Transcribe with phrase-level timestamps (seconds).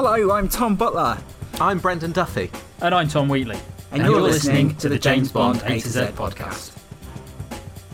[0.00, 1.18] Hello, I'm Tom Butler.
[1.60, 2.52] I'm Brendan Duffy.
[2.80, 3.58] And I'm Tom Wheatley.
[3.90, 6.78] And, you're, listening to the James Bond A to Z podcast.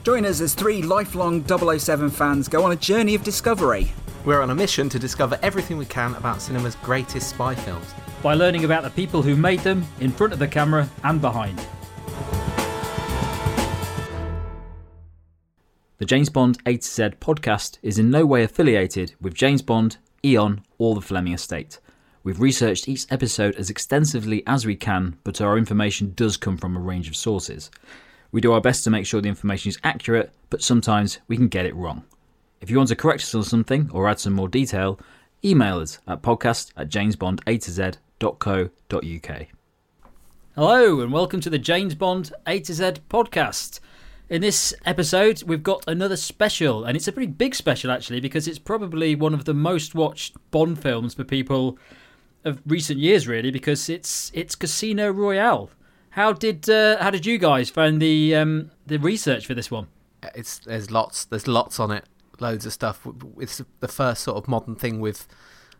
[0.02, 3.90] Join us as three lifelong 007 fans go on a journey of discovery.
[4.26, 7.86] We're on a mission to discover everything we can about cinema's greatest spy films.
[8.22, 11.58] By learning about the people who made them, in front of the camera and behind.
[15.96, 19.96] The James Bond A to Z podcast is in no way affiliated with James Bond,
[20.22, 21.78] Eon, or the Fleming estate.
[22.24, 26.74] We've researched each episode as extensively as we can, but our information does come from
[26.74, 27.70] a range of sources.
[28.32, 31.48] We do our best to make sure the information is accurate, but sometimes we can
[31.48, 32.02] get it wrong.
[32.62, 34.98] If you want to correct us on something or add some more detail,
[35.44, 39.46] email us at podcast at jamesbond.a2z.co.uk.
[40.54, 43.80] Hello, and welcome to the James Bond A to Z podcast.
[44.30, 48.48] In this episode, we've got another special, and it's a pretty big special actually because
[48.48, 51.78] it's probably one of the most watched Bond films for people
[52.44, 55.70] of recent years, really, because it's it's Casino Royale.
[56.10, 59.88] How did uh, how did you guys find the um, the research for this one?
[60.34, 62.04] It's there's lots there's lots on it,
[62.40, 63.06] loads of stuff.
[63.38, 65.26] It's the first sort of modern thing we've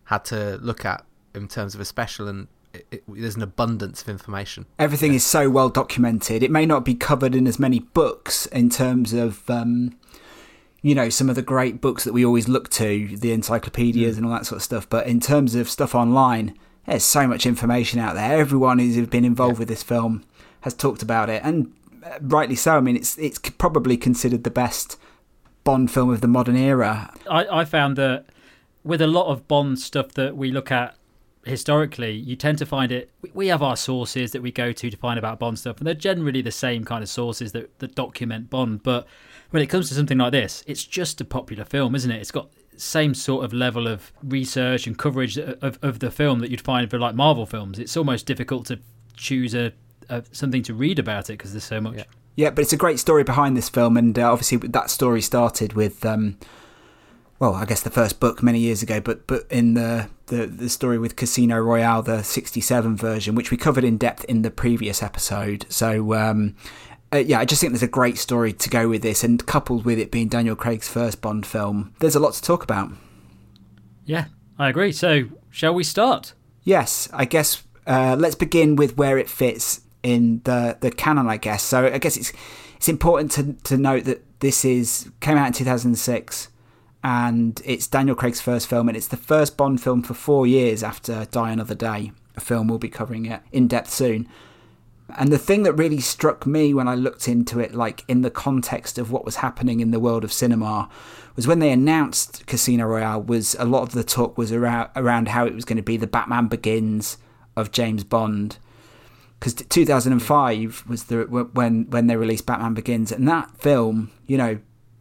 [0.05, 1.05] had to look at
[1.35, 4.67] in terms of a special, and it, it, there's an abundance of information.
[4.79, 5.17] Everything yeah.
[5.17, 6.43] is so well documented.
[6.43, 9.49] It may not be covered in as many books in terms of.
[9.49, 9.97] Um,
[10.85, 14.19] you know some of the great books that we always look to, the encyclopedias mm.
[14.19, 14.87] and all that sort of stuff.
[14.87, 16.55] But in terms of stuff online,
[16.87, 18.39] there's so much information out there.
[18.39, 19.61] Everyone who's been involved yeah.
[19.61, 20.25] with this film
[20.61, 21.73] has talked about it, and
[22.05, 22.77] uh, rightly so.
[22.77, 24.99] I mean, it's it's probably considered the best
[25.65, 27.15] Bond film of the modern era.
[27.31, 28.27] I, I found that
[28.85, 30.97] with a lot of Bond stuff that we look at
[31.47, 33.11] historically, you tend to find it.
[33.33, 35.95] We have our sources that we go to to find about Bond stuff, and they're
[35.95, 38.83] generally the same kind of sources that, that document Bond.
[38.83, 39.07] But
[39.55, 42.21] when it comes to something like this, it's just a popular film, isn't it?
[42.21, 46.51] It's got same sort of level of research and coverage of, of the film that
[46.51, 47.79] you'd find for like Marvel films.
[47.79, 48.81] It's almost difficult to
[49.15, 49.73] choose a,
[50.09, 51.95] a something to read about it because there's so much.
[51.95, 52.05] Yeah.
[52.35, 52.51] yeah.
[52.51, 56.05] but it's a great story behind this film, and uh, obviously that story started with.
[56.05, 56.37] Um,
[57.39, 60.69] well, I guess the first book many years ago, but but in the, the the
[60.69, 65.01] story with Casino Royale, the '67 version, which we covered in depth in the previous
[65.01, 65.65] episode.
[65.69, 66.57] So um,
[67.15, 69.85] uh, yeah, I just think there's a great story to go with this, and coupled
[69.85, 72.91] with it being Daniel Craig's first Bond film, there's a lot to talk about.
[74.05, 74.27] Yeah,
[74.59, 74.91] I agree.
[74.91, 76.35] So, shall we start?
[76.65, 81.29] Yes, I guess uh, let's begin with where it fits in the the canon.
[81.29, 81.87] I guess so.
[81.87, 82.33] I guess it's
[82.77, 86.49] it's important to to note that this is came out in 2006
[87.05, 90.83] and it's Daniel Craig's first film, and it's the first Bond film for four years
[90.83, 94.27] after Die Another Day, a film we'll be covering it in depth soon.
[95.17, 98.31] And the thing that really struck me when I looked into it, like in the
[98.31, 100.89] context of what was happening in the world of cinema,
[101.37, 103.23] was when they announced Casino Royale.
[103.23, 105.97] Was a lot of the talk was around around how it was going to be
[105.97, 107.19] the Batman Begins
[107.55, 108.59] of James Bond,
[109.39, 114.59] because 2005 was the when when they released Batman Begins, and that film, you know,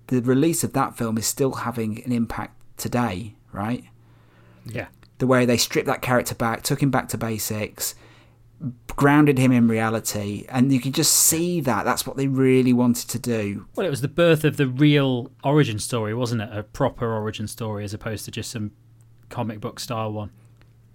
[0.07, 3.85] the release of that film is still having an impact today, right?
[4.65, 4.87] Yeah.
[5.19, 7.95] The way they stripped that character back, took him back to basics
[8.95, 13.09] grounded him in reality and you can just see that that's what they really wanted
[13.09, 13.65] to do.
[13.75, 16.49] Well it was the birth of the real origin story wasn't it?
[16.51, 18.71] A proper origin story as opposed to just some
[19.29, 20.31] comic book style one.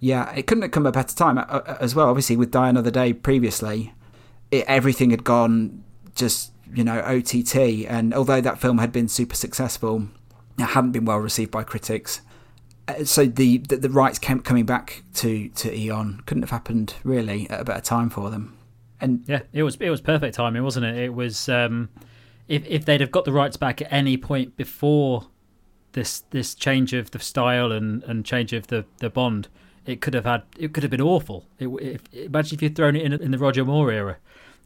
[0.01, 2.51] Yeah it couldn't have come at a better time uh, uh, as well obviously with
[2.51, 3.93] die another day previously
[4.51, 5.83] it, everything had gone
[6.15, 10.09] just you know ott and although that film had been super successful
[10.59, 12.21] it hadn't been well received by critics
[13.05, 17.49] so the, the, the rights came coming back to to Eon couldn't have happened really
[17.51, 18.57] at a better time for them.
[19.01, 20.97] And yeah, it was it was perfect timing, wasn't it?
[20.97, 21.89] It was um,
[22.49, 25.27] if if they'd have got the rights back at any point before
[25.93, 29.49] this this change of the style and, and change of the, the bond,
[29.87, 31.47] it could have had it could have been awful.
[31.59, 34.17] It, if, imagine if you'd thrown it in in the Roger Moore era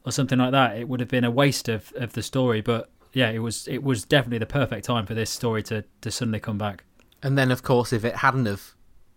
[0.05, 0.77] or something like that.
[0.77, 2.61] It would have been a waste of, of the story.
[2.61, 6.11] But yeah, it was it was definitely the perfect time for this story to to
[6.11, 6.83] suddenly come back.
[7.23, 8.73] And then, of course, if it hadn't have,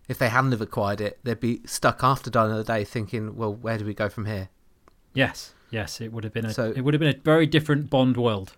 [0.07, 3.53] if they hadn't have acquired it, they'd be stuck after Die Another Day, thinking, well,
[3.53, 4.49] where do we go from here?
[5.13, 7.89] Yes, yes, it would have been a So- it would have been a very different
[7.89, 8.53] Bond world.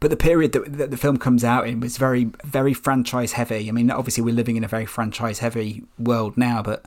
[0.00, 3.68] But the period that, that the film comes out in was very, very franchise heavy.
[3.68, 6.86] I mean, obviously we're living in a very franchise heavy world now, but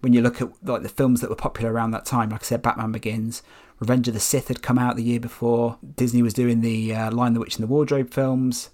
[0.00, 2.44] when you look at like the films that were popular around that time, like I
[2.44, 3.42] said, Batman Begins,
[3.78, 5.78] Revenge of the Sith had come out the year before.
[5.94, 8.70] Disney was doing the uh, Lion, the Witch, and the Wardrobe films.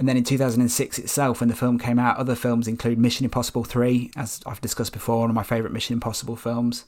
[0.00, 3.64] And then in 2006 itself, when the film came out, other films include Mission Impossible
[3.64, 6.86] 3, as I've discussed before, one of my favourite Mission Impossible films,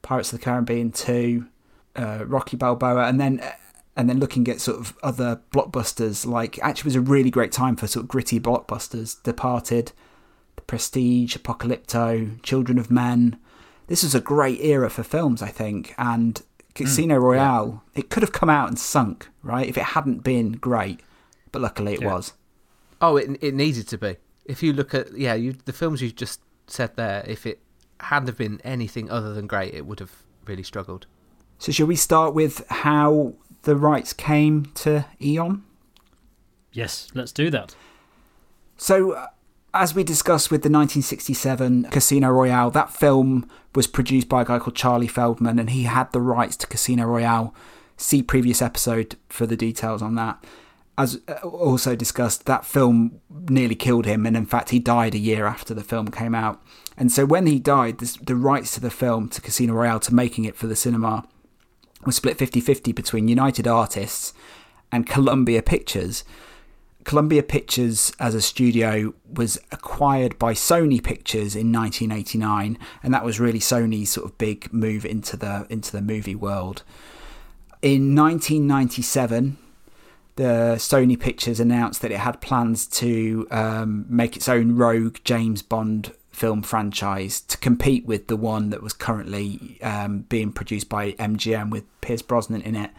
[0.00, 1.44] Pirates of the Caribbean 2,
[1.96, 3.42] uh, Rocky Balboa, and then
[3.96, 7.74] and then looking at sort of other blockbusters, like actually was a really great time
[7.74, 9.20] for sort of gritty blockbusters.
[9.24, 9.90] Departed,
[10.54, 13.38] The Prestige, Apocalypto, Children of Men.
[13.88, 16.40] This was a great era for films, I think, and
[16.76, 17.82] Casino Royale.
[17.96, 21.00] It could have come out and sunk, right, if it hadn't been great,
[21.50, 22.14] but luckily it Yeah.
[22.14, 22.32] was.
[23.02, 24.16] Oh, it it needed to be.
[24.46, 27.60] If you look at yeah, you the films you just said there, if it
[28.00, 31.06] hadn't have been anything other than great, it would have really struggled.
[31.58, 35.64] So, shall we start with how the rights came to Eon?
[36.72, 37.74] Yes, let's do that.
[38.76, 39.26] So, uh,
[39.74, 44.58] as we discussed with the 1967 Casino Royale, that film was produced by a guy
[44.58, 47.54] called Charlie Feldman, and he had the rights to Casino Royale.
[47.96, 50.44] See previous episode for the details on that.
[50.98, 55.18] As uh, also discussed, that film nearly killed him, and in fact, he died a
[55.18, 56.62] year after the film came out.
[56.96, 60.14] And so, when he died, this, the rights to the film, to Casino Royale, to
[60.14, 61.26] making it for the cinema,
[62.04, 64.34] was split 50 50 between United Artists
[64.90, 66.24] and Columbia Pictures.
[67.04, 73.40] Columbia Pictures as a studio was acquired by Sony Pictures in 1989, and that was
[73.40, 76.82] really Sony's sort of big move into the into the movie world.
[77.80, 79.56] In 1997,
[80.36, 85.62] the Sony Pictures announced that it had plans to um, make its own rogue James
[85.62, 91.12] Bond film franchise to compete with the one that was currently um, being produced by
[91.12, 92.90] MGM with Pierce Brosnan in it.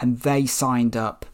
[0.00, 1.26] And they signed up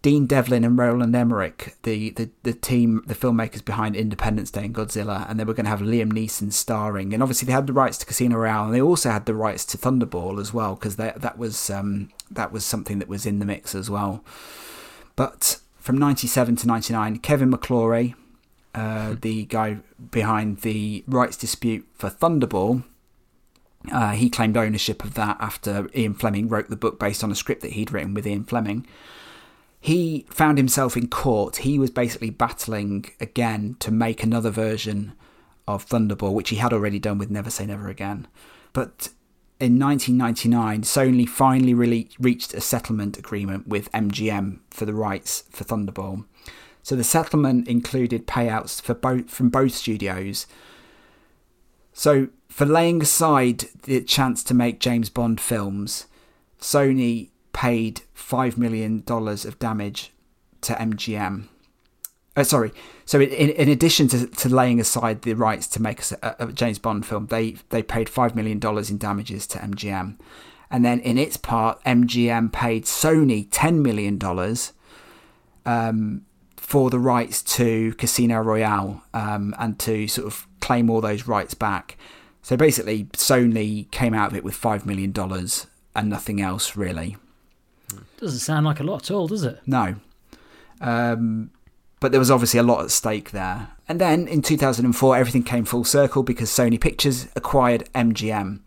[0.00, 4.74] Dean Devlin and Roland Emmerich, the, the, the team, the filmmakers behind Independence Day and
[4.74, 7.12] Godzilla, and they were going to have Liam Neeson starring.
[7.12, 9.64] And obviously, they had the rights to Casino Royale, and they also had the rights
[9.66, 13.46] to Thunderball as well, because that was um, that was something that was in the
[13.46, 14.24] mix as well.
[15.16, 18.14] But from '97 to '99, Kevin McClory,
[18.74, 19.78] uh, the guy
[20.10, 22.84] behind the rights dispute for Thunderball,
[23.92, 27.34] uh, he claimed ownership of that after Ian Fleming wrote the book based on a
[27.34, 28.86] script that he'd written with Ian Fleming
[29.80, 31.56] he found himself in court.
[31.58, 35.12] He was basically battling again to make another version
[35.66, 38.26] of Thunderball, which he had already done with Never Say Never Again.
[38.72, 39.10] But
[39.60, 45.64] in 1999, Sony finally really reached a settlement agreement with MGM for the rights for
[45.64, 46.24] Thunderball.
[46.82, 50.46] So the settlement included payouts for both from both studios.
[51.92, 56.06] So for laying aside the chance to make James Bond films,
[56.60, 60.12] Sony paid five million dollars of damage
[60.60, 61.48] to MGM.
[62.38, 62.70] Uh, sorry,
[63.04, 66.78] so in, in addition to, to laying aside the rights to make a, a James
[66.78, 70.16] Bond film, they they paid five million dollars in damages to MGM,
[70.70, 74.72] and then in its part, MGM paid Sony ten million dollars
[75.66, 76.24] um,
[76.56, 81.54] for the rights to Casino Royale um, and to sort of claim all those rights
[81.54, 81.96] back.
[82.42, 87.16] So basically, Sony came out of it with five million dollars and nothing else really.
[88.18, 89.58] Doesn't sound like a lot at all, does it?
[89.66, 89.96] No.
[90.80, 91.50] Um,
[92.00, 93.68] but there was obviously a lot at stake there.
[93.88, 98.60] And then in 2004, everything came full circle because Sony Pictures acquired MGM.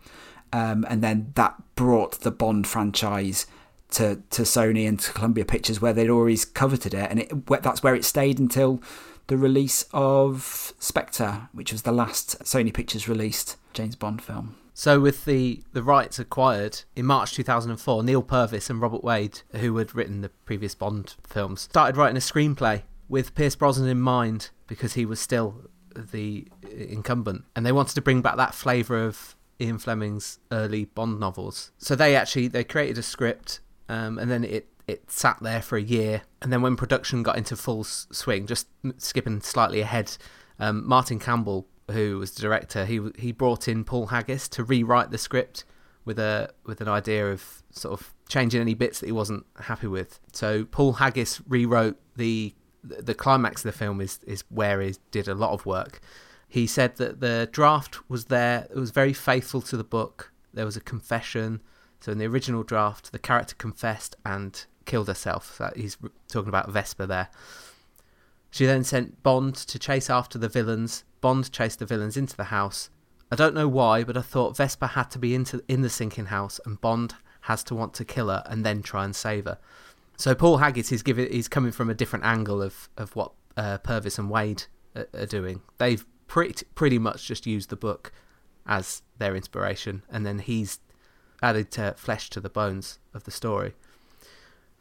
[0.52, 3.46] Um, and then that brought the Bond franchise
[3.92, 7.10] to, to Sony and to Columbia Pictures, where they'd always coveted it.
[7.10, 8.82] And it, that's where it stayed until
[9.28, 14.56] the release of Spectre, which was the last Sony Pictures released James Bond film.
[14.74, 19.76] So, with the, the rights acquired in March 2004, Neal Purvis and Robert Wade, who
[19.76, 24.48] had written the previous Bond films, started writing a screenplay with Pierce Brosnan in mind
[24.66, 27.44] because he was still the incumbent.
[27.54, 31.72] And they wanted to bring back that flavour of Ian Fleming's early Bond novels.
[31.76, 35.76] So they actually they created a script um, and then it, it sat there for
[35.76, 36.22] a year.
[36.40, 40.16] And then when production got into full swing, just skipping slightly ahead,
[40.58, 45.10] um, Martin Campbell who was the director, he he brought in Paul Haggis to rewrite
[45.10, 45.66] the script
[46.06, 49.88] with a with an idea of sort of changing any bits that he wasn't happy
[49.88, 50.18] with.
[50.32, 55.28] So Paul Haggis rewrote the the climax of the film is is where he did
[55.28, 56.00] a lot of work.
[56.48, 60.32] He said that the draft was there, it was very faithful to the book.
[60.52, 61.60] There was a confession.
[62.00, 65.54] So in the original draft, the character confessed and killed herself.
[65.56, 65.96] So he's
[66.28, 67.28] talking about Vesper there.
[68.50, 71.04] She then sent Bond to chase after the villains.
[71.22, 72.90] Bond chased the villains into the house,
[73.32, 76.26] I don't know why, but I thought Vesper had to be into in the sinking
[76.26, 79.56] house, and Bond has to want to kill her and then try and save her.
[80.16, 83.78] So Paul Haggis is giving he's coming from a different angle of of what uh,
[83.78, 84.64] Purvis and Wade
[84.94, 85.62] are, doing.
[85.78, 88.12] They've pretty pretty much just used the book
[88.66, 90.78] as their inspiration, and then he's
[91.42, 93.74] added flesh to the bones of the story.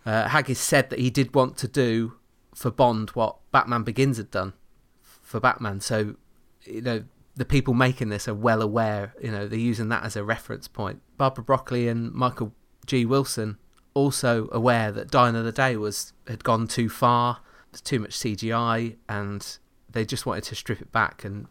[0.06, 2.14] Uh, Haggis said that he did want to do
[2.56, 4.54] for Bond what Batman Begins had done
[5.02, 5.80] for Batman.
[5.80, 6.16] So,
[6.64, 7.04] you know,
[7.36, 10.68] the people making this are well aware, you know, they're using that as a reference
[10.68, 11.02] point.
[11.18, 12.54] Barbara Broccoli and Michael
[12.86, 13.06] G.
[13.06, 13.58] Wilson
[13.94, 17.40] also aware that Die Another Day was had gone too far,
[17.72, 19.58] there's too much CGI, and
[19.90, 21.24] they just wanted to strip it back.
[21.24, 21.48] And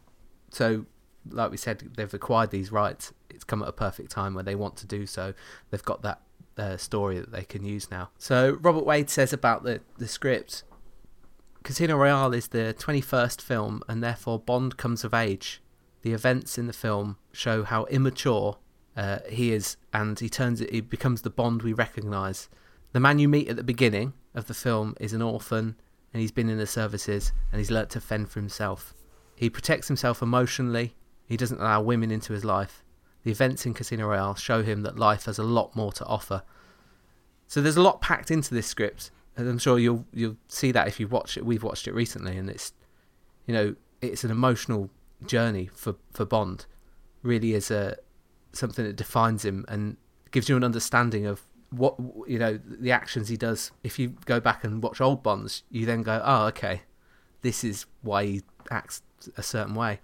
[0.50, 0.87] so,
[1.28, 3.12] like we said, they've acquired these rights.
[3.28, 5.35] It's come at a perfect time where they want to do so.
[5.70, 6.20] They've got that
[6.59, 8.11] uh, story that they can use now.
[8.18, 10.64] So Robert Wade says about the the script.
[11.62, 15.62] Casino Royale is the 21st film, and therefore Bond comes of age.
[16.02, 18.56] The events in the film show how immature
[18.97, 20.70] uh, he is, and he turns it.
[20.70, 22.49] He becomes the Bond we recognise.
[22.92, 25.76] The man you meet at the beginning of the film is an orphan,
[26.12, 28.94] and he's been in the services, and he's learnt to fend for himself.
[29.37, 30.94] He protects himself emotionally.
[31.25, 32.82] He doesn't allow women into his life.
[33.23, 36.42] The events in Casino Royale show him that life has a lot more to offer.
[37.47, 40.88] So there's a lot packed into this script, and I'm sure you'll you'll see that
[40.88, 41.44] if you watch it.
[41.44, 42.73] We've watched it recently, and it's
[43.47, 44.90] you know it's an emotional
[45.26, 46.66] journey for for Bond.
[47.23, 47.97] Really is a
[48.52, 49.97] something that defines him and
[50.30, 51.95] gives you an understanding of what
[52.26, 53.71] you know the actions he does.
[53.83, 56.83] If you go back and watch old Bonds, you then go, oh okay,
[57.42, 59.02] this is why he acts
[59.37, 60.00] a certain way.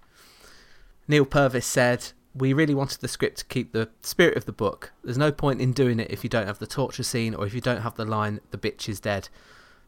[1.07, 4.91] Neal Purvis said, We really wanted the script to keep the spirit of the book.
[5.03, 7.53] There's no point in doing it if you don't have the torture scene or if
[7.53, 9.29] you don't have the line, the bitch is dead.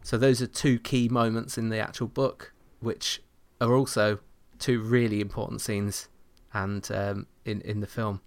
[0.02, 3.22] So those are two key moments in the actual book, which
[3.60, 4.20] are also
[4.58, 6.08] two really important scenes
[6.54, 8.22] and um, in, in the film.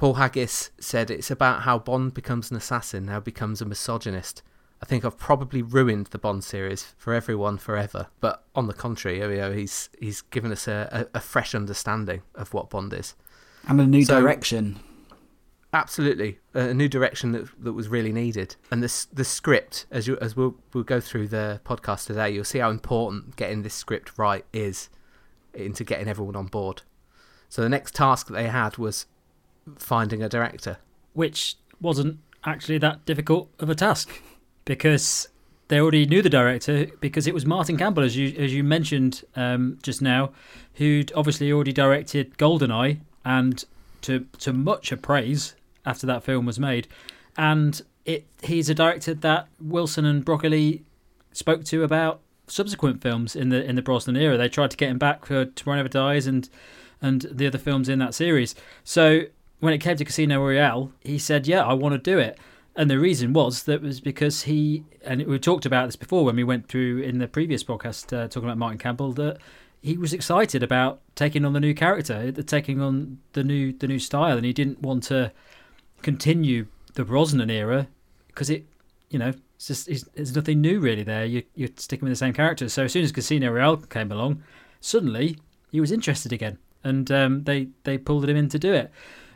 [0.00, 4.42] Paul Haggis said it's about how Bond becomes an assassin, how becomes a misogynist.
[4.80, 8.06] I think I've probably ruined the Bond series for everyone forever.
[8.18, 11.54] But on the contrary, oh, you know, he's he's given us a, a, a fresh
[11.54, 13.14] understanding of what Bond is.
[13.68, 14.80] And a new So- direction.
[15.74, 18.56] Absolutely, a new direction that that was really needed.
[18.70, 22.44] And this the script, as you as we'll we'll go through the podcast today, you'll
[22.44, 24.88] see how important getting this script right is
[25.52, 26.80] into getting everyone on board.
[27.50, 29.06] So the next task that they had was
[29.78, 30.78] finding a director.
[31.12, 34.10] which wasn't actually that difficult of a task
[34.64, 35.28] because
[35.68, 39.24] they already knew the director because it was Martin Campbell, as you as you mentioned
[39.36, 40.30] um, just now,
[40.74, 43.64] who'd obviously already directed Goldeneye and
[44.02, 45.54] to to much praise
[45.86, 46.88] after that film was made,
[47.36, 50.82] and it he's a director that Wilson and Broccoli
[51.32, 54.36] spoke to about subsequent films in the in the Brosnan era.
[54.36, 56.48] They tried to get him back for Tomorrow Never Dies and
[57.00, 58.54] and the other films in that series.
[58.84, 59.22] So
[59.60, 62.38] when it came to Casino Royale, he said, "Yeah, I want to do it."
[62.76, 66.36] And the reason was that was because he and we talked about this before when
[66.36, 69.38] we went through in the previous podcast uh, talking about Martin Campbell that
[69.82, 73.98] he was excited about taking on the new character, taking on the new the new
[73.98, 75.32] style, and he didn't want to
[76.02, 77.88] continue the Brosnan era
[78.28, 78.66] because it,
[79.10, 81.24] you know, it's just it's, there's nothing new really there.
[81.24, 82.72] You you're sticking with the same characters.
[82.72, 84.42] So as soon as Casino Royale came along,
[84.80, 85.38] suddenly
[85.70, 88.90] he was interested again, and um, they they pulled him in to do it.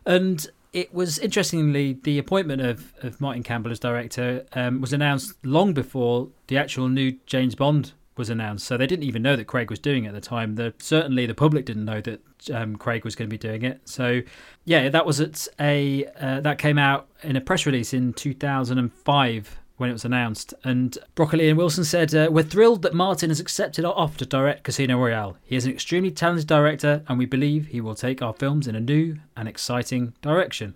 [0.06, 5.34] And it was interestingly the appointment of, of Martin Campbell as director um, was announced
[5.44, 8.66] long before the actual new James Bond was announced.
[8.66, 10.56] So they didn't even know that Craig was doing it at the time.
[10.56, 12.20] The, certainly the public didn't know that
[12.52, 13.80] um, Craig was going to be doing it.
[13.84, 14.22] So
[14.64, 19.58] yeah, that was at a uh, that came out in a press release in 2005
[19.76, 20.54] when it was announced.
[20.62, 24.26] And Broccoli and Wilson said, uh, We're thrilled that Martin has accepted our offer to
[24.26, 25.36] direct Casino Royale.
[25.42, 28.76] He is an extremely talented director, and we believe he will take our films in
[28.76, 30.74] a new and exciting direction.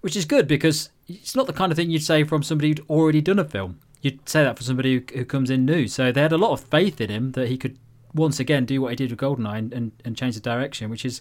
[0.00, 2.86] Which is good because it's not the kind of thing you'd say from somebody who'd
[2.88, 3.80] already done a film.
[4.00, 5.88] You'd say that for somebody who, who comes in new.
[5.88, 7.78] So they had a lot of faith in him that he could
[8.14, 11.04] once again do what he did with Goldeneye and, and, and change the direction, which
[11.04, 11.20] is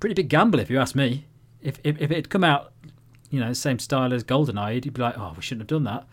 [0.00, 1.26] pretty big gamble if you ask me.
[1.62, 2.72] If, if, if it had come out,
[3.30, 6.06] you know, same style as Goldeneye, you'd be like, oh, we shouldn't have done that.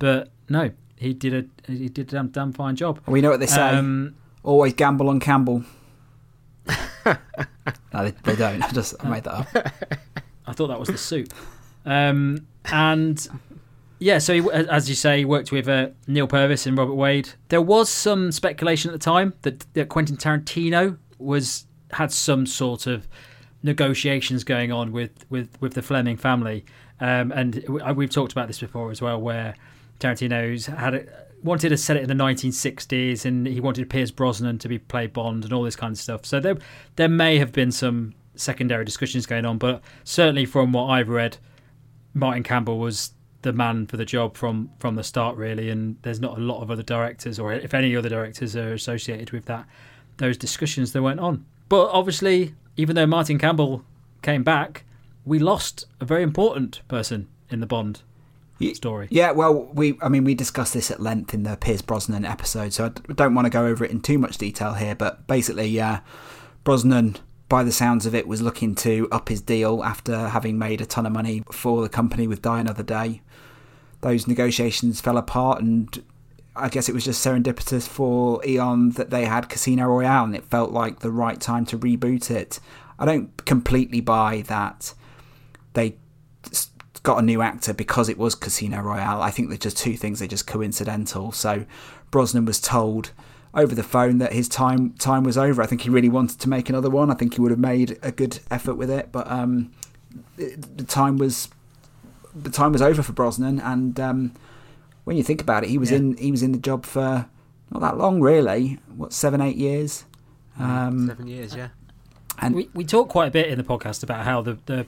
[0.00, 1.32] But no, he did
[1.68, 3.00] a he did a damn, damn fine job.
[3.06, 3.60] We know what they say.
[3.60, 5.62] Um, Always gamble on Campbell.
[7.06, 7.14] no,
[7.92, 8.62] they, they don't.
[8.64, 9.72] I just I made that up.
[10.46, 11.32] I thought that was the soup.
[11.84, 13.28] Um, and
[13.98, 17.30] yeah, so he, as you say, he worked with uh, Neal Purvis and Robert Wade.
[17.48, 22.86] There was some speculation at the time that, that Quentin Tarantino was had some sort
[22.86, 23.06] of
[23.62, 26.64] negotiations going on with with, with the Fleming family,
[27.00, 29.54] um, and we- we've talked about this before as well, where
[30.00, 31.06] Tarantino's had a,
[31.42, 35.06] wanted to set it in the 1960s, and he wanted Pierce Brosnan to be play
[35.06, 36.26] Bond and all this kind of stuff.
[36.26, 36.56] So there
[36.96, 41.36] there may have been some secondary discussions going on, but certainly from what I've read,
[42.14, 45.70] Martin Campbell was the man for the job from from the start, really.
[45.70, 49.30] And there's not a lot of other directors, or if any other directors are associated
[49.30, 49.66] with that
[50.20, 51.44] those discussions that went on.
[51.68, 53.82] But obviously, even though Martin Campbell
[54.22, 54.84] came back,
[55.24, 58.02] we lost a very important person in the Bond
[58.76, 59.08] story.
[59.10, 62.72] Yeah, well, we I mean we discussed this at length in the Pierce Brosnan episode,
[62.72, 64.94] so I don't want to go over it in too much detail here.
[64.94, 66.00] But basically, yeah,
[66.64, 67.16] Brosnan,
[67.48, 70.86] by the sounds of it, was looking to up his deal after having made a
[70.86, 73.22] ton of money for the company with Die Another Day.
[74.02, 76.02] Those negotiations fell apart, and
[76.56, 80.44] I guess it was just serendipitous for Eon that they had Casino Royale, and it
[80.44, 82.60] felt like the right time to reboot it.
[82.98, 84.94] I don't completely buy that
[85.72, 85.96] they
[87.02, 89.22] got a new actor because it was Casino Royale.
[89.22, 91.32] I think they're just two things, they're just coincidental.
[91.32, 91.64] So
[92.10, 93.12] Brosnan was told
[93.52, 95.62] over the phone that his time time was over.
[95.62, 97.10] I think he really wanted to make another one.
[97.10, 99.72] I think he would have made a good effort with it, but um,
[100.36, 101.48] the time was
[102.34, 103.60] the time was over for Brosnan.
[103.60, 104.34] And um,
[105.04, 105.98] when you think about it, he was yeah.
[105.98, 107.26] in he was in the job for
[107.70, 108.78] not that long, really.
[108.96, 110.04] What seven eight years?
[110.58, 111.68] Um, seven years, yeah.
[112.38, 114.86] And we we talk quite a bit in the podcast about how the the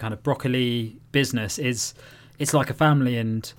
[0.00, 1.94] kind of broccoli business is
[2.38, 3.52] it's like a family and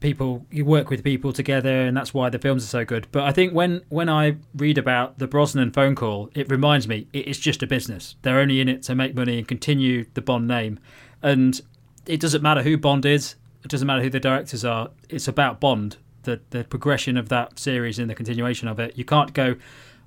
[0.00, 3.06] people you work with people together and that's why the films are so good.
[3.12, 7.06] But i think when when i read about the brosnan phone call it reminds me
[7.12, 8.16] it's just a business.
[8.22, 10.80] They're only in it to make money and continue the bond name.
[11.22, 11.60] And
[12.06, 15.60] it doesn't matter who bond is it doesn't matter who the directors are it's about
[15.60, 18.96] bond the the progression of that series and the continuation of it.
[18.98, 19.56] You can't go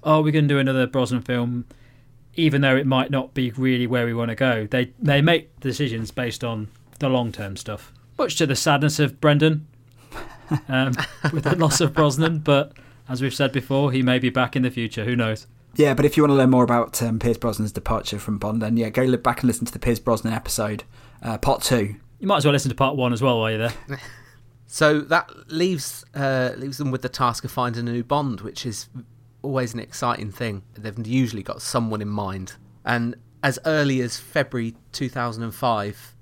[0.04, 1.66] oh we're going to do another brosnan film
[2.38, 5.60] even though it might not be really where we want to go, they they make
[5.60, 7.92] decisions based on the long term stuff.
[8.18, 9.68] Much to the sadness of Brendan
[10.70, 10.94] um,
[11.34, 12.74] with the loss of Brosnan, but
[13.10, 15.04] as we've said before, he may be back in the future.
[15.04, 15.48] Who knows?
[15.76, 18.62] Yeah, but if you want to learn more about um, Pierce Brosnan's departure from Bond,
[18.62, 20.84] then yeah, go look back and listen to the Pierce Brosnan episode,
[21.22, 21.96] uh, part two.
[22.20, 24.00] You might as well listen to part one as well while you're there.
[24.68, 28.66] so that leaves uh, leaves them with the task of finding a new Bond, which
[28.66, 28.88] is
[29.42, 30.64] always an exciting thing.
[30.74, 32.54] They've usually got someone in mind.
[32.86, 36.16] And as early as February 2005,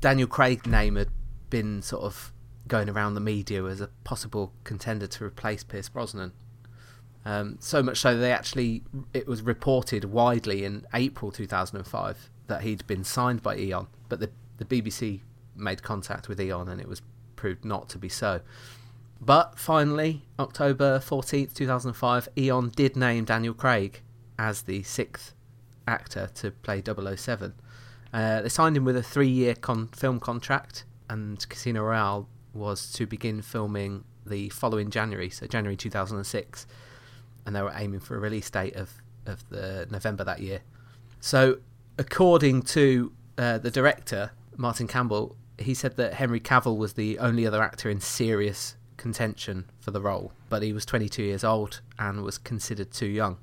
[0.00, 1.08] Daniel Craig's name had
[1.50, 2.32] been sort of
[2.68, 6.32] going around the media as a possible contender to replace Pierce Brosnan.
[7.24, 12.62] Um, so much so that they actually it was reported widely in April 2005 that
[12.62, 15.20] he'd been signed by Eon, but the the BBC
[15.56, 17.02] made contact with Eon and it was
[17.36, 18.40] proved not to be so.
[19.20, 24.02] But finally, October 14th, 2005, Eon did name Daniel Craig
[24.38, 25.34] as the sixth
[25.86, 27.54] actor to play 007.
[28.12, 32.92] Uh, they signed him with a three year con- film contract, and Casino Royale was
[32.92, 36.66] to begin filming the following January, so January 2006.
[37.44, 40.60] And they were aiming for a release date of, of the November that year.
[41.20, 41.58] So,
[41.98, 47.46] according to uh, the director, Martin Campbell, he said that Henry Cavill was the only
[47.46, 52.22] other actor in serious contention for the role, but he was 22 years old and
[52.22, 53.38] was considered too young.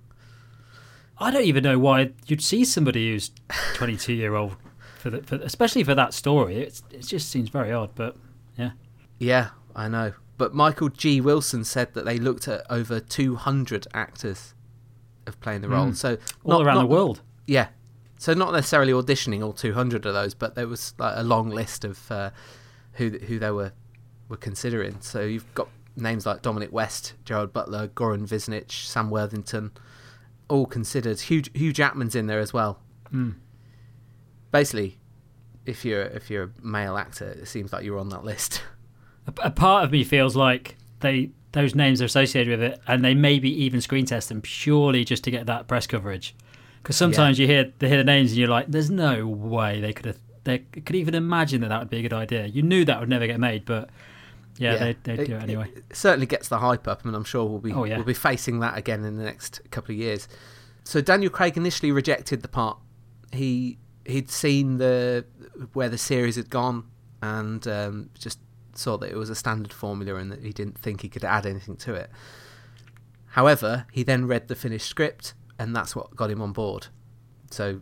[1.18, 3.32] I don't even know why you'd see somebody who's
[3.74, 4.58] 22 year old
[5.00, 6.58] for, the, for especially for that story.
[6.58, 8.18] It's, it just seems very odd, but
[8.58, 8.72] yeah.
[9.18, 10.14] Yeah, I know.
[10.38, 11.22] But Michael G.
[11.22, 14.54] Wilson said that they looked at over 200 actors
[15.26, 15.88] of playing the role.
[15.88, 15.96] Mm.
[15.96, 17.22] So all around not, the world.
[17.48, 17.70] Yeah.
[18.18, 21.86] So not necessarily auditioning all 200 of those, but there was like a long list
[21.86, 22.32] of uh,
[22.94, 23.72] who who they were
[24.30, 25.02] were considering.
[25.02, 29.72] So you've got names like Dominic West, Gerald Butler, Goran Visnjic, Sam Worthington,
[30.48, 31.20] all considered.
[31.20, 32.80] Hugh, Hugh Jackman's in there as well.
[33.12, 33.36] Mm.
[34.52, 34.98] Basically,
[35.66, 38.62] if you're if you're a male actor, it seems like you're on that list.
[39.28, 43.04] A, a part of me feels like they those names are associated with it, and
[43.04, 46.36] they maybe even screen test them purely just to get that press coverage.
[46.84, 47.48] Because sometimes yeah.
[47.48, 50.20] you hear they hear the names and you're like, "There's no way they could have
[50.44, 53.10] they could even imagine that that would be a good idea." You knew that would
[53.10, 53.90] never get made, but
[54.58, 54.80] yeah, yeah.
[55.04, 55.72] they they do it, anyway.
[55.76, 57.98] It certainly gets the hype up, and I'm sure we'll be oh, yeah.
[57.98, 60.28] we'll be facing that again in the next couple of years.
[60.84, 62.78] So Daniel Craig initially rejected the part.
[63.32, 65.26] He he'd seen the
[65.74, 66.86] where the series had gone,
[67.22, 68.40] and um, just
[68.74, 71.46] saw that it was a standard formula, and that he didn't think he could add
[71.46, 72.10] anything to it.
[73.30, 76.88] However, he then read the finished script, and that's what got him on board.
[77.52, 77.82] So,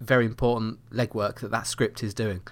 [0.00, 2.42] very important legwork that that script is doing.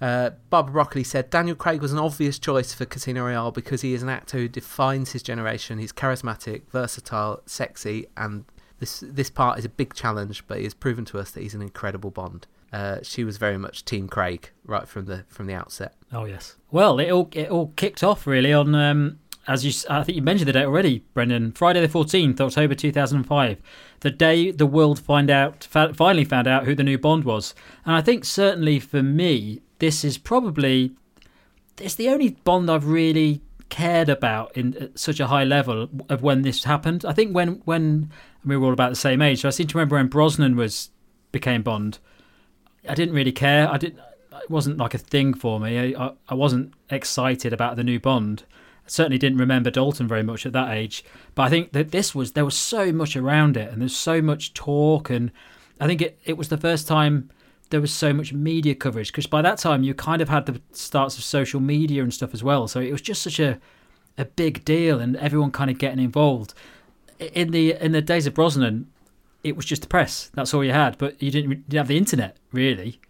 [0.00, 3.92] Uh, Barbara Broccoli said Daniel Craig was an obvious choice for Casino Royale because he
[3.92, 5.78] is an actor who defines his generation.
[5.78, 8.44] He's charismatic, versatile, sexy, and
[8.78, 11.54] this this part is a big challenge, but he has proven to us that he's
[11.54, 12.46] an incredible Bond.
[12.72, 15.94] uh, she was very much Team Craig right from the from the outset.
[16.12, 16.56] Oh yes.
[16.70, 20.22] Well, it all it all kicked off really on um, as you I think you
[20.22, 21.52] mentioned the date already, Brendan.
[21.52, 23.60] Friday the fourteenth, October two thousand and five,
[24.00, 27.94] the day the world find out finally found out who the new Bond was, and
[27.94, 30.92] I think certainly for me, this is probably
[31.80, 36.42] it's the only Bond I've really cared about in such a high level of when
[36.42, 37.04] this happened.
[37.04, 38.10] I think when when
[38.44, 40.90] we were all about the same age, so I seem to remember when Brosnan was
[41.32, 41.98] became Bond.
[42.88, 43.68] I didn't really care.
[43.70, 44.00] I didn't.
[44.42, 45.94] It wasn't like a thing for me.
[45.94, 48.44] I, I wasn't excited about the new Bond.
[48.86, 51.04] I certainly didn't remember Dalton very much at that age.
[51.34, 54.22] But I think that this was there was so much around it, and there's so
[54.22, 55.30] much talk, and
[55.80, 57.30] I think it, it was the first time
[57.70, 60.60] there was so much media coverage because by that time you kind of had the
[60.72, 62.68] starts of social media and stuff as well.
[62.68, 63.58] So it was just such a
[64.18, 66.54] a big deal, and everyone kind of getting involved.
[67.18, 68.90] In the in the days of Brosnan,
[69.42, 70.30] it was just the press.
[70.34, 73.00] That's all you had, but you didn't, you didn't have the internet really.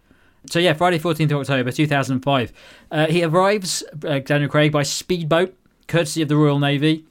[0.49, 2.51] So yeah, Friday, fourteenth of October, two thousand and five.
[2.89, 5.55] Uh, he arrives, uh, Daniel Craig, by speedboat,
[5.87, 7.05] courtesy of the Royal Navy.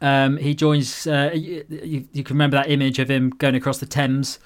[0.00, 1.06] Um, he joins.
[1.06, 1.64] Uh, you,
[2.12, 4.38] you, can remember that image of him going across the Thames.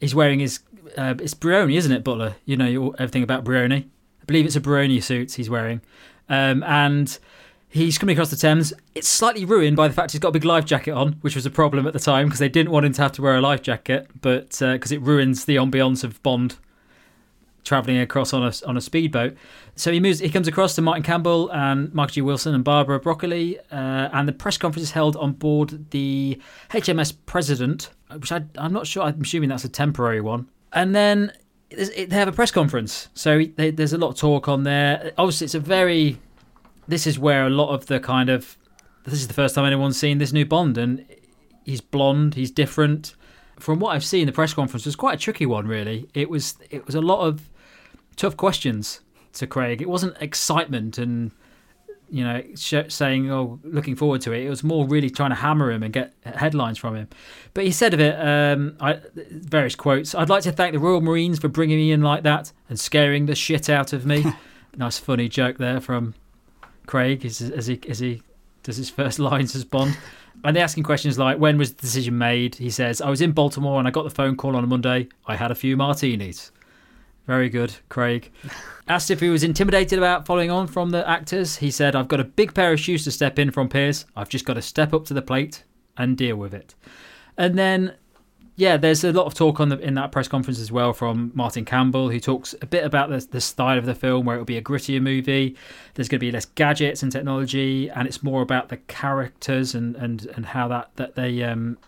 [0.00, 0.60] He's wearing his.
[0.96, 2.36] Uh, it's Brioni, isn't it, Butler?
[2.44, 3.84] You know everything about Brioni.
[3.84, 5.80] I believe it's a Brioni suit he's wearing,
[6.28, 7.18] um, and
[7.70, 8.72] He's coming across the Thames.
[8.94, 11.44] It's slightly ruined by the fact he's got a big life jacket on, which was
[11.44, 13.42] a problem at the time because they didn't want him to have to wear a
[13.42, 16.56] life jacket, but because uh, it ruins the ambience of Bond
[17.64, 19.36] traveling across on a on a speedboat.
[19.76, 20.20] So he moves.
[20.20, 22.20] He comes across to Martin Campbell and Michael G.
[22.22, 27.14] Wilson and Barbara Broccoli, uh, and the press conference is held on board the HMS
[27.26, 29.02] President, which I, am not sure.
[29.02, 30.48] I'm assuming that's a temporary one.
[30.72, 31.32] And then
[31.70, 35.12] they have a press conference, so they, there's a lot of talk on there.
[35.18, 36.18] Obviously, it's a very
[36.86, 38.56] this is where a lot of the kind of
[39.04, 41.04] this is the first time anyone's seen this new Bond, and
[41.64, 43.14] he's blonde, he's different.
[43.58, 45.66] From what I've seen, the press conference was quite a tricky one.
[45.66, 47.48] Really, it was it was a lot of
[48.16, 49.00] tough questions
[49.34, 49.82] to Craig.
[49.82, 51.32] It wasn't excitement and
[52.10, 54.44] you know saying oh looking forward to it.
[54.44, 57.08] It was more really trying to hammer him and get headlines from him.
[57.54, 60.14] But he said of it um, I, various quotes.
[60.14, 63.26] I'd like to thank the Royal Marines for bringing me in like that and scaring
[63.26, 64.24] the shit out of me.
[64.76, 66.14] nice funny joke there from
[66.86, 68.22] Craig as, as he as he
[68.62, 69.96] does his first lines as Bond.
[70.44, 72.54] And they're asking questions like, when was the decision made?
[72.54, 75.08] He says, I was in Baltimore and I got the phone call on a Monday.
[75.26, 76.52] I had a few martinis.
[77.26, 78.30] Very good, Craig.
[78.88, 82.20] Asked if he was intimidated about following on from the actors, he said, I've got
[82.20, 84.06] a big pair of shoes to step in from Pierce.
[84.16, 85.64] I've just got to step up to the plate
[85.98, 86.74] and deal with it.
[87.36, 87.94] And then
[88.58, 91.30] yeah, there's a lot of talk on the, in that press conference as well from
[91.32, 94.44] Martin Campbell, who talks a bit about the, the style of the film, where it'll
[94.44, 95.54] be a grittier movie.
[95.94, 99.94] There's going to be less gadgets and technology, and it's more about the characters and
[99.94, 101.78] and, and how that that they um,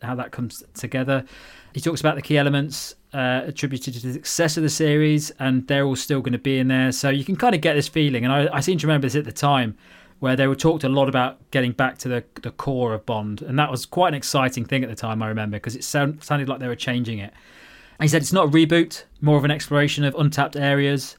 [0.00, 1.26] how that comes together.
[1.74, 5.66] He talks about the key elements uh, attributed to the success of the series, and
[5.68, 6.92] they're all still going to be in there.
[6.92, 9.16] So you can kind of get this feeling, and I, I seem to remember this
[9.16, 9.76] at the time
[10.18, 13.42] where they were talked a lot about getting back to the, the core of Bond.
[13.42, 16.22] And that was quite an exciting thing at the time, I remember, because it sound,
[16.22, 17.32] sounded like they were changing it.
[17.98, 21.16] And he said it's not a reboot, more of an exploration of untapped areas.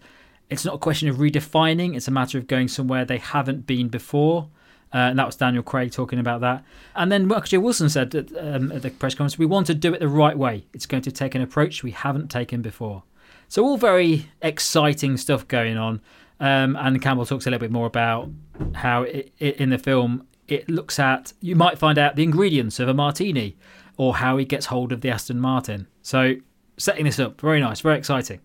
[0.50, 3.90] It's not a question of redefining, it's a matter of going somewhere they haven't been
[3.90, 4.50] before.
[4.94, 6.64] Uh, and that was Daniel Craig talking about that.
[6.96, 7.58] And then Michael J.
[7.58, 10.38] Wilson said at, um, at the press conference, we want to do it the right
[10.38, 10.66] way.
[10.74, 13.04] It's going to take an approach we haven't taken before.
[13.48, 16.02] So, all very exciting stuff going on.
[16.40, 18.30] Um, and Campbell talks a little bit more about
[18.74, 22.80] how it, it, in the film it looks at you might find out the ingredients
[22.80, 23.58] of a martini
[23.98, 25.88] or how he gets hold of the Aston Martin.
[26.02, 26.36] So
[26.78, 28.42] setting this up, very nice, very exciting.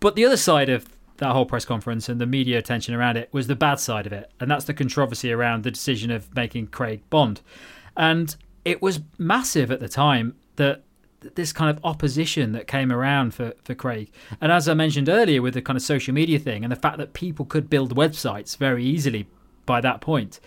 [0.00, 0.86] But the other side of
[1.24, 4.12] that whole press conference and the media attention around it was the bad side of
[4.12, 7.40] it, and that's the controversy around the decision of making Craig Bond.
[7.96, 10.82] And it was massive at the time that
[11.34, 14.10] this kind of opposition that came around for, for Craig.
[14.40, 16.98] And as I mentioned earlier, with the kind of social media thing and the fact
[16.98, 19.26] that people could build websites very easily
[19.64, 20.40] by that point,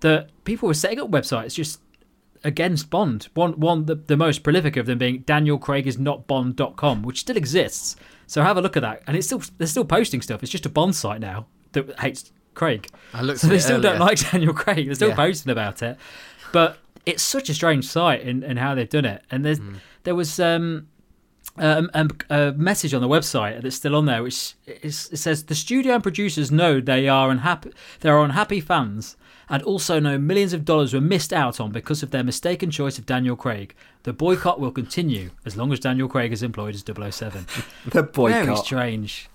[0.00, 1.80] that people were setting up websites just
[2.42, 3.28] against Bond.
[3.34, 7.20] One, one the, the most prolific of them being Daniel Craig is not Bond.com, which
[7.20, 7.94] still exists.
[8.34, 9.00] So have a look at that.
[9.06, 10.42] And it's still they're still posting stuff.
[10.42, 12.88] It's just a Bond site now that hates Craig.
[13.12, 13.90] I looked so they still earlier.
[13.92, 14.86] don't like Daniel Craig.
[14.86, 15.14] They're still Yeah.
[15.14, 15.96] posting about it.
[16.52, 19.22] But it's such a strange site in, in how they've done it.
[19.30, 19.76] And there's Mm.
[20.02, 20.88] there was um,
[21.56, 25.44] um, um, a message on the website that's still on there, which is, it says
[25.44, 27.70] the studio and producers know they are unhappy.
[28.00, 29.16] There are unhappy fans,
[29.48, 32.98] and also know millions of dollars were missed out on because of their mistaken choice
[32.98, 33.74] of Daniel Craig.
[34.02, 37.46] The boycott will continue as long as Daniel Craig is employed as 007.
[37.84, 38.64] The Very boycott.
[38.64, 39.28] strange.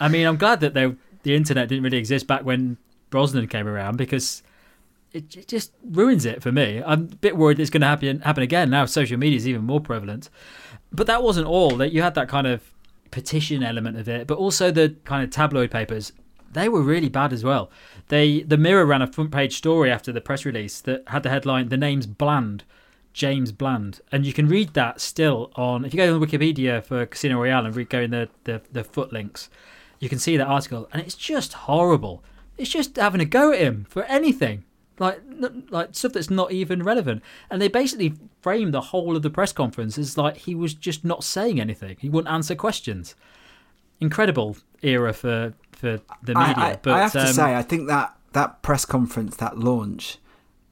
[0.00, 2.78] I mean, I'm glad that they, the internet didn't really exist back when
[3.10, 4.42] Brosnan came around because
[5.12, 6.82] it, it just ruins it for me.
[6.84, 8.84] I'm a bit worried it's going to happen happen again now.
[8.84, 10.30] Social media is even more prevalent,
[10.92, 11.76] but that wasn't all.
[11.76, 12.62] That you had that kind of
[13.10, 16.12] petition element of it, but also the kind of tabloid papers.
[16.50, 17.70] They were really bad as well.
[18.08, 21.30] They the Mirror ran a front page story after the press release that had the
[21.30, 22.64] headline "The name's Bland."
[23.14, 25.84] James Bland, and you can read that still on.
[25.84, 29.12] If you go on Wikipedia for Casino Royale and read going the the, the foot
[29.12, 29.50] links,
[29.98, 32.22] you can see that article, and it's just horrible.
[32.56, 34.62] It's just having a go at him for anything,
[34.98, 35.20] like
[35.70, 37.22] like stuff that's not even relevant.
[37.50, 41.04] And they basically framed the whole of the press conference as like he was just
[41.04, 41.96] not saying anything.
[42.00, 43.14] He wouldn't answer questions.
[44.00, 46.54] Incredible era for for the media.
[46.56, 49.58] I, I, but I have um, to say, I think that that press conference, that
[49.58, 50.18] launch,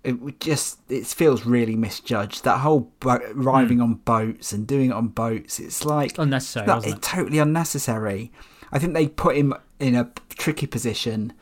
[0.04, 2.44] it just it feels really misjudged.
[2.44, 6.68] That whole bo- arriving on boats and doing it on boats, it's like unnecessary, it's,
[6.68, 6.96] not- wasn't it?
[6.98, 8.32] it's totally unnecessary.
[8.72, 11.32] I think they put him in a tricky position.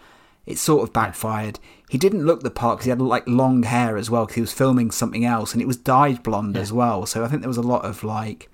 [0.46, 1.58] It sort of backfired.
[1.88, 4.40] He didn't look the part because he had like long hair as well because he
[4.40, 7.06] was filming something else and it was dyed blonde as well.
[7.06, 8.50] So I think there was a lot of like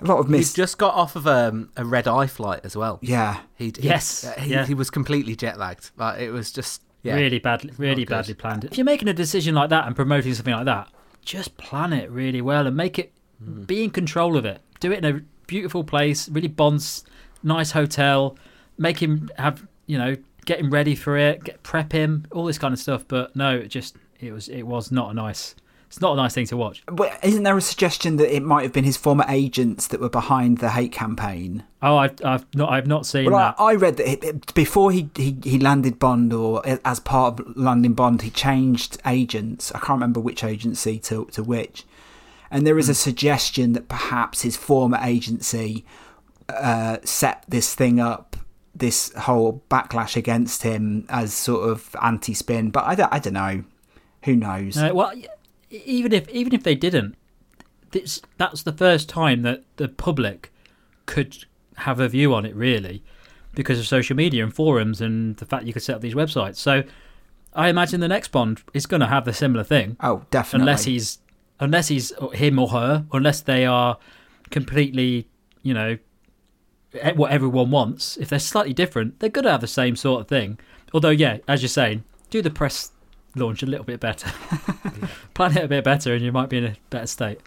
[0.00, 2.98] a lot of He just got off of um, a red eye flight as well.
[3.02, 4.64] Yeah, He'd, he- Yes, uh, he, yeah.
[4.66, 5.90] he was completely jet lagged.
[5.96, 7.14] Like it was just yeah.
[7.14, 8.64] Really badly, really badly planned.
[8.64, 10.88] If you're making a decision like that and promoting something like that,
[11.24, 13.62] just plan it really well and make it Hmm.
[13.62, 14.60] be in control of it.
[14.80, 17.04] Do it in a beautiful place, really bonds,
[17.42, 18.36] nice hotel.
[18.76, 22.58] Make him have, you know, get him ready for it, get prep him, all this
[22.58, 23.04] kind of stuff.
[23.08, 25.54] But no, it just it was it was not a nice.
[25.88, 26.84] It's not a nice thing to watch.
[26.86, 30.08] but isn't there a suggestion that it might have been his former agents that were
[30.08, 31.64] behind the hate campaign?
[31.82, 33.56] Oh, I've I've not I've not seen Well, that.
[33.58, 37.56] I, I read that it, before he, he, he landed Bond, or as part of
[37.56, 39.72] landing Bond, he changed agents.
[39.72, 41.84] I can't remember which agency to, to which.
[42.52, 42.92] And there is Hmm.
[42.92, 45.84] a suggestion that perhaps his former agency
[46.48, 48.36] uh, set this thing up,
[48.74, 52.70] this whole backlash against him as sort of anti spin.
[52.70, 53.64] But I don't, I don't know.
[54.24, 54.76] Who knows?
[54.76, 55.12] No, well,
[55.70, 57.16] even if even if they didn't,
[57.92, 60.52] this, that's the first time that the public
[61.06, 61.44] could
[61.78, 63.02] have a view on it, really,
[63.54, 66.56] because of social media and forums and the fact you could set up these websites.
[66.56, 66.84] So,
[67.54, 70.62] I imagine the next Bond is going to have the similar thing, Oh, definitely.
[70.64, 71.18] unless he's
[71.58, 73.98] unless he's him or her, unless they are
[74.50, 75.28] completely,
[75.62, 75.98] you know,
[77.14, 78.16] what everyone wants.
[78.16, 80.58] If they're slightly different, they're going to have the same sort of thing.
[80.92, 82.92] Although, yeah, as you're saying, do the press
[83.36, 84.30] launch a little bit better,
[85.34, 87.40] plan it a bit better, and you might be in a better state.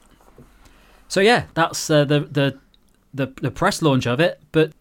[1.07, 2.59] So yeah, that's uh, the the
[3.13, 4.41] the the press launch of it.
[4.51, 4.71] But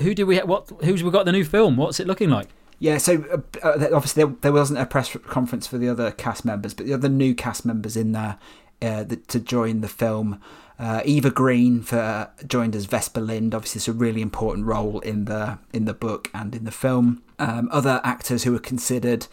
[0.00, 1.76] who do we what who's we got the new film?
[1.76, 2.48] What's it looking like?
[2.78, 6.44] Yeah, so uh, uh, obviously there, there wasn't a press conference for the other cast
[6.44, 8.38] members, but the other new cast members in there
[8.80, 10.40] uh, that, to join the film.
[10.80, 13.54] Uh, Eva Green for joined as Vesper Lynd.
[13.54, 17.22] Obviously, it's a really important role in the in the book and in the film.
[17.38, 19.26] Um, other actors who were considered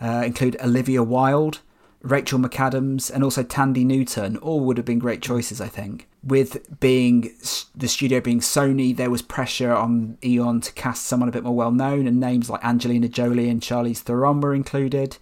[0.00, 1.60] uh, include Olivia Wilde,
[2.00, 4.38] Rachel McAdams, and also Thandie Newton.
[4.38, 6.08] All would have been great choices, I think.
[6.22, 7.34] With being
[7.76, 11.54] the studio being Sony, there was pressure on Eon to cast someone a bit more
[11.54, 15.18] well known, and names like Angelina Jolie and Charlize Theron were included.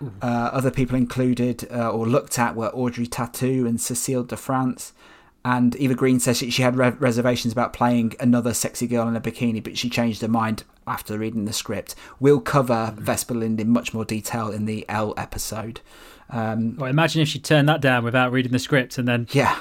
[0.00, 4.92] Uh, other people included uh, or looked at were Audrey Tautou and Cecile de France.
[5.46, 9.16] And Eva Green says she, she had re- reservations about playing another sexy girl in
[9.16, 11.94] a bikini, but she changed her mind after reading the script.
[12.18, 15.80] We'll cover Vesper Lynd in much more detail in the L episode.
[16.30, 19.60] Um, Well, imagine if she turned that down without reading the script and then yeah,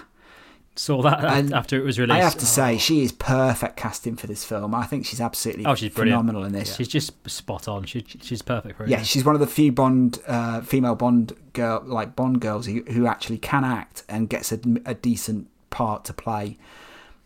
[0.75, 2.15] saw that And after it was released.
[2.15, 4.73] I have to say she is perfect casting for this film.
[4.73, 6.19] I think she's absolutely Oh, she's brilliant.
[6.21, 6.75] phenomenal in this.
[6.75, 7.83] she's just spot on.
[7.85, 8.89] She, she's perfect for it.
[8.89, 12.81] yeah, she's one of the few Bond, uh, female Bond girl, like Bond girls, who,
[12.91, 16.57] who actually can act and gets a, a decent part to play.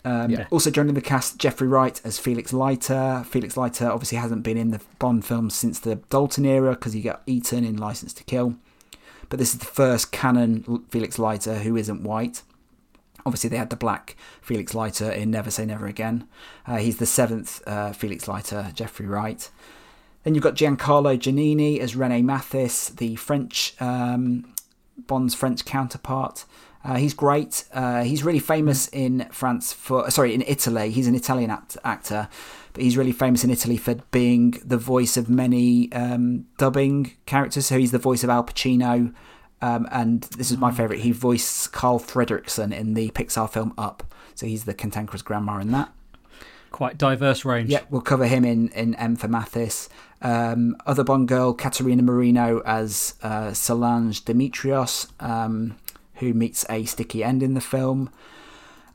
[0.06, 0.48] Um, Yeah.
[0.52, 3.26] Also joining the cast, Jeffrey Wright as Felix Leiter.
[3.30, 7.02] Felix Leiter obviously hasn't been in the Bond films since the Dalton era because he
[7.02, 8.56] got eaten in License to Kill.
[9.30, 12.42] But this is the first canon Felix Leiter who isn't white.
[13.28, 16.30] Obviously, they had the black Felix Leiter in Never Say Never Again.
[16.66, 19.50] Uh, he's the seventh uh, Felix Leiter, Jeffrey Wright.
[20.24, 24.54] Then you've got Giancarlo Giannini as Rene Mathis, the French um,
[24.98, 26.46] Bond's French counterpart.
[26.86, 27.66] Uh, he's great.
[27.74, 30.90] Uh, he's really famous in France for sorry in Italy.
[30.90, 32.30] He's an Italian act- actor,
[32.72, 37.66] but he's really famous in Italy for being the voice of many um, dubbing characters.
[37.66, 39.14] So he's the voice of Al Pacino,
[39.62, 41.02] um, and this is my favourite.
[41.02, 44.04] He voiced Carl Fredricksen in the Pixar film Up.
[44.36, 45.92] So he's the cantankerous grandma in that.
[46.72, 47.70] quite diverse range.
[47.70, 49.90] Yeah, we'll cover him in, in M for Mathis.
[50.22, 55.76] Um, other Bond girl, Caterina Murino as uh, Solange Dimitrios, um,
[56.16, 58.10] who meets a sticky end in the film.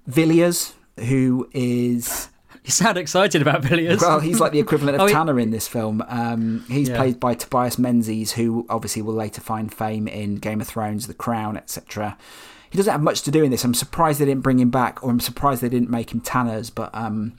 [0.06, 2.28] Villiers, who is
[2.64, 4.00] You sound excited about Villiers.
[4.00, 6.00] Well, he's like the equivalent of Oh, Tanner in this film.
[6.08, 6.96] Um, he's Yeah.
[6.96, 11.14] played by Tobias Menzies, who obviously will later find fame in Game of Thrones, The
[11.14, 12.16] Crown, etc.
[12.70, 13.64] He doesn't have much to do in this.
[13.64, 16.70] I'm surprised they didn't bring him back, or I'm surprised they didn't make him Tanner's.
[16.70, 17.32] But um,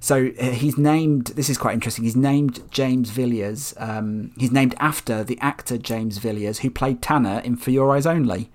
[0.00, 1.26] so uh, he's named.
[1.36, 2.04] This is quite interesting.
[2.04, 3.74] He's named James Villiers.
[3.76, 8.06] Um, he's named after the actor James Villiers, who played Tanner in For Your Eyes
[8.06, 8.50] Only.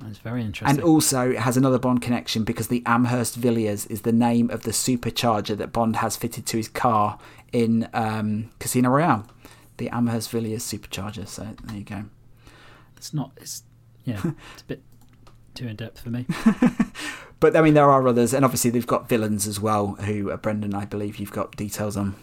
[0.00, 0.78] That's very interesting.
[0.78, 4.62] And also it has another Bond connection because the Amherst Villiers is the name of
[4.62, 7.18] the supercharger that Bond has fitted to his car
[7.52, 9.26] in um, Casino Royale.
[9.78, 11.26] The Amherst Villiers supercharger.
[11.26, 12.04] So there you go.
[12.96, 13.32] it's not.
[13.36, 13.64] It's
[14.04, 14.20] yeah.
[14.52, 14.82] It's a bit
[15.54, 16.26] too in depth for me.
[17.40, 19.94] But I mean, there are others, and obviously they've got villains as well.
[20.00, 22.16] Who uh, Brendan, I believe you've got details on.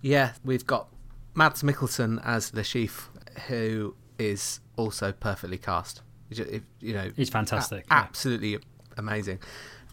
[0.00, 0.88] Yeah, we've got
[1.34, 3.08] Mads Mikkelsen as Le Chiffre,
[3.48, 6.02] who is also perfectly cast.
[6.30, 7.84] If- You know, He's fantastic.
[7.90, 8.00] a- yeah.
[8.00, 8.58] absolutely
[8.96, 9.38] amazing.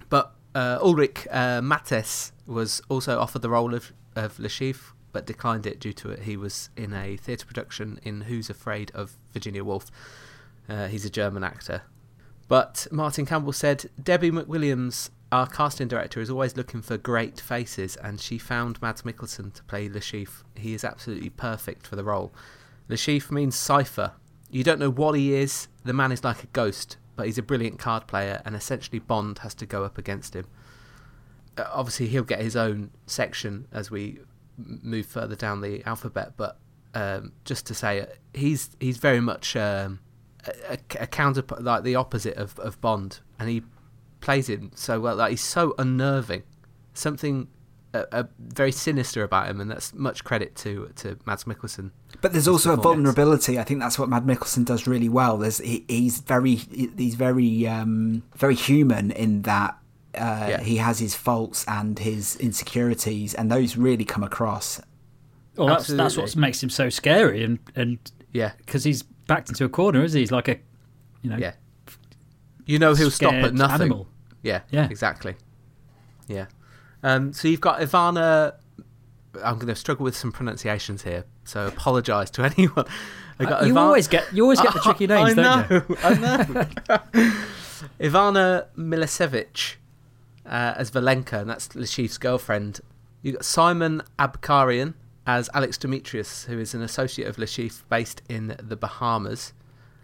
[0.10, 5.26] But uh, Ulrich uh, Matthes was also offered the role of of Le Chiffre, but
[5.26, 6.20] declined it due to it.
[6.24, 9.88] He was in a theatre production in Who's Afraid of Virginia Woolf.
[10.70, 11.82] Uh, he's a German actor.
[12.48, 17.96] But Martin Campbell said Debbie McWilliams, our casting director, is always looking for great faces,
[17.96, 20.44] and she found Mads Mikkelsen to play Le Chiffre.
[20.56, 22.32] He is absolutely perfect for the role.
[22.88, 24.12] Le Chiffre means cipher.
[24.52, 25.68] You don't know what he is.
[25.84, 29.40] The man is like a ghost, but he's a brilliant card player, and essentially Bond
[29.40, 30.48] has to go up against him.
[31.58, 34.20] Uh, obviously, he'll get his own section as we
[34.58, 36.58] move further down the alphabet, but
[36.94, 40.00] um, just to say, uh, he's he's very much um,
[40.68, 43.64] a, a, counter, like the opposite of, of Bond, and he
[44.22, 45.16] plays him so well.
[45.16, 46.44] Like he's so unnerving,
[46.94, 47.48] something
[47.94, 51.92] uh, uh, very sinister about him, and that's much credit to to Mads Mikkelsen.
[52.24, 53.60] But there's also a vulnerability.
[53.60, 55.38] I think that's what Mads Mikkelsen does really well.
[55.38, 59.78] There's he, he's very he's very um, very human in that
[60.16, 60.62] uh, Yeah.
[60.62, 64.80] he has his faults and his insecurities, and those really come across.
[65.58, 68.00] Well, that's that's what makes him so scary, and and
[68.32, 70.22] Yeah, because he's backed into a corner, isn't he?
[70.24, 70.58] He's like a,
[71.24, 71.54] you know, yeah.
[72.66, 73.82] You know he'll stop at nothing.
[73.82, 74.08] Animal.
[74.42, 74.88] Yeah, Yeah.
[74.90, 75.36] exactly.
[76.30, 76.46] Yeah.
[77.04, 78.54] Um, so you've got Ivana.
[79.44, 82.86] I'm going to struggle with some pronunciations here, so apologise to anyone.
[83.40, 85.70] I've got Uh, you Ivan- always get you always get the tricky names, I don't
[85.70, 85.98] know, you?
[86.04, 87.34] I know.
[88.00, 89.76] Ivana Milicevic
[90.46, 92.80] uh, as Valenka, and that's Le Chiffre's girlfriend.
[93.22, 94.94] You got Simon Abkarian
[95.26, 99.54] as Alex Dimitrios, who is an associate of Le Chiffre based in the Bahamas.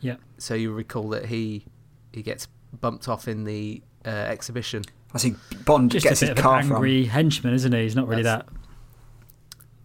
[0.02, 0.16] Yeah.
[0.38, 1.66] So you recall that he
[2.14, 2.48] he gets
[2.80, 4.84] bumped off in the uh, exhibition.
[5.14, 6.76] I see Bond Just gets a his bit of car an from.
[6.78, 7.82] angry henchman, isn't he?
[7.84, 8.54] He's not really That's- that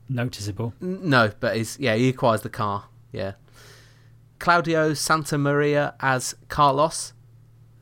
[0.09, 0.75] noticeable.
[0.81, 2.85] No, but he's yeah he acquires the car.
[3.13, 3.33] Yeah.
[4.39, 7.13] Claudio Santamaria as Carlos,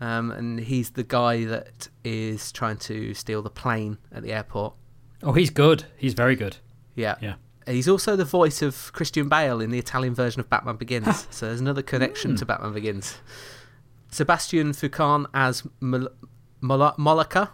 [0.00, 4.74] um, and he's the guy that is trying to steal the plane at the airport.
[5.22, 5.84] Oh, he's good.
[5.96, 6.58] He's very good.
[6.94, 7.16] Yeah.
[7.20, 7.34] Yeah.
[7.66, 11.26] He's also the voice of Christian Bale in the Italian version of Batman Begins.
[11.30, 13.16] so there's another connection to Batman Begins.
[14.10, 16.08] Sebastian Foucan as Mol-
[16.60, 17.50] Mol- Mollaka.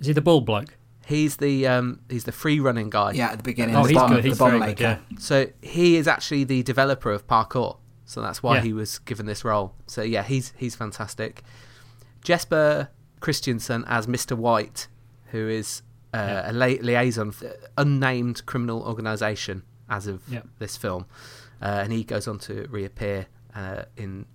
[0.00, 0.76] Is he the bald bloke?
[1.06, 3.12] He's the um, he's the free running guy.
[3.12, 3.74] Yeah, at the beginning.
[3.76, 4.22] Oh, the he's bomb, good.
[4.24, 4.74] The He's bomb very maker.
[4.74, 4.98] good.
[5.10, 5.18] Yeah.
[5.18, 7.78] So he is actually the developer of parkour.
[8.04, 8.62] So that's why Yeah.
[8.62, 9.74] he was given this role.
[9.86, 11.42] So yeah, he's he's fantastic.
[12.22, 12.88] Jesper
[13.20, 14.36] Christensen as Mr.
[14.36, 14.88] White,
[15.30, 15.82] who is
[16.14, 16.50] uh, Yeah.
[16.50, 20.42] a li- liaison for unnamed criminal organisation as of Yeah.
[20.58, 21.06] this film,
[21.60, 24.26] uh, and he goes on to reappear uh, in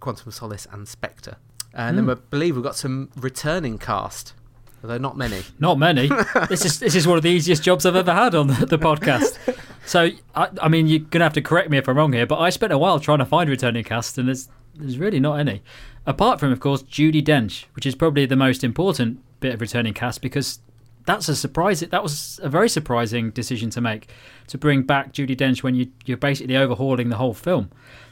[0.00, 1.36] Quantum of Solace and Spectre.
[1.74, 2.06] And Hmm.
[2.06, 4.34] then I believe we've got some returning cast,
[4.82, 5.42] although not many.
[5.58, 6.08] Not many.
[6.48, 8.78] this is this is one of the easiest jobs I've ever had on the, the
[8.78, 9.38] podcast.
[9.86, 12.38] So I, I mean, you're gonna have to correct me if I'm wrong here, but
[12.38, 15.62] I spent a while trying to find returning cast, and there's there's really not any.
[16.06, 19.94] Apart from, of course, Judi Dench, which is probably the most important bit of returning
[19.94, 20.58] cast because
[21.06, 21.80] that's a surprise.
[21.80, 24.08] That was a very surprising decision to make
[24.48, 27.70] to bring back Judi Dench when you you're basically overhauling the whole film.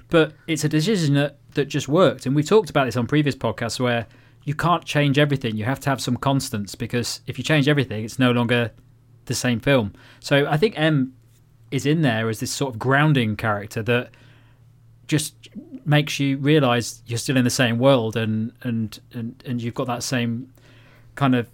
[0.08, 2.26] But it's a decision that, that just worked.
[2.26, 4.06] And we talked about this on previous podcasts where
[4.44, 5.56] you can't change everything.
[5.56, 8.72] You have to have some constants because if you change everything, it's no longer
[9.26, 9.92] the same film.
[10.20, 11.14] So I think M
[11.70, 14.10] is in there as this sort of grounding character that
[15.06, 15.34] just
[15.84, 19.86] makes you realize you're still in the same world and and and, and you've got
[19.86, 20.52] that same
[21.14, 21.48] kind of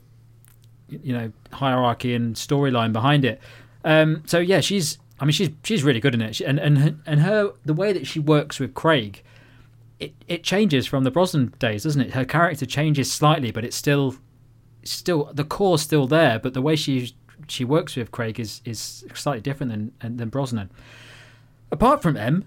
[0.88, 3.40] you know hierarchy and storyline behind it.
[3.84, 7.00] Um, so yeah, she's I mean she's she's really good in it, she, and and
[7.06, 9.22] and her the way that she works with Craig,
[9.98, 12.14] it it changes from the Brosnan days, doesn't it?
[12.14, 14.16] Her character changes slightly, but it's still
[14.84, 17.14] still the core's still there, but the way she
[17.48, 20.70] she works with Craig is is slightly different than than Brosnan.
[21.70, 22.46] Apart from M,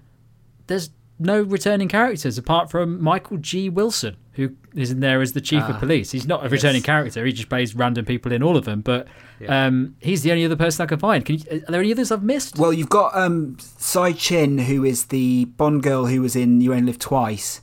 [0.66, 0.90] there's
[1.20, 3.68] no returning characters apart from Michael G.
[3.68, 6.10] Wilson, who is in there as the chief Ah, of police.
[6.10, 6.86] He's not a returning yes.
[6.86, 8.80] character; he just plays random people in all of them.
[8.80, 9.06] But
[9.38, 9.66] Yeah.
[9.66, 11.24] um, he's the only other person I can find.
[11.24, 12.58] Can you, are there any others I've missed?
[12.58, 16.72] Well, you've got um, Tsai Chin, who is the Bond girl who was in You
[16.72, 17.60] Only Live Twice,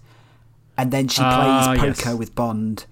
[0.78, 2.02] and then she Ah, plays yes.
[2.04, 2.86] poker with Bond.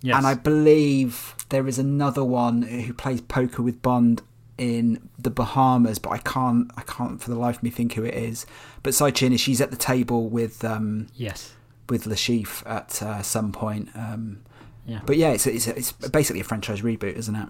[0.00, 0.16] yes.
[0.16, 4.22] And I believe there is another one who plays poker with Bond
[4.58, 8.04] in the Bahamas, but I can't, I can't for the life of me think who
[8.04, 8.46] it is.
[8.82, 11.54] But Tsai Chin is she's at the table with um, yes.
[11.88, 13.88] with Le Chiffre at uh, some point.
[13.94, 14.42] Um,
[14.86, 15.00] Yeah.
[15.06, 17.48] But yeah, it's it's, it's basically a franchise reboot, isn't it?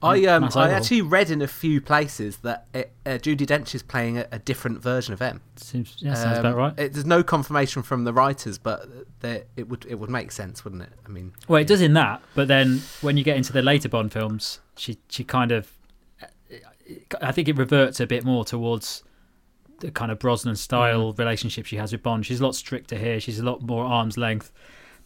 [0.00, 0.76] I um Mass I Eyeball.
[0.76, 4.38] actually read in a few places that it, uh, Judi Dench is playing a, a
[4.38, 5.40] different version of M.
[5.56, 6.78] Seems yeah, sounds Um, about right.
[6.78, 8.88] It, there's no confirmation from the writers, but
[9.20, 10.92] there, it would it would make sense, wouldn't it?
[11.04, 13.88] I mean, Well, it does in that, but then when you get into the later
[13.88, 15.72] Bond films, she she kind of,
[17.20, 19.02] I think it reverts a bit more towards
[19.80, 22.26] the kind of Brosnan style relationship she has with Bond.
[22.26, 23.20] She's a lot stricter here.
[23.20, 24.50] She's a lot more arm's length.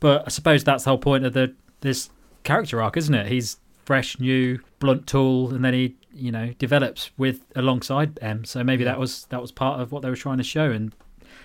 [0.00, 2.10] But I suppose that's the whole point of the this
[2.44, 3.26] character arc, isn't it?
[3.26, 8.44] He's fresh, new, blunt tool, and then he you know develops with alongside M.
[8.44, 10.94] So maybe that was that was part of what they were trying to show, and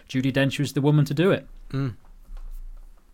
[0.09, 1.47] Judi Dench was the woman to do it.
[1.71, 1.95] mm,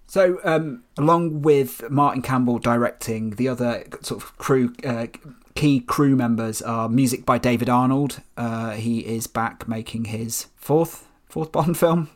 [0.07, 5.07] So, um, along with Martin Campbell directing, the other sort of crew, uh,
[5.55, 8.21] key crew members are music by David Arnold.
[8.37, 12.09] Uh, he is back making his fourth fourth Bond film.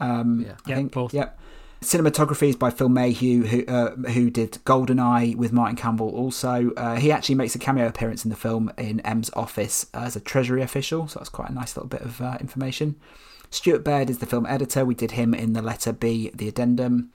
[0.00, 0.52] Um, Yeah.
[0.66, 0.92] I Yeah, think.
[0.92, 1.14] fourth.
[1.14, 1.38] Yep.
[1.82, 6.08] Cinematography is by Phil Méheux, who uh, who did Goldeneye with Martin Campbell.
[6.08, 10.16] Also, uh, he actually makes a cameo appearance in the film in M's office as
[10.16, 11.06] a Treasury official.
[11.06, 12.96] So that's quite a nice little bit of uh, information.
[13.50, 14.84] Stuart Baird is the film editor.
[14.84, 17.10] We did him in the letter B, the addendum.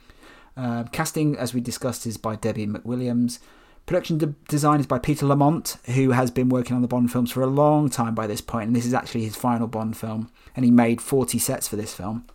[0.55, 3.39] Uh, casting, as we discussed, is by Debbie McWilliams.
[3.85, 7.31] Production de- design is by Peter Lamont, who has been working on the Bond films
[7.31, 10.31] for a long time by this point, and this is actually his final Bond film.
[10.55, 12.25] And he made 40 sets for this film.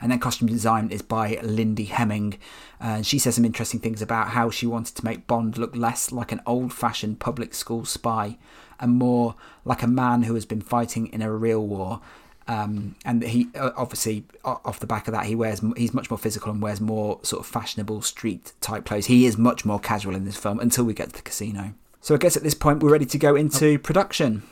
[0.00, 2.38] And then costume design is by Lindy Hemming.
[2.78, 6.12] And she says some interesting things about how she wanted to make Bond look less
[6.12, 8.38] like an old fashioned public school spy
[8.78, 12.00] and more like a man who has been fighting in a real war.
[12.48, 16.16] Um, and he uh, obviously off the back of that he wears he's much more
[16.16, 19.06] physical and wears more sort of fashionable street type clothes.
[19.06, 21.74] He is much more casual in this film until we get to the casino.
[22.00, 24.44] So I guess at this point we're ready to go into production.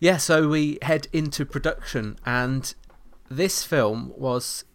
[0.00, 0.18] yeah.
[0.18, 2.74] So we head into production, and
[3.30, 4.66] this film was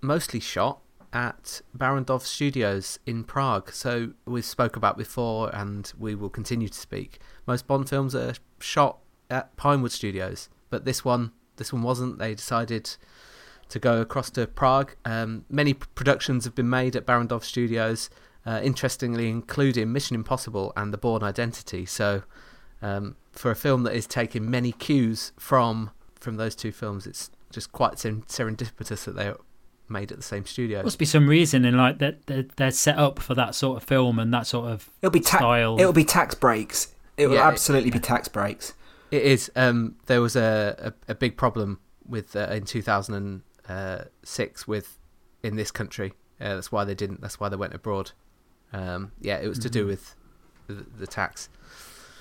[0.00, 0.80] mostly shot
[1.16, 3.72] at Barrandov Studios in Prague.
[3.72, 7.20] So we spoke about before, and we will continue to speak.
[7.46, 8.98] Most Bond films are shot
[9.30, 12.18] at Pinewood Studios, but this one, this one wasn't.
[12.18, 12.98] They decided
[13.70, 14.94] to go across to Prague.
[15.06, 18.10] Um, many productions have been made at Barrandov Studios,
[18.44, 21.86] uh, interestingly, including Mission Impossible and The Bourne Identity.
[21.86, 22.24] So,
[22.82, 27.30] um, for a film that is taking many cues from from those two films, it's
[27.50, 29.32] just quite serendipitous that they
[29.88, 30.82] made at the same studio.
[30.82, 33.88] Must be some reason in like that they're, they're set up for that sort of
[33.88, 35.78] film and that sort of It'll be ta- style.
[35.80, 36.94] it'll be tax breaks.
[37.16, 38.74] It will Yeah, it- absolutely be tax breaks.
[39.10, 39.50] It is.
[39.54, 44.98] Um, there was a, a, a big problem with uh, in 2006 with
[45.42, 46.12] in this country.
[46.40, 47.20] Uh, that's why they didn't.
[47.20, 48.12] That's why they went abroad.
[48.72, 50.14] Um, yeah, it was to do with
[50.66, 51.48] the, the tax.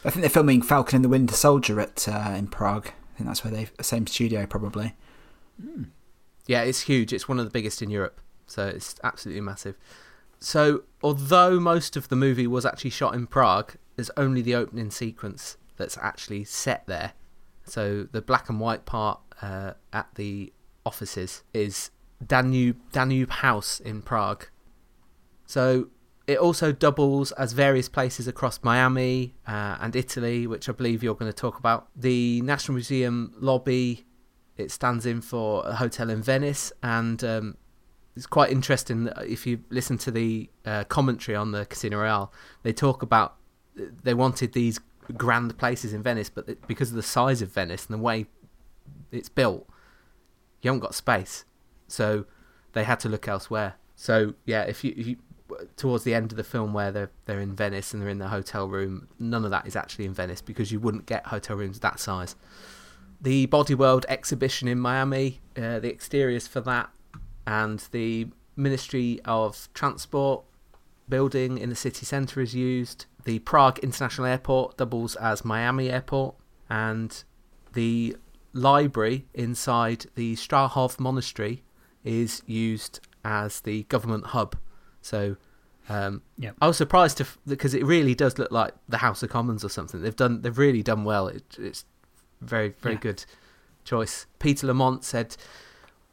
[0.05, 2.87] I think they're filming Falcon and the Winter Soldier at uh, in Prague.
[2.87, 4.93] I think that's where they same studio probably.
[6.47, 7.11] Yeah, it's huge.
[7.11, 9.75] It's one of the biggest in Europe, so it's absolutely massive.
[10.39, 14.91] So, although most of the movie was actually shot in Prague, there's only the opening
[14.91, 17.13] sequence that's actually set there.
[17.63, 20.53] So, the black and white part uh, at the
[20.85, 21.89] offices is
[22.25, 24.47] Danube Danube House in Prague.
[25.47, 25.87] So,
[26.27, 31.15] it also doubles as various places across Miami uh, and Italy, which I believe you're
[31.15, 31.87] going to talk about.
[31.95, 34.05] The National Museum lobby
[34.57, 37.57] it stands in for a hotel in Venice, and um,
[38.15, 42.31] it's quite interesting if you listen to the uh, commentary on the Casino Royale.
[42.63, 43.35] They talk about
[43.75, 44.79] they wanted these
[45.17, 48.27] grand places in Venice, but because of the size of Venice and the way
[49.11, 49.67] it's built,
[50.61, 51.45] you haven't got space,
[51.87, 52.25] so
[52.71, 53.75] they had to look elsewhere.
[53.95, 55.17] So yeah, if you, if you
[55.75, 58.29] towards the end of the film where they're they're in Venice and they're in the
[58.29, 61.81] hotel room, none of that is actually in Venice because you wouldn't get hotel rooms
[61.81, 62.37] that size
[63.25, 66.91] the Body World exhibition in Miami, uh, the exteriors for that,
[67.47, 70.43] and the Ministry of Transport
[71.09, 73.07] building in the city centre is used.
[73.23, 76.35] The Prague International Airport doubles as Miami Airport,
[76.69, 77.23] and
[77.73, 78.15] the
[78.53, 81.63] library inside the Strahov Monastery
[82.03, 84.55] is used as the government hub.
[85.01, 85.35] So
[85.87, 86.51] Um, Yeah.
[86.59, 89.69] I was surprised to because it really does look like the House of Commons or
[89.69, 90.01] something.
[90.01, 91.27] They've done they've really done well.
[91.27, 91.85] It, it's
[92.41, 93.01] very very Yeah.
[93.01, 93.25] good
[93.83, 94.25] choice.
[94.39, 95.35] Peter Lamont said.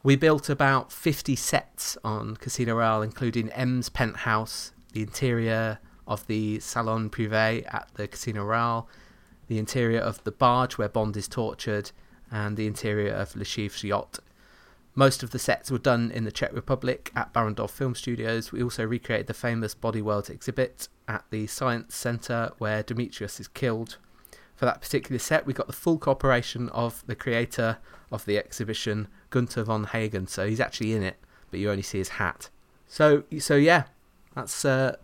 [0.04, 6.58] We built about 50 sets on Casino Royale, including M's penthouse, the interior of the
[6.58, 8.88] Salon Privé at the Casino Royale,
[9.46, 11.92] the interior of the barge where Bond is tortured,
[12.32, 14.18] and the interior of Le Chiffre's yacht.
[14.96, 18.50] Most of the sets were done in the Czech Republic at Barrandov Film Studios.
[18.50, 23.46] We also recreated the famous Body World exhibit at the Science Centre where Dimitrios is
[23.46, 23.98] killed.
[24.62, 27.78] For that particular set, we got the full cooperation of the creator
[28.12, 30.28] of the exhibition, Gunther von Hagen.
[30.28, 31.16] So he's actually in it,
[31.50, 32.48] but you only see his hat.
[32.86, 33.86] So, so yeah,
[34.36, 34.98] that's uh,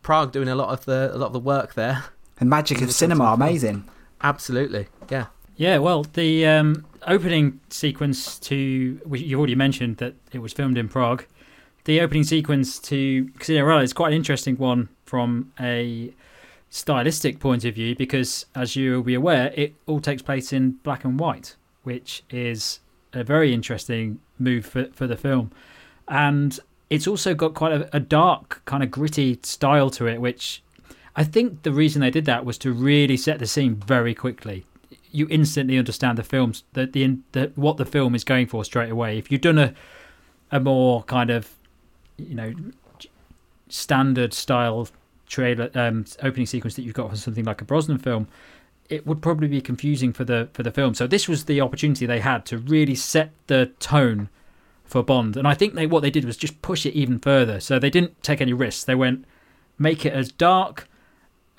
[0.00, 2.04] Prague doing a lot of the a lot of the work there.
[2.36, 3.42] The magic of cinema, sense of film.
[3.42, 3.84] amazing.
[4.22, 5.26] Absolutely, yeah.
[5.56, 10.78] Yeah, well, the um, opening sequence to which you already mentioned that it was filmed
[10.78, 11.26] in Prague.
[11.84, 16.14] The opening sequence to Casino Royale is quite an interesting one from a
[16.70, 21.04] stylistic point of view because, as you'll be aware, it all takes place in black
[21.04, 22.80] and white, which is
[23.12, 25.50] a very interesting move for, for the film.
[26.08, 26.58] And
[26.88, 30.62] it's also got quite a, a dark, kind of gritty style to it, which
[31.16, 34.64] I think the reason they did that was to really set the scene very quickly.
[35.12, 38.90] You instantly understand the films that the, the what the film is going for straight
[38.90, 39.18] away.
[39.18, 39.74] If you've done a
[40.52, 41.54] a more kind of
[42.16, 42.54] you know
[43.68, 44.88] standard style
[45.30, 48.28] trailer um, opening sequence that you've got for something like a Brosnan film,
[48.90, 50.92] it would probably be confusing for the for the film.
[50.94, 54.28] So this was the opportunity they had to really set the tone
[54.84, 57.60] for Bond, and I think they what they did was just push it even further.
[57.60, 58.84] So they didn't take any risks.
[58.84, 59.24] They went
[59.78, 60.88] make it as dark,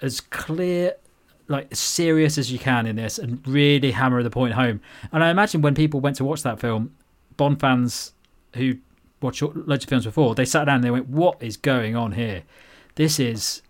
[0.01, 0.93] as clear,
[1.47, 4.81] like serious as you can in this, and really hammer the point home.
[5.11, 6.93] And I imagine when people went to watch that film,
[7.37, 8.13] Bond fans
[8.55, 8.75] who
[9.21, 12.11] watched loads of films before, they sat down and they went, "What is going on
[12.11, 12.43] here?
[12.95, 13.61] This is."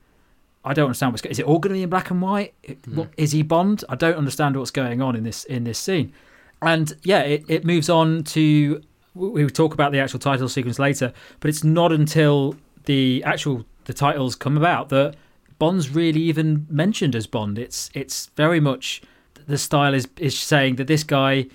[0.63, 1.24] I don't understand what's.
[1.24, 2.53] Gonna is it all going to be in black and white?
[2.86, 2.95] Hmm.
[2.95, 3.84] What, is he Bond?
[3.89, 6.13] I don't understand what's going on in this in this scene.
[6.61, 8.82] And yeah, it, it moves on to.
[9.15, 12.55] We will talk about the actual title sequence later, but it's not until
[12.86, 15.15] the actual the titles come about that
[15.61, 17.59] Bond's really even mentioned as Bond.
[17.59, 19.03] It's it's very much
[19.45, 21.45] the style is is saying that this guy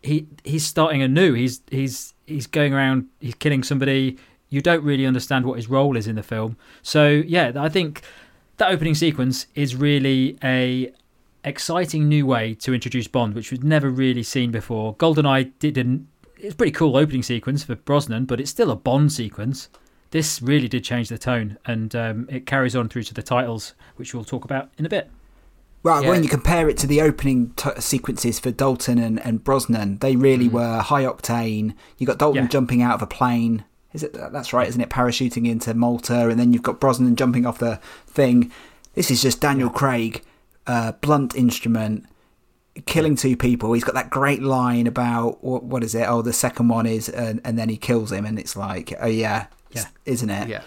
[0.00, 1.32] he he's starting anew.
[1.32, 3.06] He's he's he's going around.
[3.18, 4.16] He's killing somebody.
[4.52, 6.56] You don't really understand what his role is in the film.
[6.82, 8.02] So yeah, I think
[8.58, 10.92] that opening sequence is really a
[11.44, 14.94] exciting new way to introduce Bond, which we've never really seen before.
[14.96, 16.06] GoldenEye didn't.
[16.38, 19.68] It's a pretty cool opening sequence for Brosnan, but it's still a Bond sequence.
[20.10, 23.74] This really did change the tone, and um, it carries on through to the titles,
[23.96, 25.10] which we'll talk about in a bit.
[25.82, 26.10] Well, Yeah.
[26.10, 30.14] when you compare it to the opening t- sequences for Dalton and, and Brosnan, they
[30.14, 30.54] really Mm-hmm.
[30.56, 31.74] were high octane.
[31.98, 32.48] You got Dalton Yeah.
[32.48, 33.64] jumping out of a plane.
[33.92, 34.12] Is it?
[34.14, 34.88] That's right, isn't it?
[34.90, 37.76] Parachuting into Malta, and then you've got Brosnan jumping off the
[38.06, 38.50] thing.
[38.94, 40.22] This is just Daniel Craig,
[40.66, 42.06] uh, blunt instrument,
[42.86, 43.72] killing two people.
[43.74, 46.04] He's got that great line about what, what is it?
[46.08, 49.06] Oh, the second one is, and, and then he kills him, and it's like, oh
[49.06, 49.84] yeah, Yeah.
[50.06, 50.48] isn't it?
[50.48, 50.62] Yeah.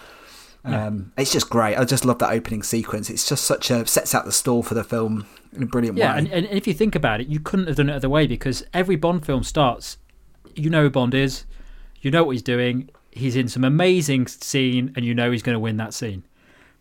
[0.64, 1.76] Um, it's just great.
[1.76, 3.08] I just love that opening sequence.
[3.08, 6.12] It's just such a sets out the stall for the film in a brilliant Yeah,
[6.14, 6.18] way.
[6.18, 8.64] and, and if you think about it, you couldn't have done it other way because
[8.74, 9.98] every Bond film starts,
[10.56, 11.44] you know who Bond is,
[12.00, 15.54] you know what he's doing, he's in some amazing scene, and you know he's going
[15.54, 16.24] to win that scene.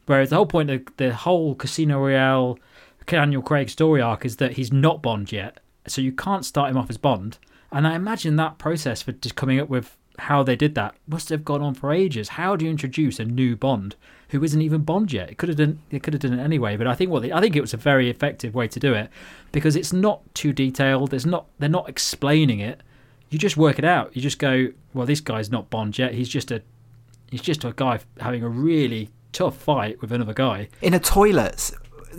[0.06, 2.60] Whereas the whole point of the whole Casino Royale,
[3.08, 6.78] Daniel Craig story arc is that he's not Bond yet, so you can't start him
[6.78, 7.38] off as Bond.
[7.72, 11.30] And I imagine that process for just coming up with how they did that must
[11.30, 12.30] have gone on for ages.
[12.30, 13.96] How do you introduce a new Bond
[14.30, 15.30] who isn't even Bond yet?
[15.30, 15.80] It could have done.
[15.90, 16.78] It could have done it anyway.
[16.78, 18.94] But I think what they, I think it was a very effective way to do
[18.94, 19.10] it
[19.52, 21.12] because it's not too detailed.
[21.12, 21.48] There's not.
[21.60, 22.82] They're not explaining it.
[23.36, 24.16] You just work it out.
[24.16, 26.14] You just go, well, this guy's not Bond yet.
[26.14, 26.62] He's just a.
[27.30, 31.72] He's just a guy having a really tough fight with another guy in a toilet.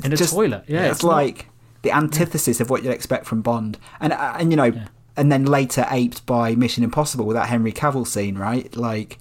[0.04, 0.64] in a Just- toilet.
[0.68, 1.46] Yeah, it's, not- like
[1.80, 4.72] the antithesis of what you'd expect from Bond, and uh, and you know,
[5.16, 8.76] and then later aped by Mission Impossible with that Henry Cavill scene, right?
[8.76, 9.18] Like,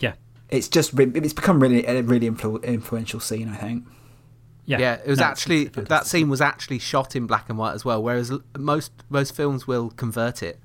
[0.00, 0.12] yeah,
[0.50, 3.86] it's just it's become really a really influ- influential scene, I think.
[4.66, 4.78] yeah.
[4.78, 7.56] Yeah, it was No, it's- actually it's that scene was actually shot in black and
[7.56, 8.02] white as well.
[8.02, 10.58] Whereas most most films will convert it.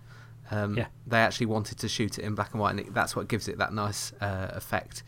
[0.51, 0.87] Um, Yeah.
[1.05, 3.47] they actually wanted to shoot it in black and white, and it, that's what gives
[3.47, 5.03] it that nice uh, effect.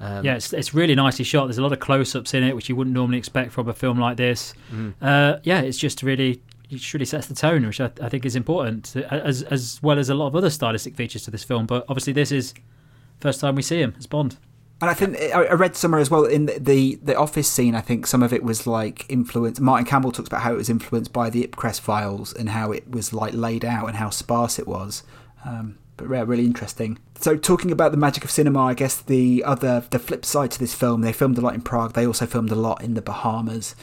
[0.00, 1.46] Um, yeah, it's, it's really nicely shot.
[1.46, 3.98] There's a lot of close-ups in it, which you wouldn't normally expect from a film
[4.00, 4.52] like this.
[4.72, 4.94] Mm.
[5.00, 8.34] Uh, yeah, it's just really, it really sets the tone, which I, I think is
[8.34, 11.66] important, as as well as a lot of other stylistic features to this film.
[11.66, 12.52] But obviously, this is
[13.20, 14.38] first time we see him as Bond.
[14.82, 17.76] And I think I read somewhere as well in the, the the office scene.
[17.76, 19.60] I think some of it was like influenced.
[19.60, 22.90] Martin Campbell talks about how it was influenced by the Ipcress files and how it
[22.90, 25.04] was like laid out and how sparse it was.
[25.44, 26.98] Um, but yeah, really interesting.
[27.14, 30.58] So talking about the magic of cinema, I guess the other the flip side to
[30.58, 31.92] this film, they filmed a lot in Prague.
[31.92, 33.76] They also filmed a lot in the Bahamas.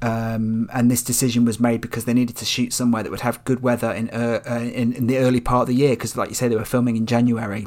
[0.00, 3.44] Um, and this decision was made because they needed to shoot somewhere that would have
[3.44, 5.90] good weather in uh, uh, in, in the early part of the year.
[5.90, 7.66] Because, like you say, they were filming in January.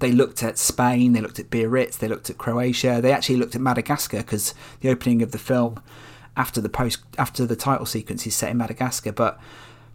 [0.00, 3.00] They looked at Spain, they looked at Biarritz, they looked at Croatia.
[3.00, 5.82] They actually looked at Madagascar because the opening of the film,
[6.36, 9.12] after the post after the title sequence, is set in Madagascar.
[9.12, 9.38] But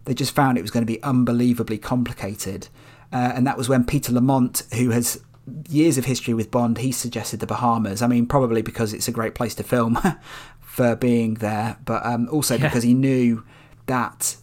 [0.06, 2.70] they just found it was going to be unbelievably complicated,
[3.12, 5.20] uh, and that was when Peter Lamont, who has
[5.68, 8.02] years of history with Bond, he suggested the Bahamas.
[8.02, 10.00] I mean, probably because it's a great place to film
[10.62, 12.68] for being there, but um, also yeah.
[12.68, 13.44] because he knew
[13.88, 14.38] that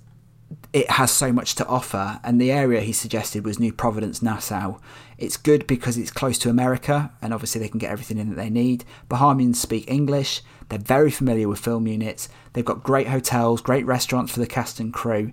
[0.73, 2.21] it has so much to offer.
[2.25, 4.79] And the area he suggested was New Providence, Nassau.
[5.19, 8.37] It's good because it's close to America, and obviously they can get everything in that
[8.37, 8.85] they need.
[9.09, 10.43] Bahamians speak English.
[10.69, 12.29] They're very familiar with film units.
[12.53, 15.33] They've got great hotels, great restaurants for the cast and crew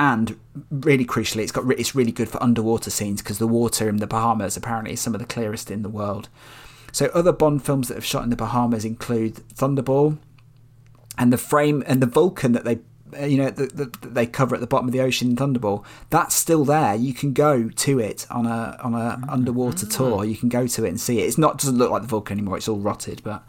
[0.00, 0.40] and
[0.70, 4.06] really crucially, it's got it's really good for underwater scenes because the water in the
[4.06, 6.30] Bahamas apparently is some of the clearest in the world.
[6.90, 10.16] So other Bond films that have shot in the Bahamas include Thunderball,
[11.18, 12.78] and the frame and the Vulcan that they
[13.20, 15.84] you know that the, they cover at the bottom of the ocean in Thunderball.
[16.10, 16.94] That's still there.
[16.94, 19.30] You can go to it on a on a mm-hmm.
[19.30, 20.24] underwater tour.
[20.24, 21.26] You can go to it and see it.
[21.26, 22.56] It's not doesn't look like the Vulcan anymore.
[22.56, 23.44] It's all rotted, but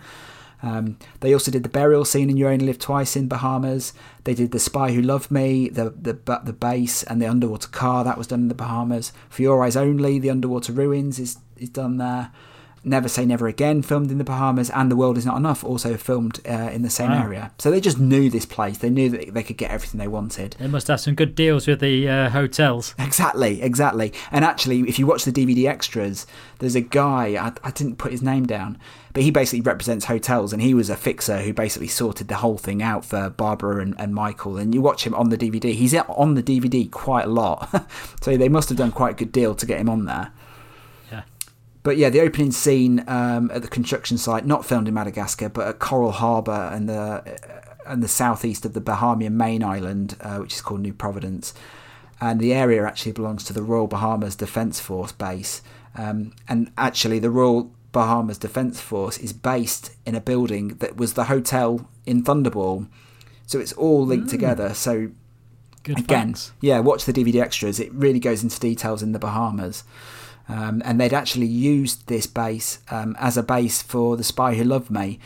[0.63, 3.93] um, they also did the burial scene in You Only Live Twice in Bahamas.
[4.23, 8.03] They did the Spy Who Loved Me, the the the base, and the underwater car
[8.03, 9.11] that was done in the Bahamas.
[9.29, 12.31] For Your Eyes Only, the underwater ruins is is done there.
[12.83, 15.97] Never Say Never Again, filmed in the Bahamas, and The World Is Not Enough, also
[15.97, 17.23] filmed uh, in the same wow.
[17.23, 17.51] area.
[17.59, 18.79] So they just knew this place.
[18.79, 20.55] They knew that they could get everything they wanted.
[20.57, 22.95] They must have some good deals with the uh, hotels.
[23.11, 24.13] Exactly, exactly.
[24.31, 26.25] And actually, if you watch the DVD extras,
[26.59, 28.77] there's a guy, I, I didn't put his name down,
[29.13, 32.57] but he basically represents hotels, and he was a fixer who basically sorted the whole
[32.57, 34.57] thing out for Barbara and, and Michael.
[34.57, 37.69] And you watch him on the DVD, he's on the DVD quite a lot.
[38.21, 40.31] so they must have done quite a good deal to get him on there.
[41.83, 45.67] But yeah, the opening scene um, at the construction site, not filmed in Madagascar, but
[45.67, 47.39] at Coral Harbour and the
[47.87, 51.53] and the southeast of the Bahamian main island, uh, which is called New Providence,
[52.19, 55.61] and the area actually belongs to the Royal Bahamas Defence Force base.
[55.95, 61.13] Um, and actually, the Royal Bahamas Defence Force is based in a building that was
[61.13, 62.87] the hotel in Thunderball,
[63.47, 64.31] so it's all linked mm.
[64.31, 64.73] together.
[64.75, 65.11] So
[65.83, 66.51] Good again, facts.
[66.61, 67.79] yeah, watch the DVD extras.
[67.79, 69.83] It really goes into details in the Bahamas.
[70.51, 74.65] Um, and they'd actually used this base um, as a base for The Spy Who
[74.65, 75.17] Loved Me.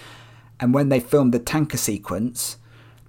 [0.60, 2.58] And when they filmed the tanker sequence,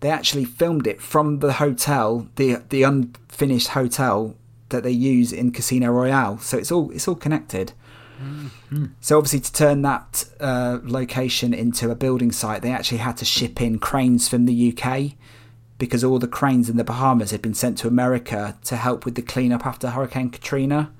[0.00, 4.34] they actually filmed it from the hotel, the the unfinished hotel
[4.70, 6.38] that they use in Casino Royale.
[6.38, 7.72] So it's all it's all connected.
[8.20, 8.86] Mm-hmm.
[9.00, 13.24] So obviously, to turn that uh, location into a building site, they actually had to
[13.24, 15.12] ship in cranes from the UK
[15.78, 19.14] because all the cranes in the Bahamas had been sent to America to help with
[19.14, 20.90] the cleanup after Hurricane Katrina.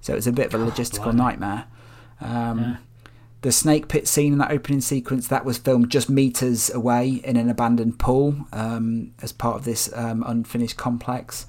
[0.00, 1.66] So it was a bit of a logistical nightmare.
[2.20, 2.76] Um, yeah.
[3.42, 7.36] The snake pit scene in that opening sequence that was filmed just meters away in
[7.36, 11.46] an abandoned pool um, as part of this um, unfinished complex.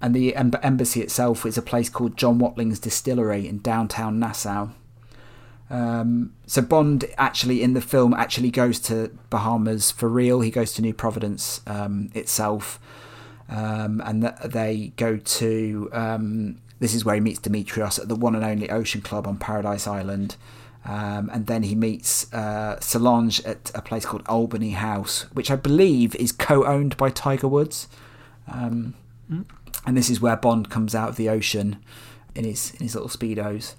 [0.00, 4.68] And the em- embassy itself is a place called John Watling's Distillery in downtown Nassau.
[5.70, 10.40] Um, so Bond actually in the film actually goes to Bahamas for real.
[10.40, 12.80] He goes to New Providence um, itself,
[13.50, 18.14] um, and th- they go to um, this is where he meets Dimitrios at the
[18.14, 20.36] one and only Ocean Club on Paradise Island.
[20.84, 25.56] Um, and then he meets uh, Solange at a place called Albany House, which I
[25.56, 27.88] believe is co owned by Tiger Woods.
[28.46, 28.94] Um,
[29.30, 29.44] mm.
[29.86, 31.76] And this is where Bond comes out of the ocean
[32.34, 33.74] in his, in his little Speedos.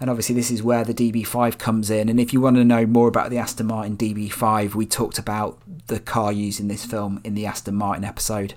[0.00, 2.08] And obviously, this is where the DB5 comes in.
[2.08, 5.58] And if you want to know more about the Aston Martin DB5, we talked about
[5.86, 8.54] the car used in this film in the Aston Martin episode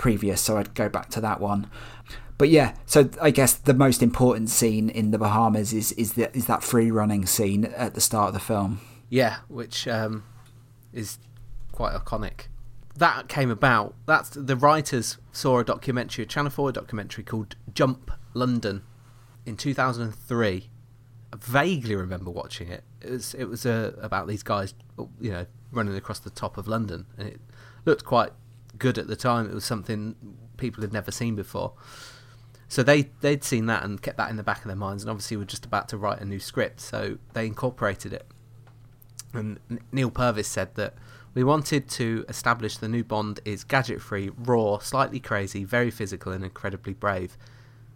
[0.00, 1.70] previous, so I'd go back to that one.
[2.40, 6.34] But yeah, so I guess the most important scene in the Bahamas is is that
[6.34, 8.80] is that free running scene at the start of the film.
[9.10, 10.24] Yeah, which um,
[10.90, 11.18] is
[11.70, 12.46] quite iconic.
[12.96, 13.94] That came about.
[14.06, 18.84] That's the writers saw a documentary, a Channel Four documentary called Jump London,
[19.44, 20.70] in two thousand and three.
[21.34, 22.84] I vaguely remember watching it.
[23.02, 24.72] It was it was uh, about these guys,
[25.20, 27.40] you know, running across the top of London, and it
[27.84, 28.32] looked quite
[28.78, 29.44] good at the time.
[29.44, 30.14] It was something
[30.56, 31.74] people had never seen before.
[32.70, 35.10] So they they'd seen that and kept that in the back of their minds, and
[35.10, 38.24] obviously were just about to write a new script, so they incorporated it.
[39.34, 39.58] And
[39.90, 40.94] Neal Purvis said that
[41.34, 46.30] we wanted to establish the new Bond is gadget free, raw, slightly crazy, very physical,
[46.30, 47.36] and incredibly brave.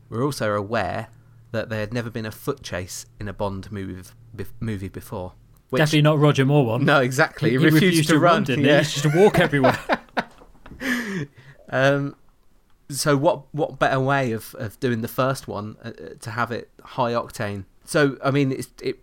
[0.09, 1.07] We're also aware
[1.53, 4.11] that there had never been a foot chase in a Bond movie
[4.59, 5.35] movie before.
[5.71, 6.85] Which, Definitely not Roger Moore one.
[6.85, 7.51] No, exactly.
[7.51, 8.43] He, he refused, refused, to, run.
[8.43, 8.79] run yeah.
[8.79, 9.79] He used to walk everywhere.
[11.69, 12.17] um,
[12.91, 16.51] so what what better way of, of doing the first one uh, uh, to have
[16.51, 17.65] it high octane?
[17.85, 19.01] So I mean, it's, it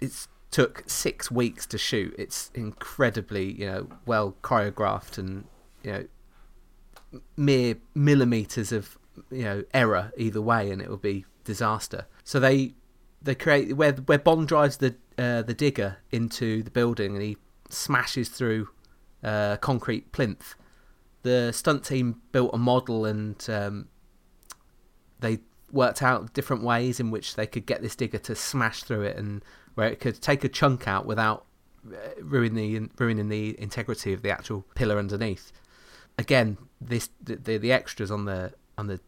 [0.00, 2.14] it's took six weeks to shoot.
[2.18, 5.44] It's incredibly you know well choreographed and
[5.82, 8.98] you know mere millimeters of
[9.30, 12.06] you know error either way, and it will be disaster.
[12.24, 12.74] So they
[13.20, 17.36] they create where where Bond drives the uh, the digger into the building and he
[17.68, 18.68] smashes through
[19.22, 20.54] uh, concrete plinth.
[21.22, 23.88] The stunt team built a model and um,
[25.20, 25.38] they
[25.70, 29.16] worked out different ways in which they could get this digger to smash through it
[29.16, 29.42] and
[29.74, 31.46] where it could take a chunk out without
[31.90, 35.50] uh, ruining the ruining the integrity of the actual pillar underneath.
[36.18, 39.00] Again, this the the, extras on the on the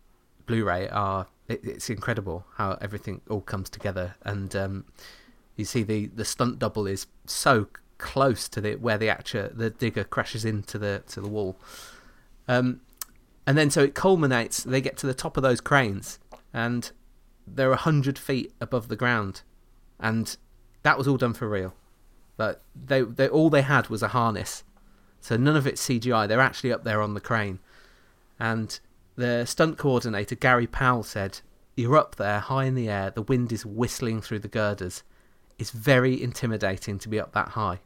[0.47, 4.85] Blu-ray are it, it's incredible how everything all comes together and um,
[5.57, 9.71] you see the the stunt double is so close to the where the actor the
[9.71, 11.57] digger crashes into the to the wall
[12.49, 12.81] um,
[13.47, 16.19] and then so it culminates they get to the top of those cranes
[16.53, 16.93] and
[17.47, 19.43] they're a hundred feet above the ground
[20.01, 20.37] and
[20.83, 21.75] that was all done for real
[22.37, 24.65] but they, they all they had was a harness
[25.21, 27.59] so none of it's cgi they're actually up there on the crane
[28.39, 28.81] and
[29.17, 31.41] the stunt coordinator Gary Powell said,
[31.77, 33.11] "You're up there, high in the air.
[33.11, 35.03] The wind is whistling through the girders.
[35.59, 37.81] It's very intimidating to be up that high."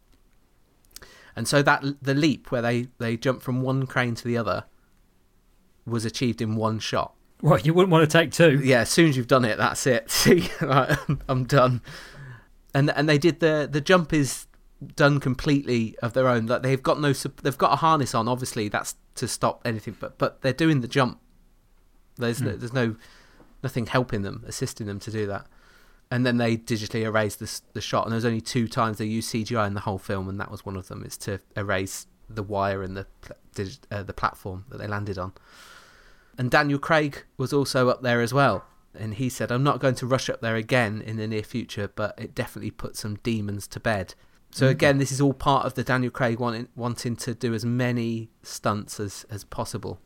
[1.36, 4.64] And so that the leap where they they jump from one crane to the other
[5.86, 7.14] was achieved in one shot.
[7.40, 8.60] Well, you wouldn't want to take two.
[8.62, 10.10] Yeah, as soon as you've done it, that's it.
[10.10, 11.82] See, I'm done.
[12.74, 14.46] And and they did the the jump is
[14.94, 16.46] done completely of their own.
[16.46, 18.28] Like they've got no, they've got a harness on.
[18.28, 19.96] Obviously, that's to stop anything.
[19.98, 21.20] But but they're doing the jump.
[22.16, 22.58] There's no, hmm.
[22.58, 22.96] there's no
[23.62, 25.46] nothing helping them, assisting them to do that.
[26.10, 28.04] And then they digitally erased the the shot.
[28.04, 30.50] And there was only two times they used CGI in the whole film, and that
[30.50, 31.04] was one of them.
[31.04, 33.06] Is to erase the wire and the
[33.90, 35.32] uh, the platform that they landed on.
[36.36, 38.64] And Daniel Craig was also up there as well.
[38.94, 41.90] And he said, I'm not going to rush up there again in the near future,
[41.94, 44.14] but it definitely put some demons to bed.
[44.50, 44.72] So mm-hmm.
[44.72, 48.30] again, this is all part of the Daniel Craig wanting wanting to do as many
[48.42, 50.00] stunts as as possible.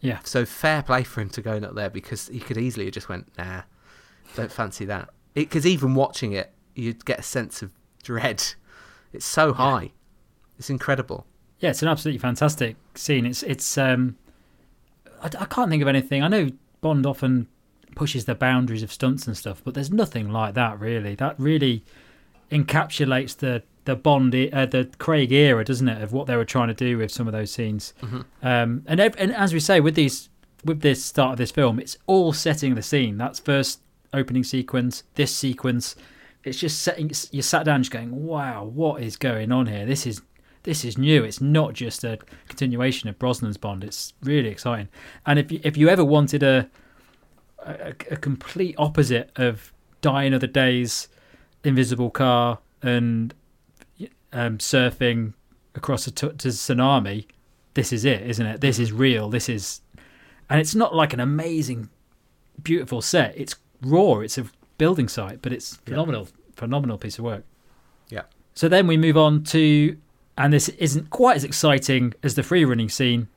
[0.00, 0.20] Yeah.
[0.24, 3.08] So fair play for him to going up there because he could easily have just
[3.08, 3.62] went, nah,
[4.34, 5.10] don't fancy that.
[5.34, 7.72] Because even watching it, you'd get a sense of
[8.02, 8.44] dread.
[9.12, 9.82] It's so high.
[9.82, 9.88] Yeah.
[10.58, 11.26] It's incredible.
[11.58, 13.26] Yeah, it's an absolutely fantastic scene.
[13.26, 14.16] It's it's um,
[15.22, 16.22] I, I can't think of anything.
[16.22, 16.50] I know
[16.80, 17.48] Bond often
[17.94, 21.14] pushes the boundaries of stunts and stuff, but there's nothing like that really.
[21.14, 21.84] That really
[22.50, 26.68] encapsulates the the Bond, uh, the Craig era, doesn't it, of what they were trying
[26.68, 27.94] to do with some of those scenes.
[28.02, 28.20] Mm-hmm.
[28.46, 30.28] Um, and and as we say with these
[30.64, 33.16] with this start of this film, it's all setting the scene.
[33.16, 33.80] That's first
[34.12, 35.96] opening sequence, this sequence.
[36.42, 37.10] It's just setting.
[37.30, 39.84] You sat down, just going, "Wow, what is going on here?
[39.84, 40.22] This is
[40.62, 41.24] this is new.
[41.24, 43.82] It's not just a continuation of Brosnan's Bond.
[43.84, 44.88] It's really exciting.
[45.26, 46.68] And if you, if you ever wanted a,
[47.64, 51.08] a, a complete opposite of Die Another Day's
[51.64, 53.34] invisible car and
[54.32, 55.32] um, surfing
[55.74, 57.26] across a t- to tsunami,
[57.74, 58.60] this is it, isn't it?
[58.60, 59.30] This is real.
[59.30, 59.80] This is,
[60.50, 61.88] and it's not like an amazing,
[62.62, 63.36] beautiful set.
[63.36, 64.20] It's raw.
[64.20, 64.46] It's a
[64.78, 66.52] building site, but it's phenomenal, yeah.
[66.56, 67.44] phenomenal piece of work.
[68.08, 68.22] Yeah.
[68.54, 69.96] So then we move on to,
[70.38, 73.28] and this isn't quite as exciting as the free running scene,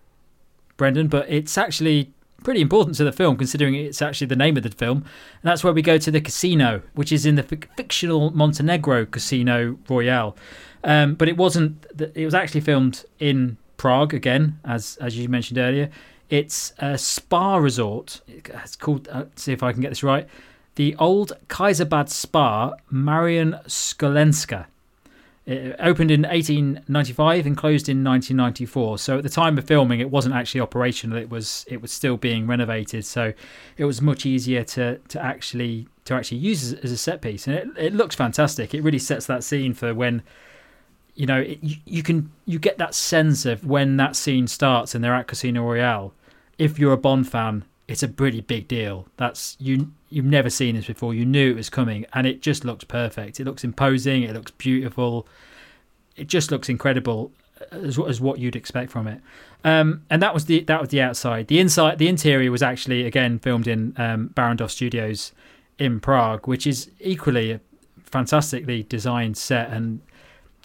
[0.78, 2.14] Brendan, but it's actually
[2.44, 4.98] pretty important to the film, considering it's actually the name of the film.
[4.98, 9.06] And that's where we go to the casino, which is in the f- fictional Montenegro
[9.06, 10.36] Casino Royale.
[10.84, 11.86] Um, but it wasn't.
[12.14, 15.90] It was actually filmed in Prague again, as as you mentioned earlier.
[16.34, 18.22] It's a spa resort.
[18.28, 19.08] It's called.
[19.08, 20.28] Uh, see if I can get this right.
[20.74, 24.66] The old Kaiserbad Spa, Marian Skolenska.
[25.46, 28.98] It opened in 1895 and closed in 1994.
[28.98, 31.20] So at the time of filming, it wasn't actually operational.
[31.20, 33.06] It was it was still being renovated.
[33.06, 33.34] So
[33.78, 37.56] it was much easier to to actually to actually use as, a set piece, and
[37.56, 38.74] it, it looks fantastic.
[38.74, 40.24] It really sets that scene for when
[41.14, 44.96] you know it, you, you can you get that sense of when that scene starts
[44.96, 46.12] and they're at Casino Royale.
[46.58, 49.08] If you're a Bond fan, it's a pretty big deal.
[49.18, 51.14] That's you you've never seen this before.
[51.14, 53.40] You knew it was coming, and it just looks perfect.
[53.40, 54.24] It looks imposing.
[54.24, 55.28] It looks beautiful.
[56.16, 57.32] It just looks incredible
[57.72, 59.22] as, as what you'd expect from it.
[59.64, 61.48] Um, and that was the that was the outside.
[61.48, 65.32] The inside, the interior was actually again filmed in um, Barrandov Studios
[65.80, 67.60] in Prague, which is equally a
[68.06, 70.02] fantastically designed set and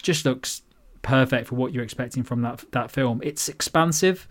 [0.02, 0.62] just looks
[1.02, 3.20] perfect for what you're expecting from that that film.
[3.24, 4.28] It's expansive,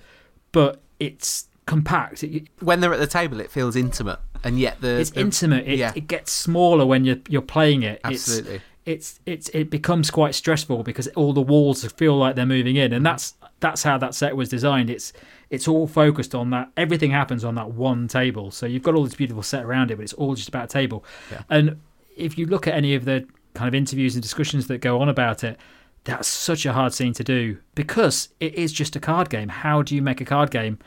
[0.51, 2.23] but it's compact.
[2.23, 5.67] It, when they're at the table, it feels intimate, and yet the it's the, intimate.
[5.67, 5.93] It, yeah.
[5.95, 8.01] it gets smaller when you're you're playing it.
[8.03, 8.61] Absolutely.
[8.85, 12.77] It's, it's it's it becomes quite stressful because all the walls feel like they're moving
[12.77, 14.89] in, and that's that's how that set was designed.
[14.89, 15.13] It's
[15.51, 16.71] it's all focused on that.
[16.75, 19.97] Everything happens on that one table, so you've got all this beautiful set around it,
[19.97, 21.05] but it's all just about a table.
[21.31, 21.43] Yeah.
[21.49, 21.79] And
[22.15, 25.09] if you look at any of the kind of interviews and discussions that go on
[25.09, 25.59] about it,
[26.03, 29.49] that's such a hard scene to do because it is just a card game.
[29.49, 30.79] How do you make a card game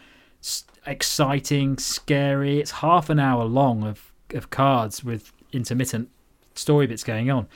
[0.87, 2.61] exciting, scary?
[2.61, 6.09] It's half an hour long of, of cards with intermittent
[6.55, 7.49] story bits going on.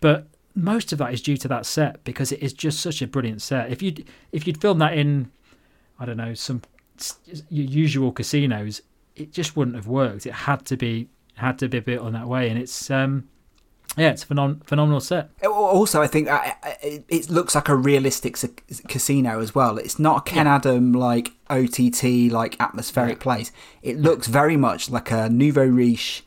[0.00, 3.06] But most of that is due to that set because it is just such a
[3.06, 3.70] brilliant set.
[3.70, 5.30] If you'd if you'd filmed that in,
[5.98, 6.62] I don't know, some
[7.48, 8.82] your usual casinos,
[9.16, 10.26] it just wouldn't have worked.
[10.26, 13.28] It had to be had to be built on that way, and it's um,
[13.96, 15.30] yeah, it's a phenom- phenomenal set.
[15.44, 16.40] Also, I think uh,
[16.82, 18.38] it it looks like a realistic
[18.88, 19.78] casino as well.
[19.78, 23.50] It's not a Ken Adam like OTT like atmospheric place.
[23.82, 26.24] It looks very much like a nouveau riche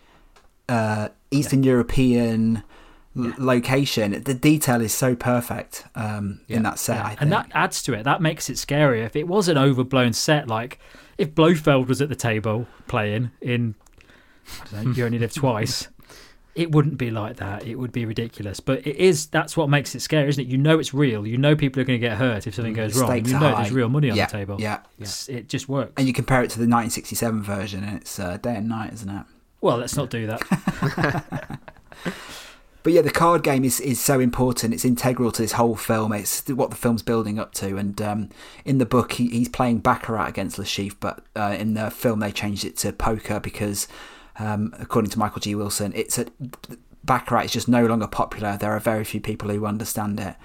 [0.70, 2.64] uh, Eastern European
[3.18, 4.22] l- location.
[4.24, 7.03] The detail is so perfect um, in that set.
[7.03, 7.22] I think.
[7.22, 8.03] and that adds to it.
[8.03, 9.05] That makes it scarier.
[9.05, 10.80] If it was an overblown set, like
[11.18, 13.76] if Blofeld was at the table playing in,
[14.61, 15.88] I don't know, You Only Live Twice,
[16.56, 17.66] it wouldn't be like that.
[17.66, 18.60] It would be ridiculous.
[18.60, 19.28] But it is.
[19.28, 20.47] That's what makes it scary, isn't it?
[20.47, 21.26] You know it's real.
[21.26, 23.26] You know people are going to get hurt if something goes wrong.
[23.26, 23.64] You know high.
[23.64, 24.58] there's real money on yeah, the table.
[24.60, 24.80] Yeah.
[24.99, 25.93] It's, it just works.
[25.97, 29.10] And you compare it to the 1967 version, and it's uh, day and night, isn't
[29.10, 29.26] it?
[29.62, 31.60] well, let's not do that.
[32.84, 34.74] But yeah, the card game is, is so important.
[34.74, 36.12] It's integral to this whole film.
[36.12, 37.78] It's what the film's building up to.
[37.78, 38.30] And um,
[38.66, 42.34] in the book, he, he's playing baccarat against Chiffre, but uh, in the film, they
[42.34, 43.88] changed it to poker because,
[44.40, 45.56] um, according to Michael G.
[45.56, 46.26] Wilson, it's a,
[47.04, 48.58] baccarat is just no longer popular.
[48.58, 50.36] There are very few people who understand it.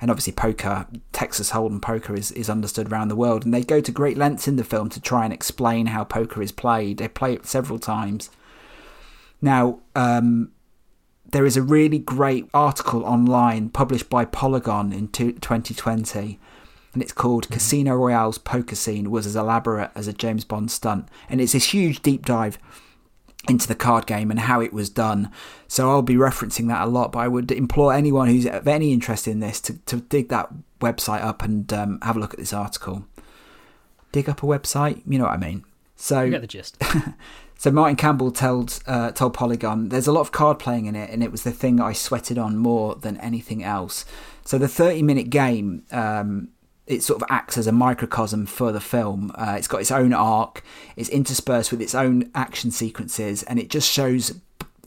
[0.00, 3.44] And obviously, poker, Texas Hold'em poker, is, is understood around the world.
[3.44, 6.42] And they go to great lengths in the film to try and explain how poker
[6.42, 6.98] is played.
[6.98, 8.28] They play it several times.
[9.40, 10.52] Now, um,
[11.24, 16.38] there is a really great article online published by Polygon in two- 2020,
[16.92, 21.08] and it's called Casino Royale's Poker Scene Was as Elaborate as a James Bond Stunt.
[21.28, 22.58] And it's this huge deep dive
[23.48, 25.30] into the card game and how it was done.
[25.68, 28.92] So I'll be referencing that a lot, but I would implore anyone who's of any
[28.92, 32.40] interest in this to, to dig that website up and um, have a look at
[32.40, 33.04] this article.
[34.12, 35.64] Dig up a website, you know what I mean.
[35.96, 36.82] So You get the gist.
[37.58, 41.10] so Martin Campbell told uh, told Polygon, "There's a lot of card playing in it,
[41.10, 44.04] and it was the thing I sweated on more than anything else."
[44.44, 46.48] So the 30 minute game, um,
[46.86, 49.32] it sort of acts as a microcosm for the film.
[49.34, 50.62] Uh, it's got its own arc.
[50.96, 54.38] It's interspersed with its own action sequences, and it just shows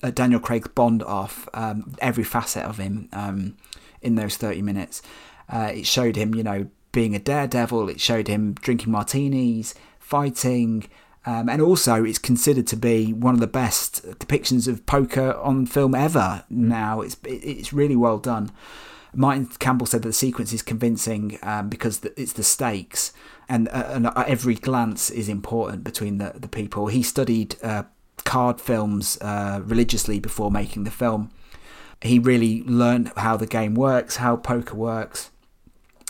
[0.04, 3.58] uh, Daniel Craig's Bond off um, every facet of him um,
[4.02, 5.02] in those 30 minutes.
[5.50, 7.90] Uh, it showed him, you know, being a daredevil.
[7.90, 10.88] It showed him drinking martinis, fighting,
[11.26, 15.66] um, and also it's considered to be one of the best depictions of poker on
[15.66, 16.46] film ever.
[16.50, 18.52] Now it's it's really well done.
[19.14, 23.14] Martin Campbell said that the sequence is convincing um, because it's the stakes,
[23.50, 26.88] and, uh, and uh, every glance is important between the the people.
[26.88, 27.84] He studied uh,
[28.26, 31.32] card films uh, religiously before making the film.
[32.02, 35.32] He really learned how the game works, how poker works,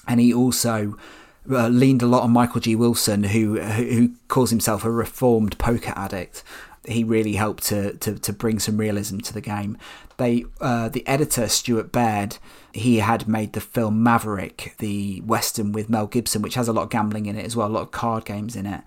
[0.07, 0.97] and he also
[1.49, 2.75] uh, leaned a lot on Michael G.
[2.75, 6.43] Wilson, who who calls himself a reformed poker addict.
[6.87, 9.77] He really helped to, to, to bring some realism to the game.
[10.17, 12.37] They uh, the editor Stuart Baird,
[12.73, 16.83] he had made the film Maverick, the western with Mel Gibson, which has a lot
[16.83, 18.81] of gambling in it as well, a lot of card games in it.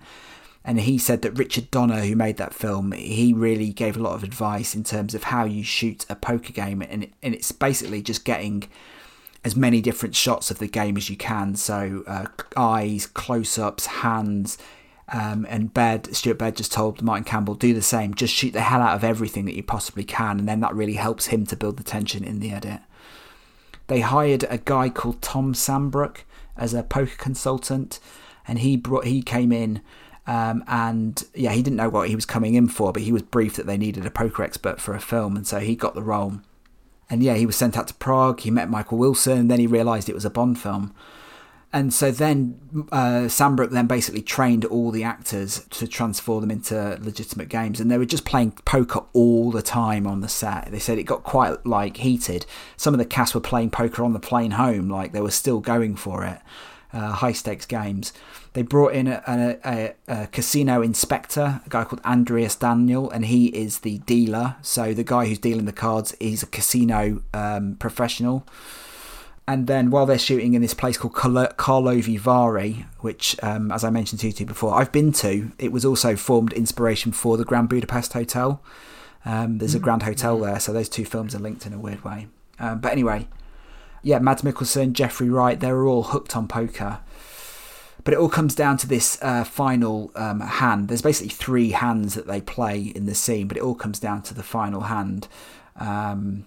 [0.63, 4.13] And he said that Richard Donner, who made that film, he really gave a lot
[4.13, 8.01] of advice in terms of how you shoot a poker game, and and it's basically
[8.01, 8.69] just getting
[9.43, 11.55] as many different shots of the game as you can.
[11.55, 12.25] So uh,
[12.55, 14.59] eyes, close-ups, hands,
[15.11, 18.13] um, and Baird, Stuart Baird just told Martin Campbell, do the same.
[18.13, 20.93] Just shoot the hell out of everything that you possibly can, and then that really
[20.93, 22.79] helps him to build the tension in the edit.
[23.87, 26.19] They hired a guy called Tom Sambrook
[26.55, 27.99] as a poker consultant,
[28.47, 29.81] and he brought he came in.
[30.27, 33.23] Um, and yeah, he didn't know what he was coming in for, but he was
[33.23, 36.01] briefed that they needed a poker expert for a film, and so he got the
[36.01, 36.39] role.
[37.09, 38.39] And yeah, he was sent out to Prague.
[38.39, 40.95] He met Michael Wilson, then he realised it was a Bond film.
[41.73, 42.59] And so then
[42.91, 47.89] uh, Sambrook then basically trained all the actors to transform them into legitimate games, and
[47.89, 50.69] they were just playing poker all the time on the set.
[50.71, 52.45] They said it got quite like heated.
[52.75, 55.61] Some of the cast were playing poker on the plane home, like they were still
[55.61, 56.39] going for it.
[56.93, 58.11] Uh, high stakes games.
[58.51, 63.23] They brought in a, a, a, a, casino inspector, a guy called Andreas Daniel, and
[63.23, 64.57] he is the dealer.
[64.61, 68.45] So the guy who's dealing the cards is a casino um, professional.
[69.51, 73.89] And then while they're shooting in this place called Karlovy Vary, which, um, as I
[73.89, 77.67] mentioned to you before, I've been to, it was also formed inspiration for the Grand
[77.67, 78.63] Budapest Hotel.
[79.25, 82.01] Um, there's a Grand Hotel there, so those two films are linked in a weird
[82.05, 82.27] way.
[82.59, 83.27] Um, but anyway,
[84.01, 87.01] yeah, Mads Mikkelsen, Jeffrey Wright, they were all hooked on poker.
[88.05, 90.87] But it all comes down to this uh, final um, hand.
[90.87, 94.21] There's basically three hands that they play in the scene, but it all comes down
[94.21, 95.27] to the final hand.
[95.75, 96.45] Um,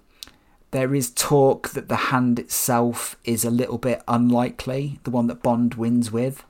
[0.75, 5.41] there is talk that the hand itself is a little bit unlikely, the one that
[5.41, 6.45] Bond wins with.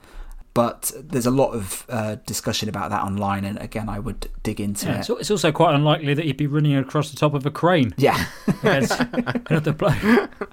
[0.54, 4.60] But there's a lot of uh, discussion about that online, and again, I would dig
[4.62, 5.10] into Yeah, it.
[5.10, 8.24] it's, also quite unlikely that he'd be running across the top of a crane yeah,
[8.62, 10.48] another bloke.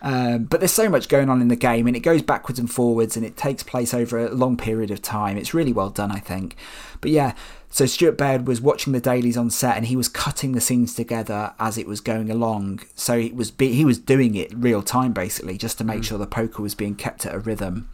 [0.00, 2.70] Um, but there's so much going on in the game, and it goes backwards and
[2.70, 5.36] forwards, and it takes place over a long period of time.
[5.36, 6.56] It's really well done, I think.
[7.02, 7.34] But yeah,
[7.72, 10.92] so Stuart Baird was watching the dailies on set, and he was cutting the scenes
[10.92, 12.80] together as it was going along.
[12.96, 16.18] So it was be- he was doing it real time, basically, just to make sure
[16.18, 17.88] the poker was being kept at a rhythm.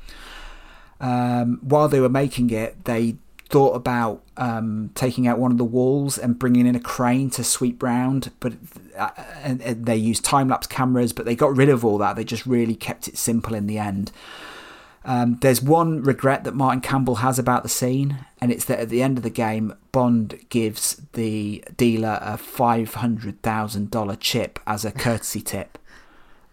[0.99, 3.17] Um, while they were making it, they
[3.51, 7.45] thought about um, taking out one of the walls and bringing in a crane to
[7.45, 8.55] sweep round, but
[8.97, 9.11] uh,
[9.43, 12.17] and, and they used time lapse cameras, but they got rid of all that.
[12.17, 14.11] They just really kept it simple in the end.
[15.09, 18.89] Um, there's one regret that Martin Campbell has about the scene, and it's that at
[18.89, 24.59] the end of the game, Bond gives the dealer a five hundred thousand dollar chip
[24.67, 25.79] as a courtesy tip.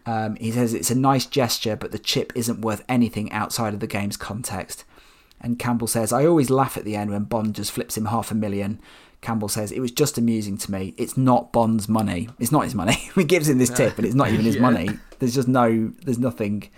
[0.06, 3.80] Um, he says it's a nice gesture, but the chip isn't worth anything outside of
[3.80, 4.84] the game's context.
[5.42, 8.30] And Campbell says, I always laugh at the end when Bond just flips him half
[8.32, 8.80] a million.
[9.22, 10.94] Campbell says, it was just amusing to me.
[10.98, 12.30] It's not Bond's money.
[12.40, 12.94] It's not his money.
[13.16, 14.62] he gives him this tip, and it's not even his Yeah.
[14.62, 14.90] money.
[15.20, 16.70] There's just no, there's nothing.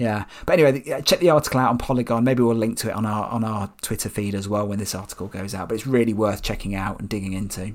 [0.00, 0.24] Yeah.
[0.46, 2.24] But anyway, check the article out on Polygon.
[2.24, 4.94] Maybe we'll link to it on our on our Twitter feed as well when this
[4.94, 5.68] article goes out.
[5.68, 7.74] But it's really worth checking out and digging into.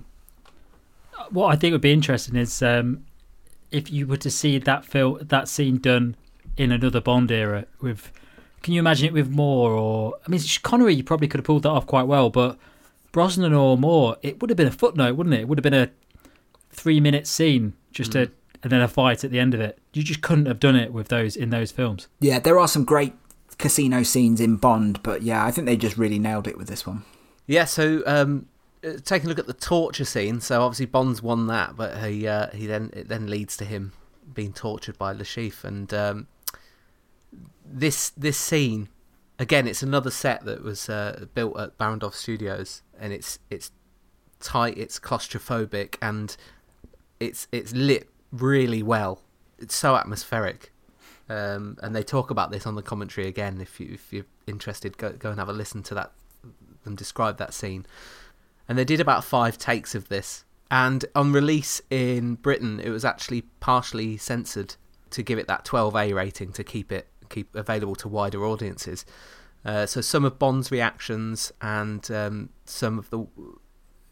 [1.30, 3.06] What I think would be interesting is um,
[3.70, 6.16] if you were to see that film, that scene done
[6.58, 7.66] in another Bond era.
[7.80, 8.12] With,
[8.64, 10.16] can you imagine it with Moore or?
[10.26, 12.58] I mean, Connery, you probably could have pulled that off quite well, but
[13.12, 15.42] Brosnan or Moore, it would have been a footnote, wouldn't it?
[15.42, 15.92] It would have been a
[16.72, 18.20] three-minute scene, just Hmm.
[18.20, 18.28] a
[18.66, 19.78] and then a fight at the end of it.
[19.94, 22.08] You just couldn't have done it with those in those films.
[22.20, 23.14] Yeah, there are some great
[23.60, 26.84] casino scenes in Bond, but yeah, I think they just really nailed it with this
[26.84, 27.04] one.
[27.46, 28.48] Yeah, so um,
[28.84, 30.42] uh, taking a look at the torture scene.
[30.42, 33.92] So obviously Bond's won that, but he uh, he then it then leads to him
[34.34, 36.28] being tortured by Le Chiffre, and um,
[37.64, 38.90] this this scene
[39.38, 43.70] again, it's another set that was uh, built at Barrandov Studios, and it's it's
[44.40, 46.36] tight, it's claustrophobic, and
[47.20, 49.22] it's it's lit really well.
[49.58, 50.72] It's so atmospheric.
[51.28, 53.60] Um, and they talk about this on the commentary again.
[53.60, 56.12] If you if you're interested, go go and have a listen to that
[56.84, 57.86] them describe that scene.
[58.70, 60.46] And they did about five takes of this.
[60.72, 64.76] And on release in Britain, it was actually partially censored
[65.12, 69.06] to give it that 12A rating to keep it keep available to wider audiences.
[69.64, 73.26] Uh, so some of Bond's reactions and um, some of the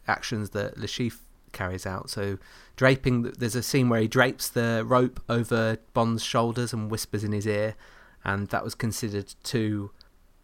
[0.08, 1.20] actions that Chiffre
[1.52, 2.10] carries out.
[2.10, 2.38] So
[2.76, 7.32] draping, there's a scene where he drapes the rope over Bond's shoulders and whispers in
[7.32, 7.74] his ear,
[8.24, 9.90] and that was considered too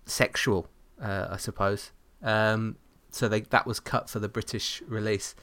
[0.07, 0.69] sexual,
[1.03, 1.93] uh, I suppose.
[2.23, 2.77] Um,
[3.11, 5.35] so they, that was cut for the British release.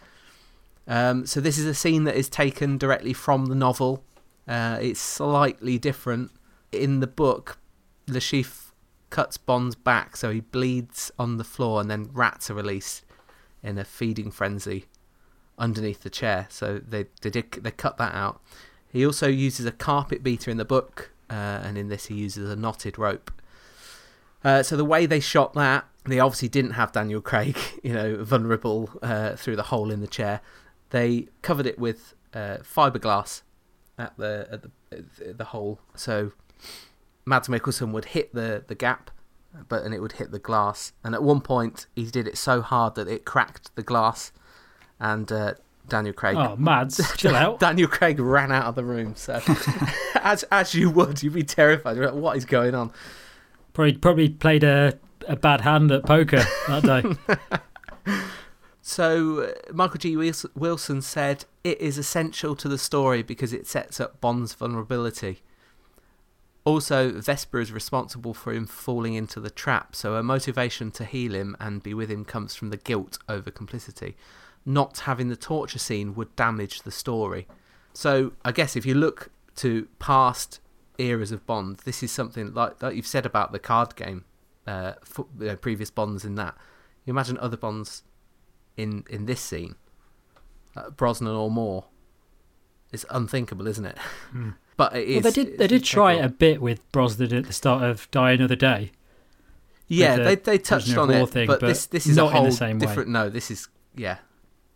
[0.88, 4.04] Um, so this is a scene that is taken directly from the novel.
[4.48, 6.32] Uh, it's slightly different.
[6.72, 7.58] In the book,
[8.08, 8.72] Chiffre
[9.10, 13.06] cuts Bond's back so he bleeds on the floor and then rats are released
[13.64, 14.86] in a feeding frenzy
[15.58, 16.48] underneath the chair.
[16.50, 18.42] So they they did they cut that out.
[18.92, 22.50] He also uses a carpet beater in the book, uh, and in this he uses
[22.50, 23.32] a knotted rope.
[24.44, 28.24] Uh, so the way they shot that, they obviously didn't have Daniel Craig, you know,
[28.24, 30.42] vulnerable uh, through the hole in the chair.
[30.92, 33.42] They covered it with uh, fiberglass
[33.98, 34.72] at the at the
[35.28, 35.80] at the hole.
[35.96, 36.32] So
[37.26, 39.12] Mads Mikkelsen would hit the the gap,
[39.68, 40.94] but and it would hit the glass.
[41.04, 44.32] And at one point, he did it so hard that it cracked the glass,
[45.00, 45.54] and uh,
[45.88, 46.36] Daniel Craig.
[46.38, 47.60] Oh, Mads, chill out.
[47.60, 49.16] Daniel Craig ran out of the room.
[49.16, 49.42] So,
[50.16, 51.98] as as you would, you'd be terrified.
[51.98, 52.92] Like, what is going on?
[53.74, 57.38] Probably probably played a a bad hand at poker that day.
[58.90, 60.16] So uh, Michael G.
[60.56, 65.42] Wilson said it is essential to the story because it sets up Bond's vulnerability.
[66.64, 71.36] Also, Vesper is responsible for him falling into the trap, so her motivation to heal
[71.36, 74.16] him and be with him comes from the guilt over complicity.
[74.68, 77.48] Not having the torture scene would damage the story.
[77.94, 80.60] So, I guess if you look to past
[80.98, 84.26] eras of Bond, this is something like that you've said about the card game,
[84.68, 86.56] uh, fo- you know, previous Bonds in that.
[87.06, 88.04] You imagine other Bonds
[88.76, 89.76] in in this scene,
[90.76, 91.86] uh, Brosnan or Moore.
[92.92, 93.98] It's unthinkable, isn't it?
[94.78, 95.24] But it is.
[95.24, 98.10] well, they did they did try it a bit with Brosnan at the start of
[98.12, 98.92] Die Another Day.
[99.88, 102.28] Yeah, the they they touched on it, thing, but, but this this is not a
[102.28, 102.86] in the whole same way.
[102.86, 103.10] different.
[103.10, 104.18] No, this is yeah,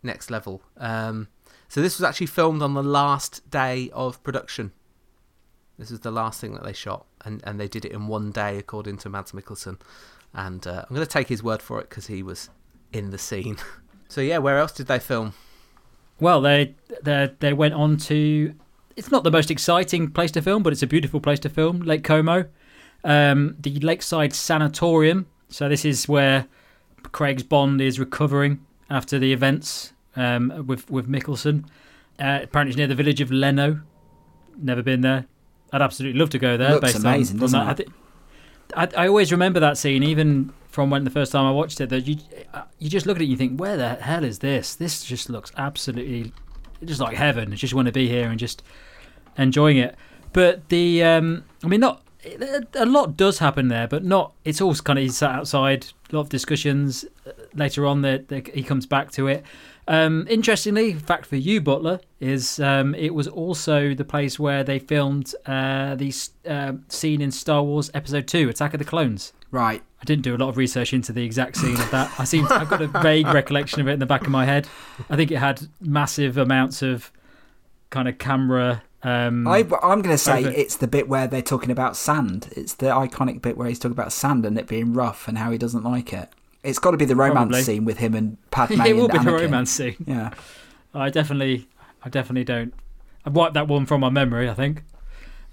[0.02, 0.62] next level.
[0.76, 1.28] Um,
[1.68, 4.72] So this was actually filmed on the last day of production.
[5.78, 8.30] This was the last thing that they shot, and, and they did it in one
[8.30, 9.80] day, according to Mads Mikkelsen.
[10.34, 12.50] And uh, I'm going to take his word for it because he was
[12.92, 13.56] in the scene.
[14.08, 15.32] so yeah, where else did they film?
[16.20, 18.54] Well, they they they went on to.
[18.94, 21.80] It's not the most exciting place to film, but it's a beautiful place to film.
[21.80, 22.44] Lake Como,
[23.02, 25.26] um, the Lakeside Sanatorium.
[25.48, 26.46] So this is where
[27.12, 28.60] Craig's Bond is recovering
[28.92, 31.64] after the events um, with with Mikkelsen.
[32.18, 33.82] Uh, apparently, it's near the village of Lenno.
[34.56, 35.26] Never been there.
[35.72, 36.72] I'd absolutely love to go there.
[36.72, 37.88] Looks amazing, on, doesn't on it?
[38.76, 41.80] I, I, I always remember that scene, even from when the first time I watched
[41.80, 41.88] it.
[41.88, 42.18] That you
[42.52, 44.74] uh, you just look at it, and you think, where the hell is this?
[44.74, 46.32] This just looks absolutely
[46.84, 47.52] just like heaven.
[47.52, 48.62] I just want to be here and just
[49.38, 49.96] enjoying it.
[50.32, 52.02] But the, um, I mean, not
[52.74, 54.34] a lot does happen there, but not.
[54.44, 55.86] It's all kind of sat outside.
[56.12, 59.44] A lot of discussions uh, later on that that he comes back to it.
[59.88, 64.78] Um, interestingly, fact for you, Butler, is um, it was also the place where they
[64.78, 66.14] filmed uh, the
[66.48, 69.32] uh, scene in Star Wars Episode Two, Attack of the Clones.
[69.50, 69.82] Right.
[70.00, 72.12] I didn't do a lot of research into the exact scene of that.
[72.18, 74.66] I seem I've got a vague recollection of it in the back of my head.
[75.10, 77.12] I think it had massive amounts of
[77.90, 78.82] kind of camera.
[79.04, 82.48] Um, I, I'm going to say over- it's the bit where they're talking about sand.
[82.56, 85.50] It's the iconic bit where he's talking about sand and it being rough and how
[85.50, 86.28] he doesn't like it.
[86.62, 87.62] It's got to be the romance Probably.
[87.62, 89.96] scene with him and Padme it will be the romance scene.
[90.06, 90.30] Yeah.
[90.94, 91.66] I definitely,
[92.04, 92.72] I definitely don't.
[93.24, 94.48] I've wiped that one from my memory.
[94.48, 94.84] I think,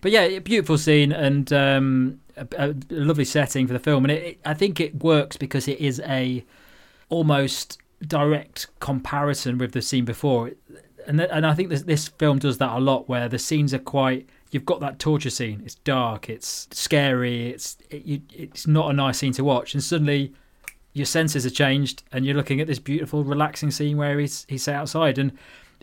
[0.01, 4.23] but yeah, beautiful scene and um, a, a lovely setting for the film, and it,
[4.23, 6.43] it, I think it works because it is a
[7.09, 10.51] almost direct comparison with the scene before,
[11.07, 13.73] and th- and I think this this film does that a lot, where the scenes
[13.73, 14.27] are quite.
[14.51, 15.61] You've got that torture scene.
[15.63, 16.29] It's dark.
[16.29, 17.49] It's scary.
[17.49, 20.33] It's it, it's not a nice scene to watch, and suddenly
[20.93, 24.67] your senses are changed and you're looking at this beautiful relaxing scene where he's he's
[24.67, 25.31] outside and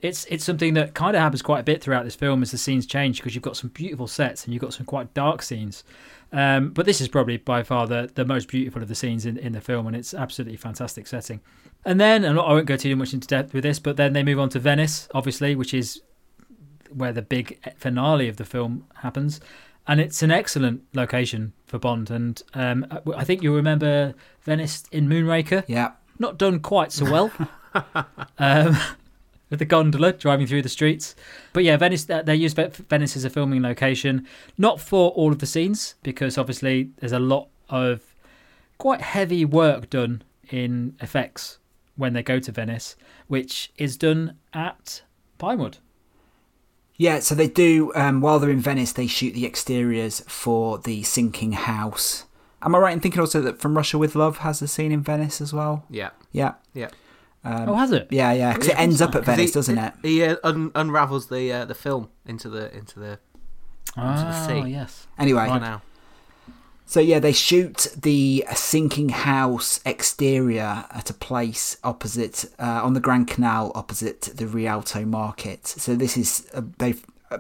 [0.02, 2.58] it's it's something that kind of happens quite a bit throughout this film as the
[2.58, 5.84] scenes change because you've got some beautiful sets and you've got some quite dark scenes
[6.32, 9.38] um, but this is probably by far the, the most beautiful of the scenes in,
[9.38, 11.40] in the film and it's absolutely fantastic setting
[11.84, 14.22] and then and I won't go too much into depth with this but then they
[14.22, 16.02] move on to Venice obviously which is
[16.90, 19.40] where the big finale of the film happens
[19.86, 22.10] and it's an excellent location for Bond.
[22.10, 25.64] And um, I think you'll remember Venice in Moonraker.
[25.68, 25.92] Yeah.
[26.18, 27.32] Not done quite so well.
[28.38, 28.76] um,
[29.50, 31.14] with the gondola driving through the streets,
[31.52, 32.04] but yeah, Venice.
[32.04, 34.26] They use Venice as a filming location,
[34.58, 38.00] not for all of the scenes because obviously there's a lot of
[38.78, 41.58] quite heavy work done in effects
[41.96, 42.96] when they go to Venice,
[43.28, 45.02] which is done at
[45.38, 45.78] Pinewood.
[46.98, 51.02] Yeah, so they do, um, while they're in Venice, they shoot the exteriors for the
[51.02, 52.24] sinking house.
[52.62, 55.02] Am I right in thinking also that From Russia with Love has a scene in
[55.02, 55.84] Venice as well?
[55.90, 56.54] Yeah, Yeah.
[56.72, 56.88] yeah.
[57.46, 58.08] Um, oh, has it?
[58.10, 59.92] Yeah, yeah, because it ends up at Venice, he- doesn't it?
[60.02, 63.18] He uh, un- unravels the uh, the film into the into the
[63.96, 64.68] Oh, sea.
[64.70, 65.06] yes.
[65.18, 65.80] Anyway, for now.
[66.84, 73.00] so yeah, they shoot the sinking house exterior at a place opposite, uh, on the
[73.00, 75.66] Grand Canal opposite the Rialto Market.
[75.66, 77.38] So this is, uh, they've, uh,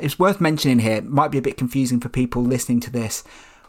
[0.00, 3.22] it's worth mentioning here, it might be a bit confusing for people listening to this.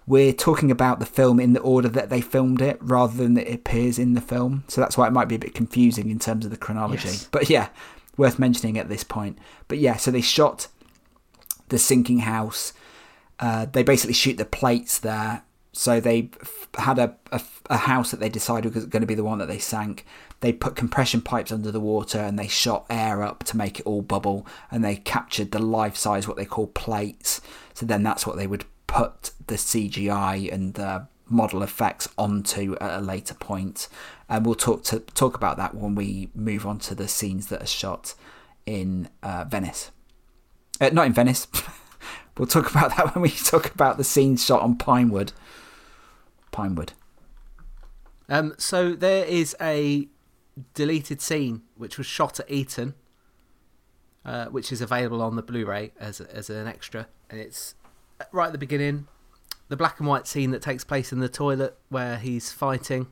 [0.10, 3.48] We're talking about the film in the order that they filmed it rather than that
[3.48, 4.64] it appears in the film.
[4.68, 7.10] So that's why it might be a bit confusing in terms of the chronology.
[7.10, 7.30] Yes.
[7.32, 7.70] But yeah,
[8.18, 9.38] worth mentioning at this point.
[9.68, 10.68] But yeah, so they shot
[11.68, 12.74] the sinking house.
[13.40, 15.44] Uh, they basically shoot the plates there.
[15.74, 17.40] So they f- had a, a,
[17.70, 20.08] a house that they decided was going to be the one that they sank.
[20.40, 23.86] They put compression pipes under the water and they shot air up to make it
[23.86, 24.48] all bubble.
[24.72, 27.42] And they captured the life size, what they call plates.
[27.76, 33.00] So then that's what they would put the CGI and the model effects onto at
[33.00, 33.88] a later point.
[34.28, 37.62] And we'll talk to talk about that when we move on to the scenes that
[37.62, 38.16] are shot
[38.66, 39.92] in uh, Venice.
[40.82, 41.48] Uh, not in Venice.
[42.38, 45.34] we'll talk about that when we talk about the scenes shot on Pinewood.
[46.52, 46.94] Pinewood.
[48.28, 50.08] Um, so there is a
[50.74, 52.96] deleted scene which was shot at Eton,
[54.26, 57.76] uh, which is available on the Blu-ray as as an extra, and it's
[58.32, 59.08] right at the beginning.
[59.68, 63.08] The black and white scene that takes place in the toilet where he's fighting,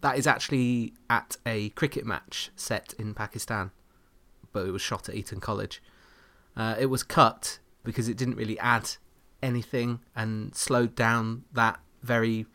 [0.00, 3.70] that is actually at a cricket match set in Pakistan,
[4.52, 5.80] but it was shot at Eton College.
[6.56, 8.90] Uh, it was cut because it didn't really add
[9.42, 12.46] anything and slowed down that very,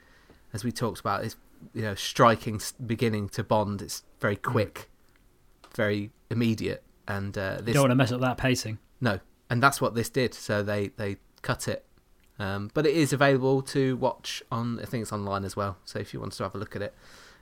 [0.53, 1.37] as we talked about, is
[1.73, 3.81] you know striking beginning to Bond.
[3.81, 4.89] It's very quick,
[5.73, 8.79] very immediate, and uh, You this don't want to mess up that pacing.
[8.99, 9.19] no,
[9.49, 10.33] and that's what this did.
[10.33, 11.85] So they they cut it,
[12.39, 14.79] um, but it is available to watch on.
[14.79, 15.77] I think it's online as well.
[15.85, 16.93] So if you want to have a look at it,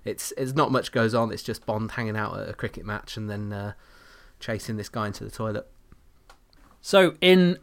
[0.06, 1.32] it's it's not much goes on.
[1.32, 3.74] It's just Bond hanging out at a cricket match and then uh,
[4.40, 5.68] chasing this guy into the toilet.
[6.82, 7.57] So in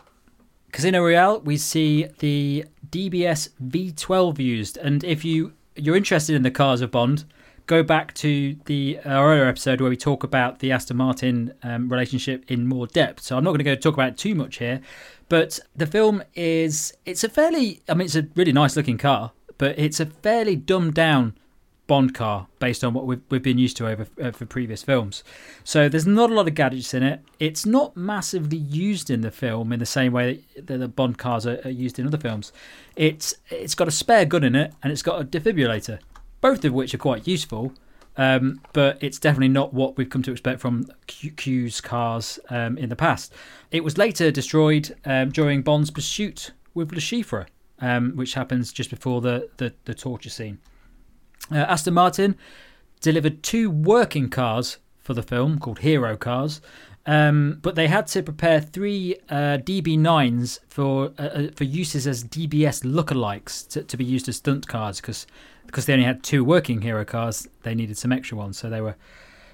[0.73, 6.51] Casino Royale, we see the DBS V12 used, and if you you're interested in the
[6.51, 7.24] cars of Bond,
[7.70, 11.88] go back to the our earlier episode where we talk about the Aston Martin um,
[11.88, 13.22] relationship in more depth.
[13.22, 14.80] So I'm not going to go talk about it too much here,
[15.28, 19.30] but the film is it's a fairly I mean it's a really nice looking car,
[19.56, 21.36] but it's a fairly dumbed down
[21.86, 25.22] Bond car based on what we've, we've been used to over uh, for previous films.
[25.62, 27.20] So there's not a lot of gadgets in it.
[27.38, 31.47] It's not massively used in the film in the same way that the Bond cars
[31.47, 32.52] are, are used in other films.
[32.97, 36.01] It's it's got a spare gun in it and it's got a defibrillator,
[36.40, 37.72] both of which are quite useful.
[38.16, 42.88] Um, but it's definitely not what we've come to expect from Q's cars um, in
[42.88, 43.32] the past.
[43.70, 47.46] It was later destroyed um, during Bond's pursuit with Le Chiffre,
[47.80, 50.58] um, which happens just before the, the, the torture scene.
[51.50, 52.36] Uh, Aston Martin
[53.00, 56.60] delivered two working cars for the film called Hero Cars,
[57.06, 62.22] um, but they had to prepare three uh, DB9s for uh, uh for uses as
[62.22, 65.26] DBS lookalikes to, to be used as stunt cars because
[65.66, 68.81] because they only had two working Hero cars, they needed some extra ones, so they
[68.81, 68.97] were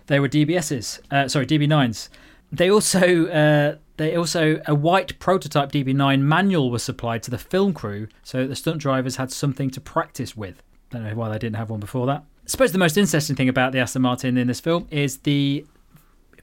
[0.07, 1.01] they were DBSs.
[1.11, 2.09] Uh, sorry, DB9s.
[2.53, 7.73] They also uh, they also a white prototype DB9 manual was supplied to the film
[7.73, 10.63] crew, so the stunt drivers had something to practice with.
[10.91, 12.23] Don't know why they didn't have one before that.
[12.45, 15.67] I suppose the most interesting thing about the Aston Martin in this film is the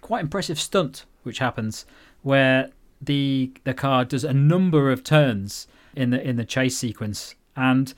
[0.02, 1.85] quite impressive stunt which happens
[2.23, 2.69] where
[3.02, 7.94] the the car does a number of turns in the in the chase sequence and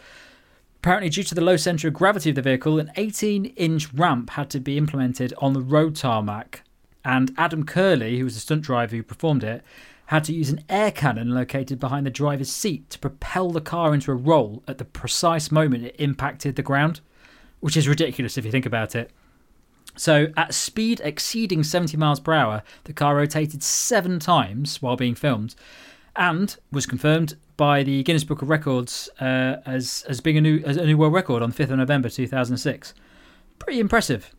[0.86, 4.30] apparently due to the low center of gravity of the vehicle an 18 inch ramp
[4.30, 6.62] had to be implemented on the road tarmac
[7.04, 9.64] and Adam Kirley who was the stunt driver who performed it
[10.06, 13.96] had to use an air cannon located behind the driver's seat to propel the car
[13.96, 17.00] into a roll at the precise moment it impacted the ground,
[17.62, 19.10] which is ridiculous if you think about it.
[19.96, 25.16] So, at speed exceeding 70 miles per hour, the car rotated seven times while being
[25.16, 25.56] filmed
[26.16, 30.62] and was confirmed by the Guinness Book of Records uh, as, as being a new,
[30.66, 32.94] as a new world record on 5th of November 2006.
[33.60, 34.34] Pretty impressive.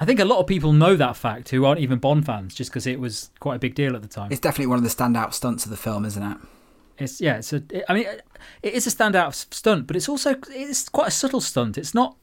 [0.00, 2.70] I think a lot of people know that fact who aren't even Bond fans, just
[2.70, 4.32] because it was quite a big deal at the time.
[4.32, 6.38] It's definitely one of the standout stunts of the film, isn't it?
[6.98, 7.36] It's yeah.
[7.36, 7.62] It's a.
[7.70, 8.06] It, I mean,
[8.62, 11.78] it is a standout stunt, but it's also it's quite a subtle stunt.
[11.78, 12.16] It's not.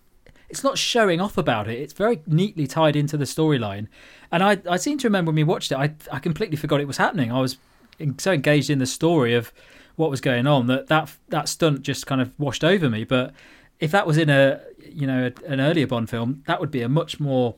[0.49, 1.79] It's not showing off about it.
[1.79, 3.87] It's very neatly tied into the storyline,
[4.31, 6.87] and I I seem to remember when we watched it, I I completely forgot it
[6.87, 7.31] was happening.
[7.31, 7.57] I was
[8.17, 9.53] so engaged in the story of
[9.95, 13.03] what was going on that that that stunt just kind of washed over me.
[13.03, 13.33] But
[13.79, 16.89] if that was in a you know an earlier Bond film, that would be a
[16.89, 17.55] much more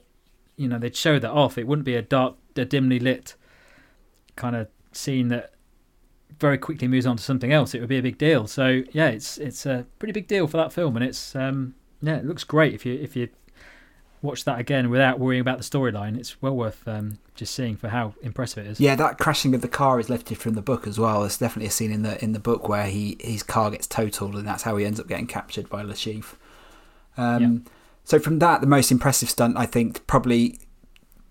[0.55, 1.57] you know they'd show that off.
[1.57, 3.35] It wouldn't be a dark, a dimly lit
[4.35, 5.53] kind of scene that
[6.39, 7.73] very quickly moves on to something else.
[7.73, 8.47] It would be a big deal.
[8.47, 12.17] So yeah, it's it's a pretty big deal for that film, and it's um, yeah,
[12.17, 13.29] it looks great if you if you
[14.23, 16.17] watch that again without worrying about the storyline.
[16.17, 18.79] It's well worth um, just seeing for how impressive it is.
[18.79, 21.21] Yeah, that crashing of the car is lifted from the book as well.
[21.21, 24.35] There's definitely a scene in the in the book where he his car gets totaled,
[24.35, 26.35] and that's how he ends up getting captured by Chiffre.
[27.17, 27.71] Um, yeah.
[28.05, 30.59] So from that, the most impressive stunt, I think, probably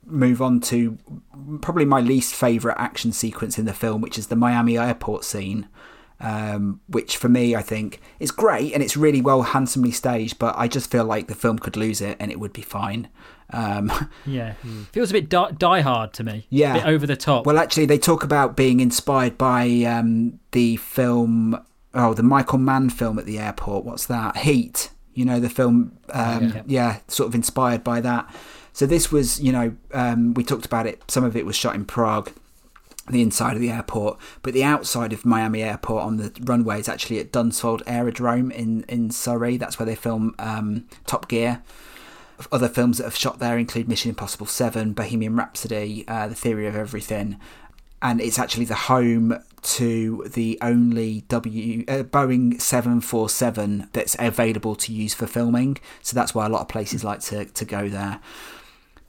[0.04, 0.98] move on to
[1.60, 5.68] probably my least favourite action sequence in the film, which is the Miami airport scene.
[6.22, 10.38] Um, which for me, I think is great and it's really well, handsomely staged.
[10.38, 13.08] But I just feel like the film could lose it and it would be fine.
[13.52, 13.92] Um,
[14.26, 14.54] yeah,
[14.92, 16.46] feels a bit die, die, hard to me.
[16.48, 17.46] Yeah, over the top.
[17.46, 21.60] Well, actually, they talk about being inspired by um, the film,
[21.94, 23.84] oh, the Michael Mann film at the airport.
[23.84, 24.38] What's that?
[24.38, 24.90] Heat.
[25.14, 26.62] You know, the film, um, yeah.
[26.66, 28.34] yeah, sort of inspired by that.
[28.72, 31.02] So this was, you know, um, we talked about it.
[31.08, 32.32] Some of it was shot in Prague,
[33.10, 36.88] the inside of the airport, but the outside of Miami Airport on the runway is
[36.88, 39.56] actually at Dunsfold Aerodrome in in Surrey.
[39.56, 41.62] That's where they film um, Top Gear.
[42.50, 46.66] Other films that have shot there include Mission Impossible Seven, Bohemian Rhapsody, uh, The Theory
[46.66, 47.38] of Everything,
[48.00, 54.92] and it's actually the home to the only W uh, Boeing 747 that's available to
[54.92, 55.78] use for filming.
[56.02, 58.20] So that's why a lot of places like to, to go there.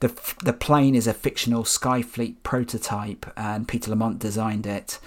[0.04, 5.00] The, the plane is a fictional Skyfleet prototype, and Peter Lamont designed it.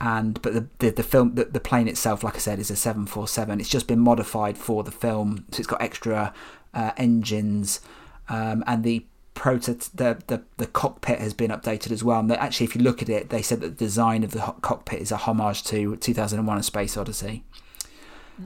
[0.00, 2.76] And but the the, the film the, the plane itself, like I said, is a
[2.76, 3.60] 747.
[3.60, 6.32] It's just been modified for the film, so it's got extra
[6.72, 7.82] uh, engines,
[8.30, 12.20] um, and the proto the, the the cockpit has been updated as well.
[12.20, 15.02] And actually, if you look at it, they said that the design of the cockpit
[15.02, 17.44] is a homage to 2001: A Space Odyssey.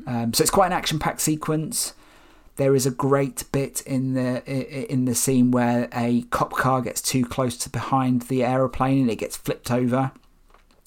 [0.05, 1.95] Um, so it's quite an action-packed sequence.
[2.57, 4.43] There is a great bit in the
[4.93, 9.11] in the scene where a cop car gets too close to behind the aeroplane and
[9.11, 10.13] it gets flipped over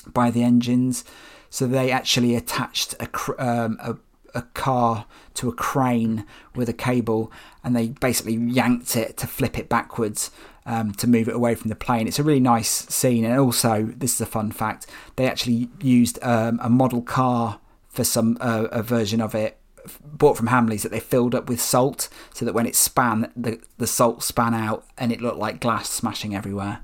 [0.07, 1.03] by the engines.
[1.49, 3.07] So they actually attached a
[3.43, 3.95] um, a,
[4.35, 6.25] a car to a crane
[6.55, 7.31] with a cable
[7.63, 10.31] and they basically yanked it to flip it backwards.
[10.65, 12.07] um, to move it away from the plane.
[12.07, 16.19] It's a really nice scene, and also this is a fun fact: they actually used
[16.23, 17.59] um, a model car
[17.89, 19.57] for some uh, a version of it
[20.03, 23.61] bought from Hamleys that they filled up with salt, so that when it span, the
[23.77, 26.79] the salt span out, and it looked like glass smashing everywhere.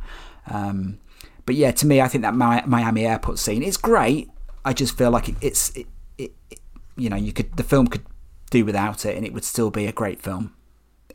[0.47, 0.99] Um,
[1.45, 4.30] but yeah, to me, I think that Miami airport scene is great.
[4.65, 6.31] I just feel like it, it's it, it,
[6.95, 8.05] you know you could the film could
[8.49, 10.53] do without it, and it would still be a great film.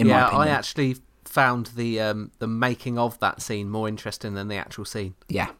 [0.00, 4.56] yeah, I actually found the um, the making of that scene more interesting than the
[4.56, 5.14] actual scene.
[5.28, 5.50] Yeah.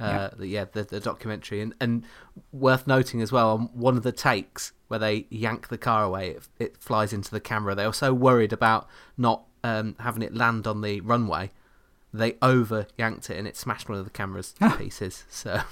[0.00, 2.04] Uh, yeah, yeah the, the documentary, and, and
[2.52, 6.30] worth noting as well, on one of the takes where they yank the car away,
[6.30, 7.74] it, it flies into the camera.
[7.74, 8.86] They were so worried about
[9.18, 11.50] not um, having it land on the runway,
[12.12, 15.24] they over yanked it and it smashed one of the cameras to pieces.
[15.28, 15.62] So,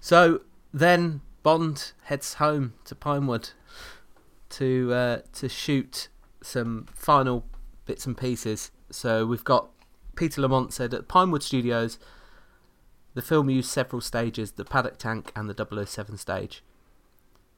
[0.00, 0.40] so
[0.72, 3.50] then Bond heads home to Pinewood
[4.50, 6.08] to uh, to shoot
[6.42, 7.44] some final
[7.86, 8.72] bits and pieces.
[8.90, 9.68] So we've got
[10.16, 12.00] Peter Lamont said at Pinewood Studios,
[13.14, 16.64] the film used several stages: the paddock tank and the 007 stage.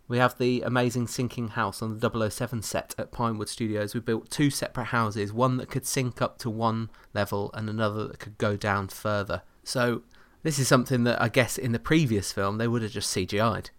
[0.08, 3.92] We have the amazing sinking house on the 007 set at Pinewood Studios.
[3.92, 8.06] We built two separate houses, one that could sink up to one level and another
[8.06, 9.42] that could go down further.
[9.64, 10.02] So
[10.44, 13.70] this is something that I guess in the previous film they would have just CGI'd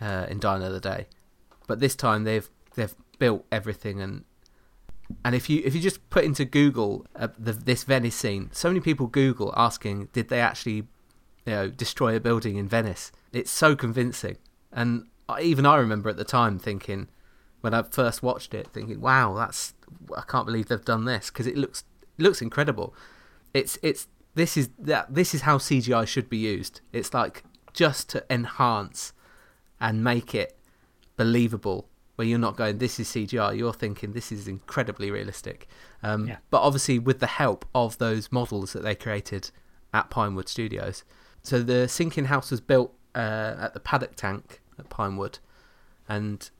[0.00, 1.06] uh, in Die Another Day,
[1.66, 4.24] but this time they've they've built everything and
[5.22, 8.68] and if you if you just put into Google uh, the, this Venice scene, so
[8.68, 10.86] many people Google asking, did they actually,
[11.44, 13.12] you know, destroy a building in Venice?
[13.32, 14.38] It's so convincing,
[14.72, 15.06] and
[15.40, 17.08] even I remember at the time thinking,
[17.60, 19.74] when I first watched it, thinking, wow, that's
[20.16, 21.84] I can't believe they've done this because it looks
[22.18, 22.94] it looks incredible.
[23.54, 26.80] It's it's this is that this is how CGI should be used.
[26.92, 29.12] It's like just to enhance
[29.80, 30.58] and make it
[31.16, 33.56] believable where you're not going, this is CGI.
[33.56, 35.66] You're thinking this is incredibly realistic.
[36.02, 36.36] Um, yeah.
[36.50, 39.50] But obviously, with the help of those models that they created
[39.92, 41.04] at Pinewood Studios.
[41.42, 45.38] So the sinking house was built uh, at the paddock tank at Pinewood,
[46.08, 46.50] and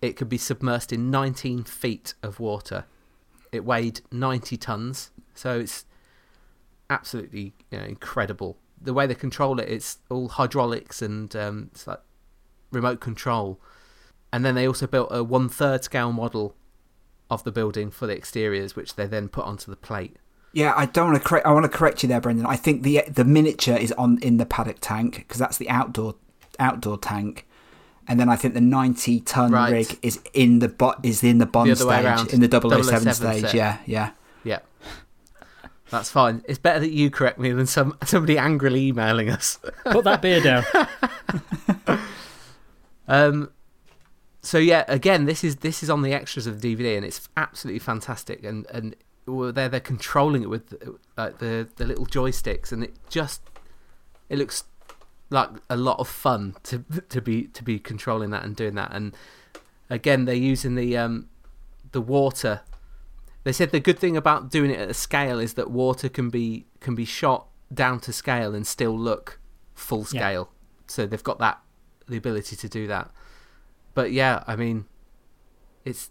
[0.00, 2.84] it could be submersed in 19 feet of water.
[3.50, 5.84] It weighed 90 tons, so it's
[6.88, 8.58] absolutely you know, incredible.
[8.80, 12.00] The way they control it, it's all hydraulics and um, it's like
[12.72, 13.60] remote control
[14.32, 16.56] and then they also built a one third scale model
[17.30, 20.16] of the building for the exteriors, which they then put onto the plate.
[20.54, 21.46] Yeah, I don't want to correct.
[21.46, 22.46] I want to correct you there, Brendan.
[22.46, 26.14] I think the the miniature is on in the paddock tank because that's the outdoor
[26.58, 27.46] outdoor tank,
[28.08, 29.70] and then I think the ninety ton right.
[29.72, 33.14] rig is in the bo- is in the Bond the stage in the 007, 007
[33.14, 33.42] stage.
[33.42, 33.54] Set.
[33.54, 34.10] Yeah, yeah,
[34.44, 34.58] yeah.
[35.90, 36.42] That's fine.
[36.48, 39.58] It's better that you correct me than some somebody angrily emailing us.
[39.84, 40.64] Put that beer down.
[43.08, 43.50] um,
[44.40, 47.28] so yeah, again, this is this is on the extras of the DVD, and it's
[47.36, 48.42] absolutely fantastic.
[48.42, 48.96] And and
[49.26, 50.74] they're they're controlling it with
[51.16, 53.42] like the the little joysticks, and it just
[54.28, 54.64] it looks
[55.32, 58.92] like a lot of fun to to be to be controlling that and doing that.
[58.92, 59.14] And
[59.90, 61.28] again, they're using the um
[61.92, 62.60] the water.
[63.44, 66.30] They said the good thing about doing it at a scale is that water can
[66.30, 69.40] be can be shot down to scale and still look
[69.74, 70.50] full scale.
[70.50, 70.84] Yeah.
[70.86, 71.60] So they've got that
[72.06, 73.10] the ability to do that
[73.94, 74.86] but yeah, I mean,
[75.84, 76.10] it's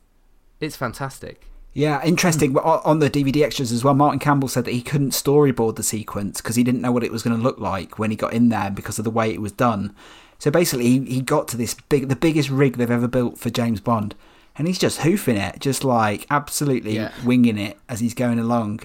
[0.60, 1.48] it's fantastic.
[1.74, 2.54] Yeah, interesting.
[2.54, 2.86] Mm.
[2.86, 6.42] On the DVD extras as well, Martin Campbell said that he couldn't storyboard the sequence
[6.42, 8.50] because he didn't know what it was going to look like when he got in
[8.50, 9.96] there because of the way it was done.
[10.38, 13.50] So basically, he, he got to this big, the biggest rig they've ever built for
[13.50, 14.16] James Bond,
[14.58, 17.12] and he's just hoofing it, just like absolutely yeah.
[17.24, 18.82] winging it as he's going along,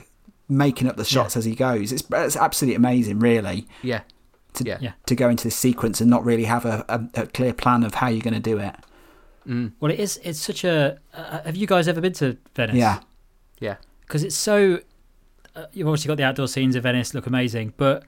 [0.48, 1.38] making up the shots yeah.
[1.38, 1.92] as he goes.
[1.92, 3.66] It's, it's absolutely amazing, really.
[3.82, 4.02] Yeah.
[4.54, 4.92] To, yeah.
[5.04, 7.94] to go into this sequence and not really have a, a, a clear plan of
[7.94, 8.74] how you're going to do it.
[9.46, 9.72] Mm.
[9.80, 10.20] Well, it is.
[10.22, 10.98] It's such a.
[11.14, 12.76] Uh, have you guys ever been to Venice?
[12.76, 13.00] Yeah,
[13.60, 13.76] yeah.
[14.00, 14.80] Because it's so.
[15.54, 18.04] Uh, you've obviously got the outdoor scenes of Venice look amazing, but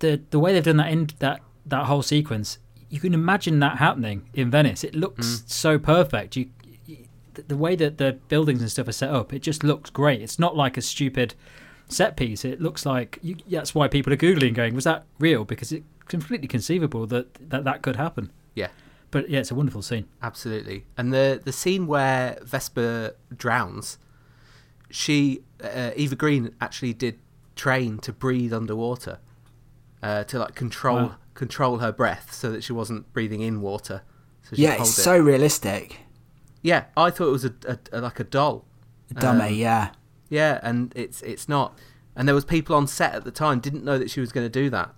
[0.00, 2.58] the the way they've done that in that that whole sequence,
[2.88, 4.82] you can imagine that happening in Venice.
[4.82, 5.48] It looks mm.
[5.50, 6.36] so perfect.
[6.36, 6.50] You,
[6.86, 6.98] you,
[7.46, 10.20] the way that the buildings and stuff are set up, it just looks great.
[10.22, 11.34] It's not like a stupid
[11.88, 12.44] set piece.
[12.44, 15.84] It looks like you, that's why people are googling, going, "Was that real?" Because it's
[16.06, 18.30] completely conceivable that that, that could happen.
[18.54, 18.68] Yeah.
[19.10, 20.06] But yeah, it's a wonderful scene.
[20.22, 20.86] Absolutely.
[20.96, 23.98] And the the scene where Vesper drowns,
[24.88, 27.18] she uh, Eva Green actually did
[27.56, 29.18] train to breathe underwater,
[30.02, 31.16] uh, to like control wow.
[31.34, 34.02] control her breath so that she wasn't breathing in water.
[34.42, 35.02] So yeah, it's it.
[35.02, 35.98] so realistic.
[36.62, 38.64] Yeah, I thought it was a, a, a like a doll.
[39.10, 39.90] A dummy, um, yeah.
[40.28, 41.76] Yeah, and it's it's not.
[42.14, 44.44] And there was people on set at the time didn't know that she was going
[44.44, 44.94] to do that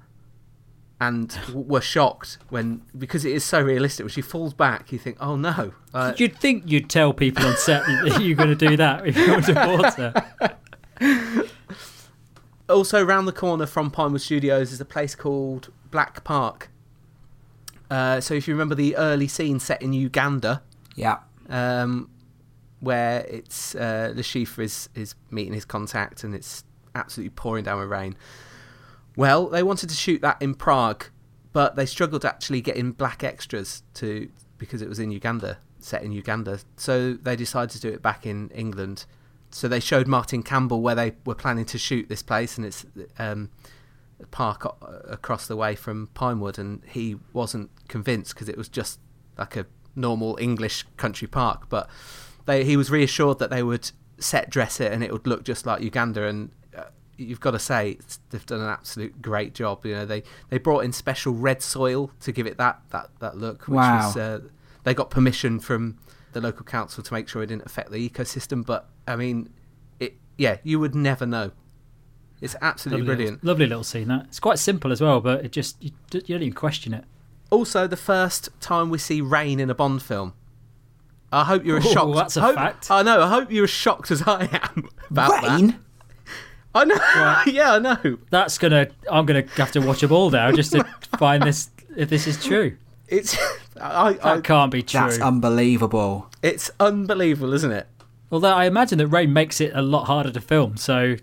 [1.09, 4.05] and were shocked when because it is so realistic.
[4.05, 7.57] When she falls back, you think, "Oh no!" Uh, you'd think you'd tell people on
[7.57, 10.13] set that you're going to do that if you're underwater.
[12.69, 16.71] also round the corner from Pinewood Studios is a place called Black Park.
[17.91, 20.63] Uh, so if you remember the early scene set in Uganda,
[20.97, 21.19] Yeah.
[21.51, 22.09] um,
[22.81, 26.65] where it's uh, the chief is is meeting his contact and it's
[26.95, 28.17] absolutely pouring down with rain.
[29.17, 31.07] Well, they wanted to shoot that in Prague,
[31.53, 36.13] but they struggled actually getting black extras to because it was in Uganda, set in
[36.13, 36.61] Uganda.
[36.77, 39.07] So they decided to do it back in England.
[39.51, 42.87] So they showed Martin Campbell where they were planning to shoot this place, and it's
[43.19, 43.51] um,
[44.21, 44.65] a park
[45.09, 48.99] across the way from Pinewood, and he wasn't convinced because it was just
[49.37, 51.69] like a normal English country park.
[51.69, 51.89] But
[52.47, 55.67] they, he was reassured that they would set dress it and it would look just
[55.67, 56.27] like Uganda.
[56.27, 56.62] And uh,
[57.23, 57.99] you've got to say
[58.31, 59.85] they've done an absolute great job.
[59.87, 63.37] You know, they they brought in special red soil to give it that that that
[63.37, 63.63] look.
[63.69, 64.07] Which Wow.
[64.09, 64.41] Was, uh,
[64.85, 65.99] they got permission from
[66.33, 68.65] the local council to make sure it didn't affect the ecosystem.
[68.65, 69.51] But I mean,
[70.01, 71.53] it yeah, you would never know.
[72.41, 73.45] It's absolutely Lovely brilliant.
[73.45, 74.09] Little, lovely little scene.
[74.09, 77.05] That it's quite simple as well, but it just you, you don't even question it.
[77.51, 80.33] Also, the first time we see rain in a Bond film.
[81.35, 82.15] I hope you're as Ooh, shocked.
[82.17, 82.91] that's a I hope- fact.
[82.91, 83.23] I know.
[83.23, 85.67] I hope you're as shocked as I am about Rain?
[85.69, 85.77] that.
[86.75, 87.43] I know.
[87.53, 88.19] yeah, I know.
[88.31, 88.89] That's gonna.
[89.11, 90.85] I'm gonna have to watch them all now just to
[91.19, 92.77] find this if this is true.
[93.09, 93.37] It's
[93.81, 95.01] I, That I, can't be true.
[95.01, 96.31] That's unbelievable.
[96.43, 97.87] it's unbelievable, isn't it?
[98.31, 100.77] Although I imagine that rain makes it a lot harder to film.
[100.79, 101.17] So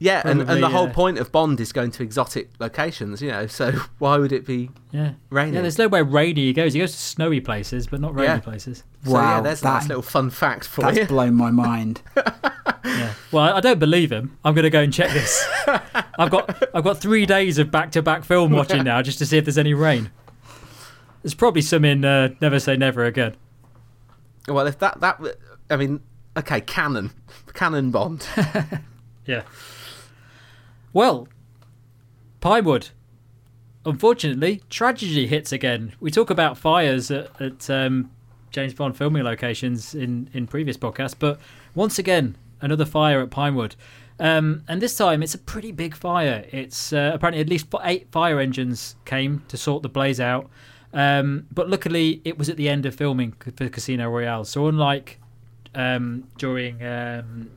[0.00, 3.30] Yeah, and, and Probably, the whole point of Bond is going to exotic locations, you
[3.32, 3.48] know.
[3.48, 4.70] So why would it be?
[4.92, 5.54] yeah, Raining.
[5.54, 6.72] Yeah, there's nowhere rainy he goes.
[6.74, 8.38] He goes to snowy places, but not rainy Yeah.
[8.40, 8.84] places.
[9.04, 11.04] So yeah, Wow, there's a that- nice little fun fact for That's you.
[11.08, 12.02] blown my mind.
[12.84, 13.14] Yeah.
[13.32, 14.38] Well, I- I don't believe him.
[14.44, 15.44] I'm going to go and check this.
[15.66, 19.44] I've got I've got three days of back-to-back film watching now just to see if
[19.46, 20.10] there's any rain.
[21.24, 23.34] There's probably some in uh, Never Say Never Again.
[24.46, 25.20] Well, if that that
[25.68, 26.00] I mean,
[26.36, 27.10] okay, canon,
[27.52, 28.24] canon Bond.
[29.26, 29.42] Yeah.
[30.98, 31.28] Well,
[32.40, 32.88] Pinewood.
[33.86, 35.94] Unfortunately, tragedy hits again.
[36.00, 38.10] We talk about fires at, at um,
[38.50, 41.38] James Bond filming locations in, in previous podcasts, but
[41.76, 43.76] once again, another fire at Pinewood.
[44.18, 46.44] Um, and this time, it's a pretty big fire.
[46.50, 50.50] It's uh, apparently at least eight fire engines came to sort the blaze out.
[50.92, 54.44] Um, but luckily, it was at the end of filming for Casino Royale.
[54.44, 55.20] So, unlike
[55.76, 57.52] um, during um,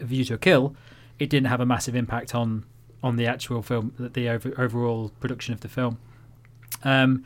[0.00, 0.74] View to a Kill,
[1.18, 2.64] it didn't have a massive impact on
[3.02, 5.98] on the actual film, the over, overall production of the film.
[6.82, 7.24] Um,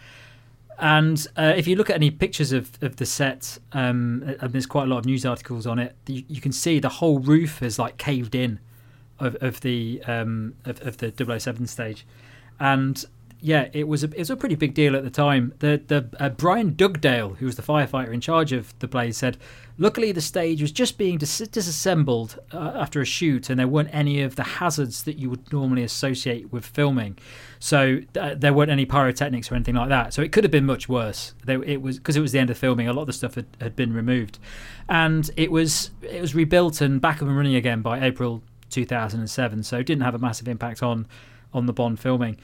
[0.78, 4.66] and uh, if you look at any pictures of, of the set, um, and there's
[4.66, 7.62] quite a lot of news articles on it, you, you can see the whole roof
[7.62, 8.58] is like caved in
[9.18, 12.06] of, of the um, of, of the 007 stage,
[12.58, 13.04] and
[13.42, 15.52] yeah, it was a, it was a pretty big deal at the time.
[15.58, 19.36] The the uh, Brian Dugdale, who was the firefighter in charge of the blaze, said,
[19.80, 23.88] "Luckily, the stage was just being dis- disassembled uh, after a shoot, and there weren't
[23.92, 27.16] any of the hazards that you would normally associate with filming.
[27.58, 30.12] So uh, there weren't any pyrotechnics or anything like that.
[30.12, 31.34] So it could have been much worse.
[31.48, 32.88] It was because it was the end of filming.
[32.88, 34.38] A lot of the stuff had, had been removed,
[34.86, 39.62] and it was it was rebuilt and back up and running again by April 2007.
[39.62, 41.08] So it didn't have a massive impact on
[41.54, 42.36] on the Bond filming."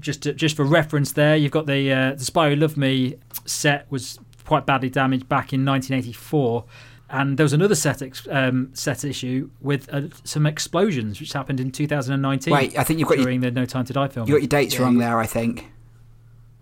[0.00, 3.16] just to, just for reference, there you've got the uh, the Spy Who Loved Me
[3.44, 6.64] set was quite badly damaged back in 1984,
[7.10, 11.60] and there was another set ex- um, set issue with uh, some explosions which happened
[11.60, 12.52] in 2019.
[12.52, 14.26] Wait, I think you've got your, during the No Time to Die film.
[14.26, 15.18] you got your dates Yeah, wrong there.
[15.20, 15.70] I think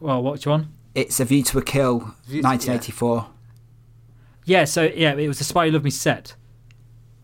[0.00, 0.72] well, which one?
[0.96, 3.28] it's A View to a Kill, View to- 1984.
[4.44, 6.34] Yeah, so yeah, it was the Spy Who Loved Me set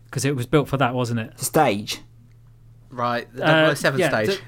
[0.05, 1.37] because it was built for that, wasn't it?
[1.37, 1.99] The stage.
[2.89, 4.27] Right, the Uh, 007 yeah, stage.
[4.27, 4.39] the-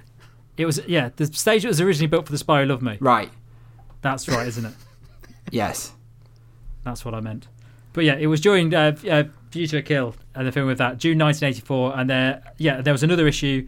[0.58, 2.98] it was yeah, the stage that was originally built for the Spy Who Loved Me.
[3.02, 3.30] Right.
[4.02, 4.74] That's right, isn't it?
[5.52, 5.92] Yes.
[6.86, 7.48] That's what I meant.
[7.92, 10.78] But yeah, it was during uh, uh, View to a Kill and the film with
[10.78, 13.68] that June 1984, and there yeah there was another issue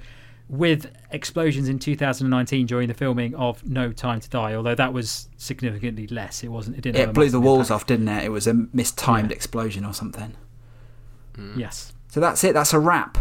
[0.49, 4.53] with explosions in 2019 during the filming of No Time to Die.
[4.53, 6.77] Although that was significantly less, it wasn't.
[6.77, 7.01] It didn't.
[7.09, 7.71] It blew the walls impact.
[7.83, 8.23] off, didn't it?
[8.25, 9.35] It was a mistimed Yeah.
[9.35, 10.35] explosion or something.
[11.55, 11.93] Yes.
[12.09, 12.53] So that's it.
[12.53, 13.17] That's a wrap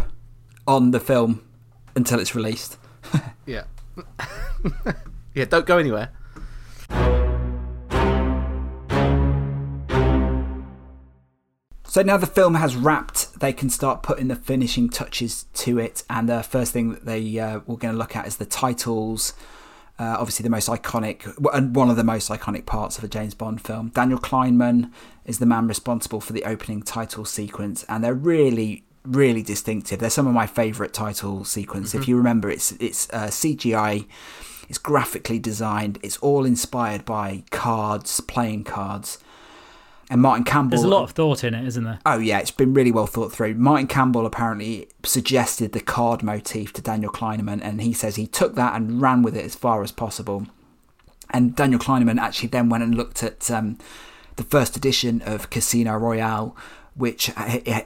[0.65, 1.43] on the film
[1.95, 2.77] until it's released.
[3.45, 3.63] Yeah.
[5.33, 6.09] yeah, don't go anywhere.
[11.87, 16.03] So now the film has wrapped, they can start putting the finishing touches to it.
[16.09, 19.33] And the first thing that they uh, we're going to look at is the titles.
[19.97, 23.33] Uh, obviously, the most iconic and one of the most iconic parts of a James
[23.33, 23.89] Bond film.
[23.89, 24.91] Daniel Kleinman
[25.25, 29.99] is the man responsible for the opening title sequence, and they're really, really distinctive.
[29.99, 31.95] They're some of my favourite title sequence.
[31.95, 34.05] If you remember, it's it's uh, CGI.
[34.69, 35.97] It's graphically designed.
[36.03, 39.19] It's all inspired by cards, playing cards.
[40.09, 40.77] And Martin Campbell.
[40.77, 41.99] There's a lot of thought in it, isn't there?
[42.05, 43.55] Oh yeah, it's been really well thought through.
[43.55, 48.55] Martin Campbell apparently suggested the card motif to Daniel Kleinman, and he says he took
[48.55, 50.47] that and ran with it as far as possible.
[51.31, 53.77] And Daniel Kleinman actually then went and looked at um,
[54.37, 56.55] the first edition of Casino Royale,
[56.95, 57.31] which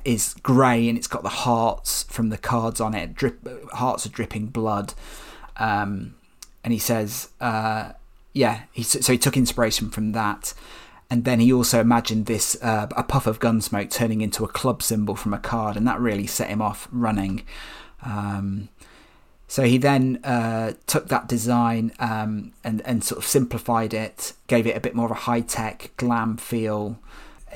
[0.06, 3.16] is grey and it's got the hearts from the cards on it.
[3.16, 4.94] Drip, hearts are dripping blood.
[5.58, 6.16] Um,
[6.64, 7.94] and he says, uh,
[8.34, 10.54] yeah, he, so he took inspiration from that.
[11.12, 14.48] And then he also imagined this uh, a puff of gun smoke turning into a
[14.48, 17.44] club symbol from a card, and that really set him off running.
[18.02, 18.70] Um,
[19.46, 24.66] so he then uh, took that design um, and and sort of simplified it, gave
[24.66, 26.98] it a bit more of a high tech glam feel.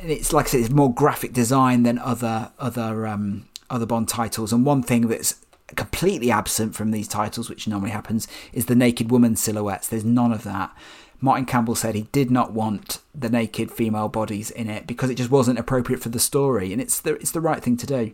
[0.04, 4.52] It's like I said, it's more graphic design than other other um, other Bond titles.
[4.52, 5.36] And one thing that's
[5.78, 9.88] completely absent from these titles, which normally happens, is the naked woman silhouettes.
[9.88, 10.76] There's none of that.
[11.22, 15.16] Martin Campbell said he did not want the naked female bodies in it because it
[15.16, 18.12] just wasn't appropriate for the story, and it's the it's the right thing to do.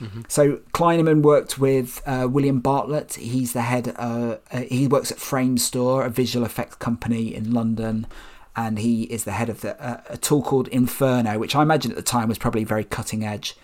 [0.00, 0.22] Mm-hmm.
[0.28, 3.14] So Kleinman worked with uh, William Bartlett.
[3.14, 3.94] He's the head.
[3.96, 8.06] Uh, uh, he works at Framestore, a visual effects company in London,
[8.56, 11.90] and he is the head of the, uh, a tool called Inferno, which I imagine
[11.90, 13.56] at the time was probably very cutting edge.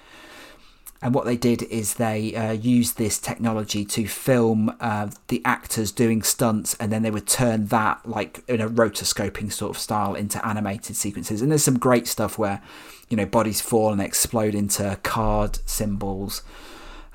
[1.06, 5.92] And what they did is they uh, used this technology to film uh, the actors
[5.92, 10.16] doing stunts, and then they would turn that, like in a rotoscoping sort of style,
[10.16, 11.40] into animated sequences.
[11.40, 12.60] And there's some great stuff where,
[13.08, 16.42] you know, bodies fall and explode into card symbols.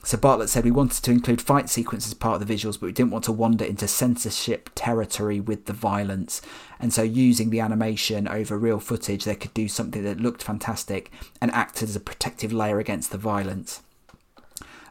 [0.04, 2.88] So Bartlett said we wanted to include fight sequences as part of the visuals, but
[2.88, 6.42] we didn't want to wander into censorship territory with the violence.
[6.80, 11.12] And so using the animation over real footage, they could do something that looked fantastic
[11.40, 13.84] and acted as a protective layer against the violence.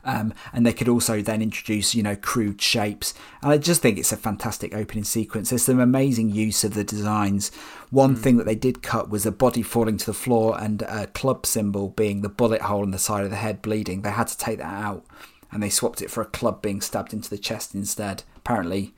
[0.05, 3.13] Um, and they could also then introduce, you know, crude shapes.
[3.43, 5.51] And I just think it's a fantastic opening sequence.
[5.51, 7.51] There's some amazing use of the designs.
[7.91, 8.19] One mm.
[8.19, 11.45] thing that they did cut was a body falling to the floor and a club
[11.45, 14.03] symbol being the bullet hole in the side of the head bleeding.
[14.03, 15.05] They had to take that out
[15.53, 18.23] and they swapped it for a club being stabbed into the chest instead.
[18.37, 18.95] Apparently,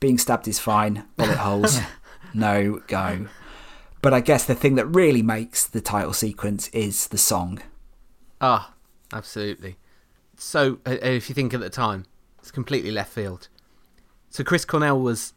[0.00, 1.78] being stabbed is fine, bullet holes,
[2.34, 3.26] no go.
[4.02, 7.60] But I guess the thing that really makes the title sequence is the song.
[8.40, 8.72] Ah,
[9.12, 9.76] absolutely
[10.40, 12.06] so uh, if you think at the time,
[12.38, 13.48] it's completely left field.
[14.30, 15.34] So Chris Cornell was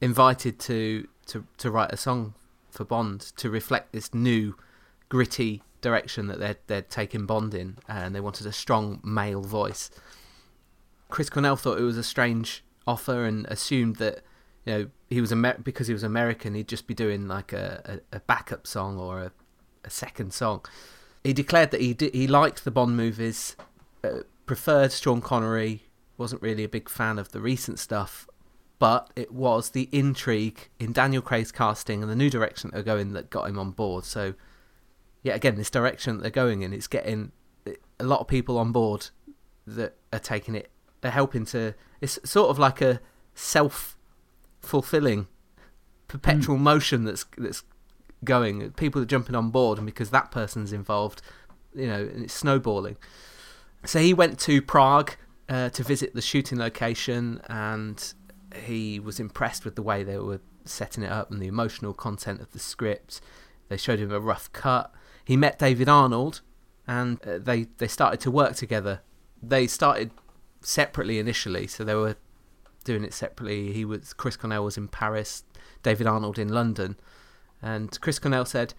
[0.00, 2.32] invited to to to write a song
[2.70, 4.54] for Bond to reflect this new
[5.10, 9.90] gritty direction that they're they're taking Bond in, and they wanted a strong male voice.
[11.10, 14.22] Chris Cornell thought it was a strange offer and assumed that
[14.64, 18.00] you know he was Amer- because he was American, he'd just be doing like a,
[18.12, 19.32] a, a backup song or a,
[19.84, 20.64] a second song.
[21.24, 23.54] He declared that he did, he liked the Bond movies
[24.04, 25.84] uh, preferred Sean Connery.
[26.16, 28.26] Wasn't really a big fan of the recent stuff,
[28.78, 33.12] but it was the intrigue in Daniel Craig's casting and the new direction they're going
[33.12, 34.04] that got him on board.
[34.04, 34.34] So,
[35.22, 37.30] yeah, again, this direction that they're going in, it's getting
[38.00, 39.10] a lot of people on board
[39.66, 40.70] that are taking it.
[41.00, 41.74] They're helping to.
[42.00, 43.00] It's sort of like a
[43.34, 45.28] self-fulfilling,
[46.08, 46.60] perpetual mm.
[46.60, 47.62] motion that's that's
[48.24, 48.72] going.
[48.72, 51.22] People are jumping on board, and because that person's involved,
[51.74, 52.96] you know, it's snowballing.
[53.84, 55.12] So he went to Prague
[55.48, 58.12] uh, to visit the shooting location, and
[58.54, 62.40] he was impressed with the way they were setting it up and the emotional content
[62.40, 63.20] of the script.
[63.68, 64.92] They showed him a rough cut.
[65.24, 66.40] He met David Arnold,
[66.86, 69.00] and uh, they they started to work together.
[69.42, 70.10] They started
[70.60, 72.16] separately initially, so they were
[72.84, 73.72] doing it separately.
[73.72, 75.44] He was Chris Cornell was in Paris,
[75.82, 76.96] David Arnold in London,
[77.62, 78.74] and Chris Cornell said,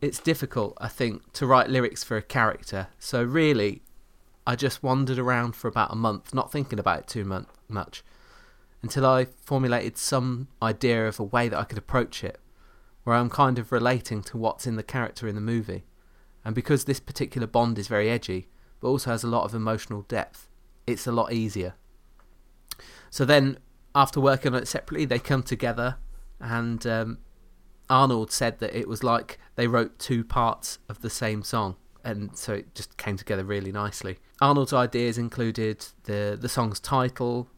[0.00, 2.88] "It's difficult, I think, to write lyrics for a character.
[2.98, 3.82] So really,
[4.48, 8.02] I just wandered around for about a month, not thinking about it too much,
[8.80, 12.40] until I formulated some idea of a way that I could approach it,
[13.04, 15.84] where I'm kind of relating to what's in the character in the movie.
[16.46, 18.48] And because this particular Bond is very edgy,
[18.80, 20.48] but also has a lot of emotional depth,
[20.86, 21.74] it's a lot easier.
[23.10, 23.58] So then,
[23.94, 25.96] after working on it separately, they come together,
[26.40, 27.18] and um,
[27.90, 32.36] Arnold said that it was like they wrote two parts of the same song and
[32.36, 34.18] so it just came together really nicely.
[34.40, 37.48] Arnold's ideas included the the song's title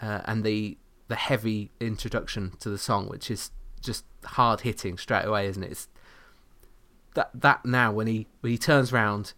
[0.00, 0.78] uh, and the
[1.08, 3.50] the heavy introduction to the song, which is
[3.80, 5.72] just hard hitting straight away, isn't it?
[5.72, 5.88] It's
[7.14, 9.32] that that now when he when he turns round,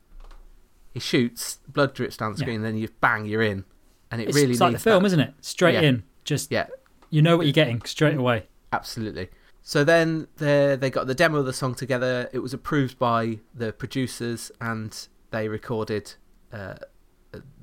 [0.93, 2.57] he shoots, blood drips down the screen, yeah.
[2.57, 3.65] and then you bang, you're in,
[4.11, 5.35] and it it's, really it's like the film, isn't it?
[5.41, 5.81] Straight yeah.
[5.89, 6.67] in, just yeah,
[7.11, 8.47] you know what you're getting straight away.
[8.73, 9.29] Absolutely.
[9.63, 12.29] So then they they got the demo of the song together.
[12.33, 16.15] It was approved by the producers, and they recorded
[16.53, 16.75] uh,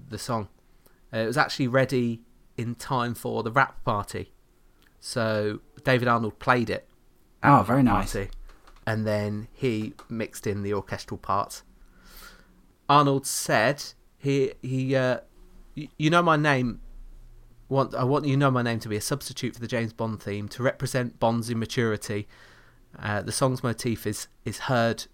[0.10, 0.48] the song.
[1.14, 2.22] Uh, it was actually ready
[2.58, 4.32] in time for the wrap party.
[5.00, 6.88] So David Arnold played it.
[7.44, 8.14] Oh, very nice.
[8.14, 8.30] Party.
[8.86, 11.64] and then he mixed in the orchestral parts.
[12.88, 13.84] Arnold said
[14.18, 15.20] he he uh,
[15.76, 16.82] you know my name
[17.70, 20.22] want I want you know my name to be a substitute for the James Bond
[20.22, 22.28] theme to represent Bond's immaturity.
[22.98, 25.06] Uh, the song's motif is is heard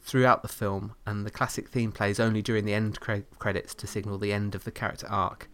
[0.00, 3.86] throughout the film, and the classic theme plays only during the end cre- credits to
[3.86, 5.48] signal the end of the character arc.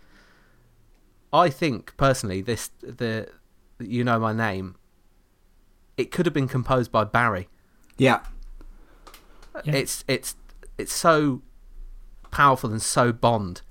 [1.32, 3.28] I think personally, this the
[3.78, 4.76] you know my name.
[5.96, 7.48] It could have been composed by Barry.
[7.96, 8.20] Yeah.
[9.64, 9.74] Yeah.
[9.74, 10.36] It's it's
[10.76, 11.42] it's so
[12.30, 13.62] powerful and so Bond.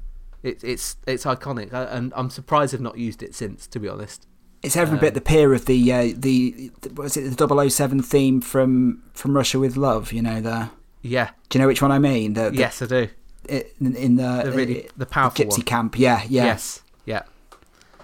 [0.43, 3.67] It, it's it's iconic, and I'm surprised they've not used it since.
[3.67, 4.27] To be honest,
[4.63, 8.41] It's every bit the peer of the uh, the what was it the 007 theme
[8.41, 10.13] from from Russia with Love.
[10.13, 10.69] You know the.
[11.01, 12.33] yeah, Do you know which one I mean?
[12.33, 13.07] The, the yes, I do.
[13.49, 15.61] in, in the, The really the powerful gypsy one.
[15.63, 15.99] camp.
[15.99, 16.45] Yeah, yeah.
[16.45, 17.23] Yes, yeah.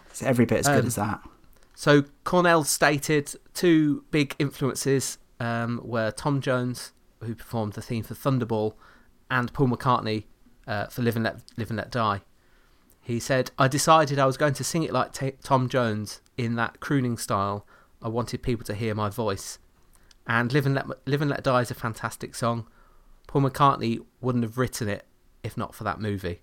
[0.10, 1.22] It's every bit as good Um, as that.
[1.76, 8.14] So Cornell stated two big influences um, were Tom Jones, who performed the theme for
[8.14, 8.74] Thunderball,
[9.30, 10.26] and Paul McCartney
[10.68, 12.22] uh, for Live and Let Live and Let Die.
[13.02, 16.56] He said, "I decided I was going to sing it like ta Tom Jones in
[16.56, 17.66] that crooning style.
[18.02, 19.60] I wanted people to hear my voice,
[20.28, 22.68] and Live and Let Live and Let Die is a fantastic song.
[23.28, 25.06] Paul McCartney wouldn't have written it
[25.44, 26.42] if not for that movie.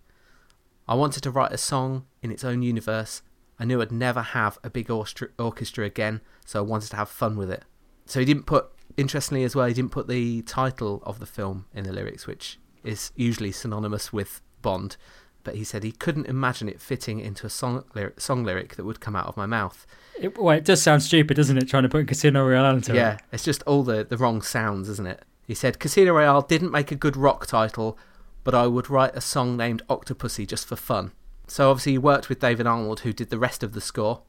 [0.86, 3.22] I wanted to write a song in its own universe.
[3.58, 7.36] I knew I'd never have a big orchestra again, so I wanted to have fun
[7.36, 7.64] with it.
[8.06, 11.66] So he didn't put, interestingly as well, he didn't put the title of the film
[11.74, 14.96] in the lyrics, which is usually synonymous with Bond.
[15.42, 18.84] But he said he couldn't imagine it fitting into a song lyric, song lyric that
[18.84, 19.86] would come out of my mouth.
[20.20, 21.66] It, well, it does sound stupid, doesn't it?
[21.68, 23.20] Trying to put Casino Royale into yeah, it.
[23.20, 25.22] Yeah, it's just all the, the wrong sounds, isn't it?
[25.46, 27.98] He said Casino Royale didn't make a good rock title,
[28.44, 31.12] but I would write a song named Octopussy just for fun.
[31.46, 34.22] So obviously he worked with David Arnold, who did the rest of the score.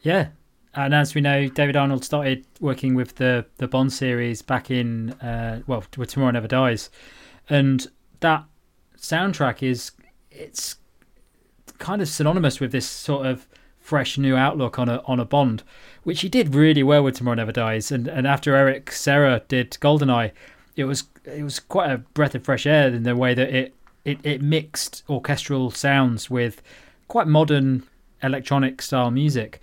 [0.00, 0.28] Yeah.
[0.76, 5.12] And as we know, David Arnold started working with the the Bond series back in
[5.12, 6.90] uh, well, Tomorrow Never Dies,
[7.48, 7.86] and
[8.20, 8.44] that
[8.98, 9.92] soundtrack is
[10.30, 10.76] it's
[11.78, 13.46] kind of synonymous with this sort of
[13.80, 15.62] fresh new outlook on a on a Bond,
[16.02, 19.70] which he did really well with Tomorrow Never Dies, and and after Eric Serra did
[19.80, 20.32] Goldeneye,
[20.76, 23.74] it was it was quite a breath of fresh air in the way that it
[24.04, 26.62] it, it mixed orchestral sounds with
[27.08, 27.82] quite modern
[28.22, 29.58] electronic style music,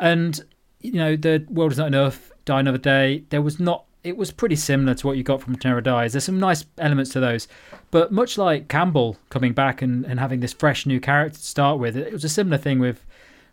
[0.00, 0.44] and
[0.80, 3.24] you know the world is not enough, die another day.
[3.30, 3.84] There was not.
[4.04, 6.12] It was pretty similar to what you got from Never Dies.
[6.12, 7.48] There's some nice elements to those,
[7.90, 11.80] but much like Campbell coming back and, and having this fresh new character to start
[11.80, 13.04] with, it was a similar thing with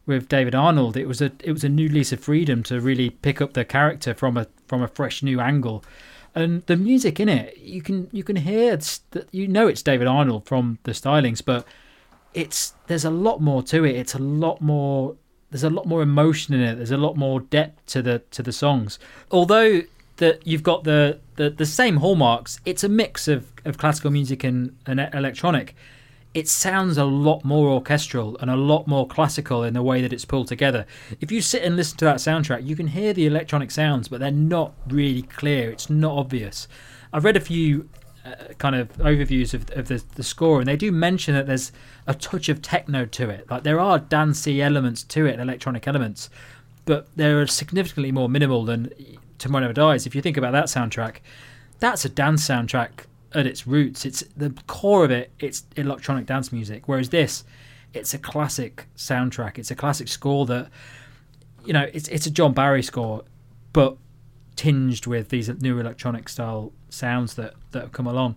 [0.06, 0.98] with David Arnold.
[0.98, 3.66] It was a it was a new lease of freedom to really pick up the
[3.66, 5.84] character from a from a fresh new angle,
[6.36, 8.78] and the music in it you can you can hear
[9.12, 11.66] that you know it's David Arnold from the stylings, but
[12.34, 13.96] it's there's a lot more to it.
[13.96, 15.16] It's a lot more.
[15.54, 16.76] There's a lot more emotion in it.
[16.78, 18.98] There's a lot more depth to the to the songs.
[19.30, 19.84] Although
[20.18, 24.44] that you've got the, the the same hallmarks, it's a mix of, of classical music
[24.44, 25.76] and, and electronic.
[26.34, 30.12] It sounds a lot more orchestral and a lot more classical in the way that
[30.12, 30.88] it's pulled together.
[31.22, 34.20] If you sit and listen to that soundtrack, you can hear the electronic sounds, but
[34.20, 35.70] they're not really clear.
[35.70, 36.68] It's not obvious.
[37.14, 37.88] I've read a few
[38.26, 41.72] uh, kind of overviews of, of the, the score, and they do mention that there's
[42.08, 43.50] a touch of techno to it.
[43.50, 46.30] Like there are dancey elements to it, electronic elements,
[46.86, 48.90] but they're significantly more minimal than
[49.38, 50.06] Tomorrow Never Dies.
[50.06, 51.18] If you think about that soundtrack,
[51.80, 54.06] that's a dance soundtrack at its roots.
[54.06, 55.32] It's the core of it.
[55.40, 56.88] It's electronic dance music.
[56.88, 57.44] Whereas this,
[57.94, 59.58] it's a classic soundtrack.
[59.58, 60.70] It's a classic score that,
[61.66, 63.24] you know, it's it's a John Barry score,
[63.74, 63.98] but
[64.56, 68.36] tinged with these new electronic style sounds that that have come along.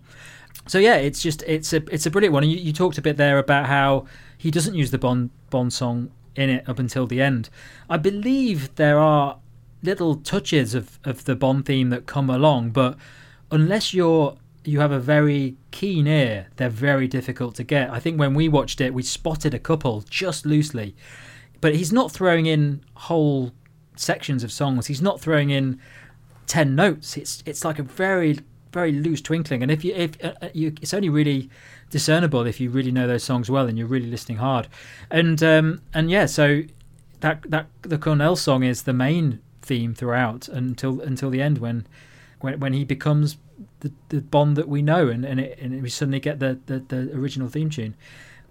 [0.67, 2.43] So yeah, it's just it's a it's a brilliant one.
[2.43, 4.05] And you, you talked a bit there about how
[4.37, 7.49] he doesn't use the Bond Bond song in it up until the end.
[7.89, 9.39] I believe there are
[9.81, 12.97] little touches of, of the Bond theme that come along, but
[13.51, 17.89] unless you're you have a very keen ear, they're very difficult to get.
[17.89, 20.93] I think when we watched it, we spotted a couple just loosely,
[21.61, 23.53] but he's not throwing in whole
[23.95, 24.87] sections of songs.
[24.87, 25.79] He's not throwing in
[26.45, 27.15] ten notes.
[27.15, 28.39] It's it's like a very
[28.71, 31.49] very loose twinkling, and if you if uh, uh, you, it's only really
[31.89, 34.67] discernible if you really know those songs well and you're really listening hard,
[35.09, 36.63] and um and yeah, so
[37.21, 41.85] that that the Cornell song is the main theme throughout until until the end when
[42.39, 43.37] when when he becomes
[43.79, 46.79] the, the Bond that we know and and, it, and we suddenly get the, the
[46.79, 47.95] the original theme tune.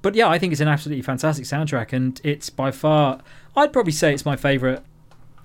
[0.03, 3.21] But yeah, I think it's an absolutely fantastic soundtrack, and it's by far
[3.57, 4.83] I'd probably say it's my favorite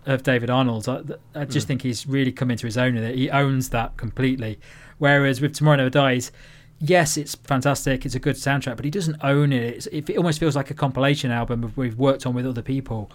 [0.05, 0.87] of David Arnold.
[0.89, 1.01] I,
[1.35, 3.15] I just think he's really come into his own with it.
[3.15, 4.59] He owns that completely.
[4.97, 6.31] Whereas with Tomorrow Never Dies,
[6.79, 8.05] yes, it's fantastic.
[8.05, 9.75] It's a good soundtrack, but he doesn't own it.
[9.75, 13.11] It's, it almost feels like a compilation album we've worked on with other people.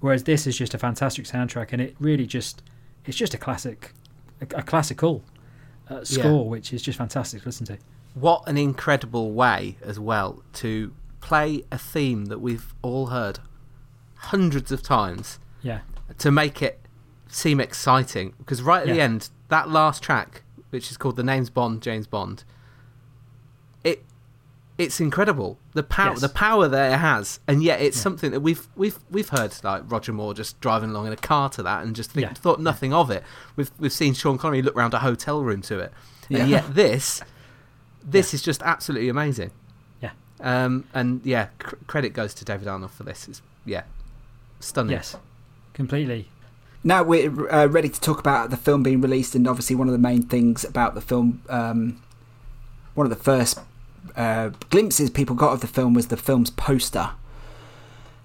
[0.00, 2.62] Whereas this is just a fantastic soundtrack, and it really just
[3.06, 3.92] it's just a classic
[4.40, 5.24] a, a classical
[5.88, 7.78] uh, score, which is just fantastic to listen to.
[8.14, 13.40] What an incredible way as well to play a theme that we've all heard
[14.16, 15.80] hundreds of times Yeah,
[16.18, 16.80] to make it
[17.28, 18.34] seem exciting.
[18.38, 22.06] Because right at the end, that last track, which is called "The Name's Bond, James
[22.06, 22.44] Bond,"
[23.84, 24.04] it
[24.78, 26.20] it's incredible the power Yes.
[26.20, 28.02] the power that it has, and yet it's Yeah.
[28.02, 31.48] something that we've we've we've heard like Roger Moore just driving along in a car
[31.50, 32.34] to that and just think, Yeah.
[32.34, 33.22] thought nothing of it.
[33.56, 35.92] We've we've seen Sean Connery look around a hotel room to it,
[36.28, 36.38] Yeah.
[36.40, 37.22] and yet this
[38.04, 39.50] this is just absolutely amazing.
[40.02, 40.10] Yeah.
[40.40, 43.26] Um, and yeah, cr- credit goes to David Arnold for this.
[43.28, 43.82] It's yeah,
[44.60, 44.92] stunning.
[44.92, 45.16] yes,
[45.76, 46.28] completely.
[46.82, 49.92] Now we're uh, ready to talk about the film being released, and obviously one of
[49.92, 52.02] the main things about the film, um,
[52.94, 53.60] one of the first
[54.16, 57.10] uh, glimpses people got of the film was the film's poster.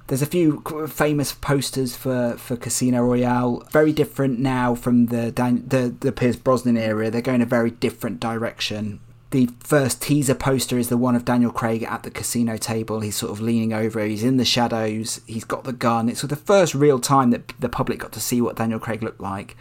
[0.07, 3.63] There's a few famous posters for, for Casino Royale.
[3.71, 7.09] Very different now from the the the Pierce Brosnan era.
[7.09, 8.99] They're going a very different direction.
[9.31, 12.99] The first teaser poster is the one of Daniel Craig at the casino table.
[12.99, 14.03] He's sort of leaning over.
[14.03, 15.21] He's in the shadows.
[15.25, 16.09] He's got the gun.
[16.09, 19.21] It's the first real time that the public got to see what Daniel Craig looked
[19.21, 19.55] like.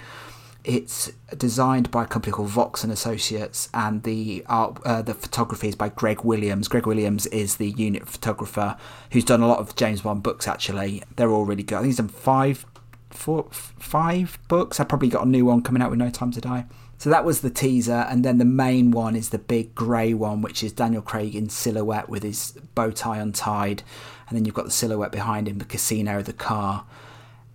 [0.64, 5.68] It's designed by a company called Vox and Associates, and the art, uh, the photography
[5.68, 6.66] is by Greg Williams.
[6.66, 8.76] Greg Williams is the unit photographer
[9.12, 10.48] who's done a lot of James Bond books.
[10.48, 11.76] Actually, they're all really good.
[11.76, 12.66] I think he's done five,
[13.10, 14.80] four, five books.
[14.80, 16.66] I've probably got a new one coming out with No Time to Die.
[17.00, 20.42] So that was the teaser, and then the main one is the big grey one,
[20.42, 23.82] which is Daniel Craig in silhouette with his bow tie untied,
[24.28, 26.84] and then you've got the silhouette behind him, the casino, the car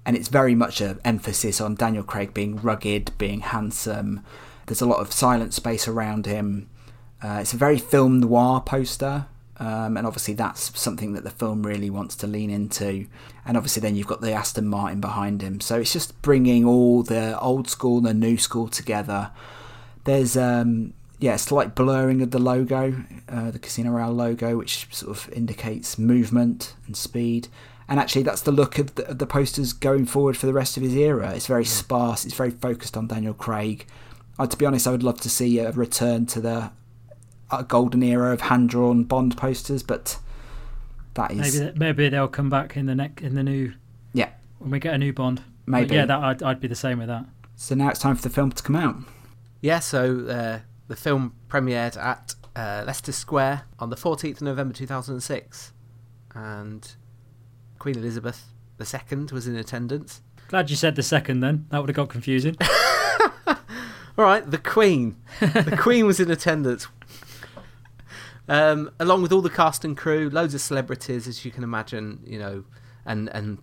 [0.06, 4.22] and it's very much an emphasis on Daniel Craig being rugged, being handsome.
[4.68, 6.70] There's a lot of silent space around him.
[7.24, 9.26] Uh, it's a very film noir poster,
[9.58, 13.08] um, and obviously that's something that the film really wants to lean into.
[13.46, 17.04] And obviously then you've got the Aston Martin behind him, so it's just bringing all
[17.04, 19.32] the old school and the new school together.
[20.04, 24.88] There's um, yeah, a slight blurring of the logo, uh, the Casino Royale logo, which
[24.94, 27.48] sort of indicates movement and speed.
[27.88, 30.76] And actually, that's the look of the, of the posters going forward for the rest
[30.76, 31.34] of his era.
[31.36, 32.26] It's very sparse.
[32.26, 33.86] It's very focused on Daniel Craig.
[34.38, 36.72] Uh, to be honest, I would love to see a return to the
[37.52, 40.18] uh, golden era of hand-drawn Bond posters, but
[41.16, 43.74] that is Maybe maybe they'll come back in the neck in the new
[44.14, 45.42] yeah, when we get a new Bond.
[45.66, 45.96] But maybe.
[45.96, 47.26] yeah, that I'd, I'd be the same with that.
[47.56, 48.98] So now it's time for the film to come out.
[49.62, 54.74] Yeah, so uh, the film premiered at uh, Leicester Square on the 14th of November
[54.74, 55.74] 2006,
[56.34, 56.96] and
[57.80, 60.22] Queen Elizabeth II was in attendance.
[60.50, 61.40] Glad you said the second.
[61.40, 62.56] Then that would have got confusing.
[64.18, 65.18] All right, the Queen.
[65.40, 66.88] The Queen was in attendance.
[68.48, 72.22] Um, along with all the cast and crew, loads of celebrities, as you can imagine,
[72.26, 72.64] you know,
[73.06, 73.60] and and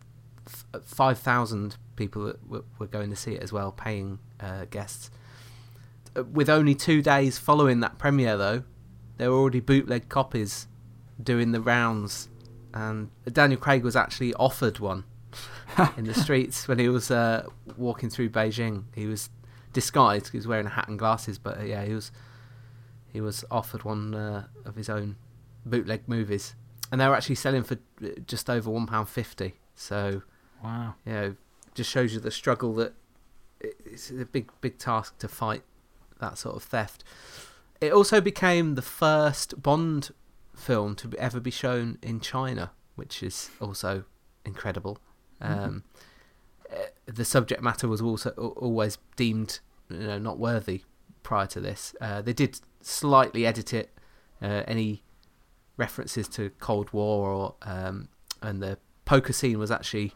[0.47, 4.65] f- five thousand people that were, were going to see it as well, paying uh,
[4.71, 5.11] guests.
[6.17, 8.65] Uh, With only two days following that premiere, though,
[9.19, 10.67] there were already bootleg copies
[11.23, 12.29] doing the rounds,
[12.75, 15.05] and Daniel Craig was actually offered one
[15.97, 17.47] in the streets when he was uh,
[17.77, 18.85] walking through Beijing.
[18.97, 19.31] He was
[19.73, 22.11] disguised; he was wearing a hat and glasses, but uh, yeah, he was
[23.13, 25.17] he was offered one uh, of his own
[25.65, 26.55] bootleg movies,
[26.91, 29.55] and they were actually selling for uh, just over one pound fifty.
[29.75, 30.23] So
[30.63, 30.95] wow.
[31.05, 31.37] you know,
[31.75, 32.95] just shows you the struggle that
[33.61, 35.63] it's a big big task to fight
[36.21, 37.05] that sort of theft.
[37.81, 40.11] It also became the first Bond
[40.55, 44.05] film to ever be shown in China, which is also
[44.45, 44.99] incredible.
[45.41, 45.83] Um,
[46.73, 46.77] uh,
[47.07, 49.59] the subject matter was also always deemed
[49.91, 50.83] you know, not worthy
[51.23, 51.95] prior to this.
[52.01, 53.91] Uh, they did slightly edit it,
[54.41, 55.03] uh, any
[55.77, 58.09] references to Cold War or um,
[58.41, 60.13] and the poker scene was actually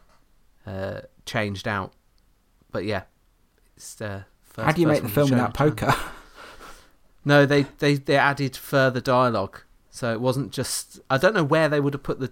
[0.65, 1.93] uh, changed out.
[2.71, 3.03] But yeah,
[3.75, 5.93] it's the first How do you make the film without poker?
[7.27, 11.01] No, they, they they added further dialogue, so it wasn't just.
[11.09, 12.31] I don't know where they would have put the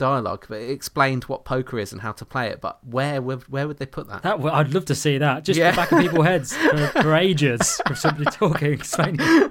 [0.00, 2.60] dialogue, but it explained what poker is and how to play it.
[2.60, 4.22] But where would where would they put that?
[4.22, 5.70] That I'd love to see that just Yeah.
[5.70, 9.50] the back of people's heads for, for ages of somebody talking, explaining.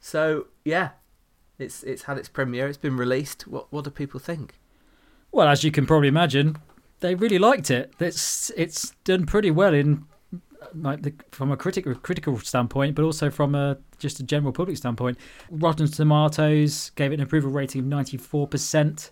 [0.00, 0.90] So yeah,
[1.58, 2.68] it's it's had its premiere.
[2.68, 3.42] It's been released.
[3.46, 4.58] What what do people think?
[5.32, 6.56] Well, as you can probably imagine,
[7.00, 7.92] they really liked it.
[7.98, 10.04] It's it's done pretty well in
[10.74, 14.76] like the, from a critical critical standpoint, but also from a just a general public
[14.76, 15.18] standpoint.
[15.50, 19.10] Rotten Tomatoes gave it an approval rating of ninety four percent.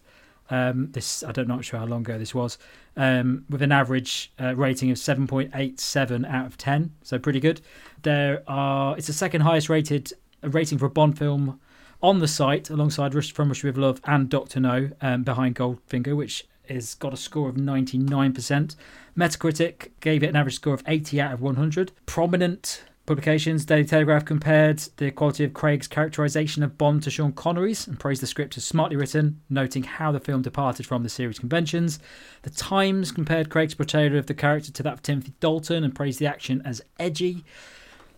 [0.49, 2.57] Um, this I don't know sure how long ago this was,
[2.97, 7.19] um, with an average uh, rating of seven point eight seven out of ten, so
[7.19, 7.61] pretty good.
[8.03, 10.13] There are it's the second highest rated
[10.43, 11.59] rating for a Bond film
[12.01, 16.15] on the site, alongside Rush from Russia with Love and Doctor No, um, behind Goldfinger,
[16.15, 18.77] which is got a score of 99%.
[19.17, 21.93] Metacritic gave it an average score of 80 out of 100.
[22.07, 27.87] Prominent publications, Daily Telegraph compared the quality of Craig's characterization of Bond to Sean Connery's
[27.87, 31.39] and praised the script as smartly written, noting how the film departed from the series
[31.39, 32.01] conventions.
[32.43, 36.19] The Times compared Craig's portrayal of the character to that of Timothy Dalton and praised
[36.19, 37.45] the action as edgy.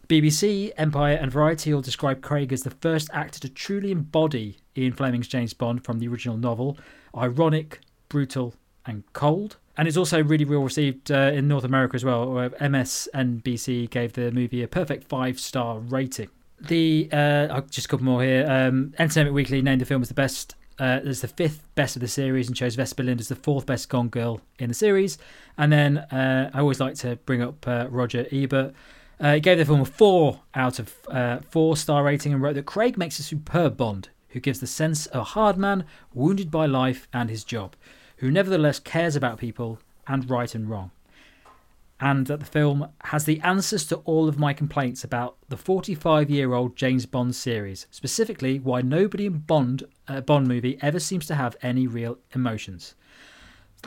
[0.08, 4.94] BBC, Empire, and Variety all describe Craig as the first actor to truly embody Ian
[4.94, 6.78] Fleming's James Bond from the original novel
[7.14, 8.54] ironic, brutal,
[8.86, 9.56] and cold.
[9.76, 12.32] And it's also really well received uh, in North America as well.
[12.32, 16.30] Where MSNBC gave the movie a perfect five star rating.
[16.60, 18.44] The uh, just a couple more here.
[18.48, 20.54] Um, Entertainment Weekly named the film as the best.
[20.80, 23.66] Uh, as the fifth best of the series and chose Vesper Lynd as the fourth
[23.66, 25.18] best Bond Girl in the series.
[25.56, 28.74] And then uh, I always like to bring up uh, Roger Ebert.
[29.18, 32.54] Uh, he gave the film a four out of uh, four star rating and wrote
[32.54, 36.50] that Craig makes a superb Bond who gives the sense of a hard man wounded
[36.50, 37.74] by life and his job,
[38.18, 40.90] who nevertheless cares about people and right and wrong.
[42.00, 46.30] And that the film has the answers to all of my complaints about the 45
[46.30, 51.26] year old James Bond series, specifically why nobody in Bond uh, Bond movie ever seems
[51.26, 52.94] to have any real emotions.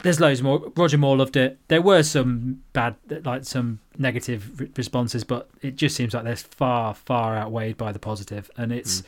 [0.04, 0.72] There's loads more.
[0.76, 1.60] Roger Moore loved it.
[1.68, 6.94] There were some bad, like some negative responses, but it just seems like they're far,
[6.94, 8.50] far outweighed by the positive.
[8.58, 9.06] And it's, mm.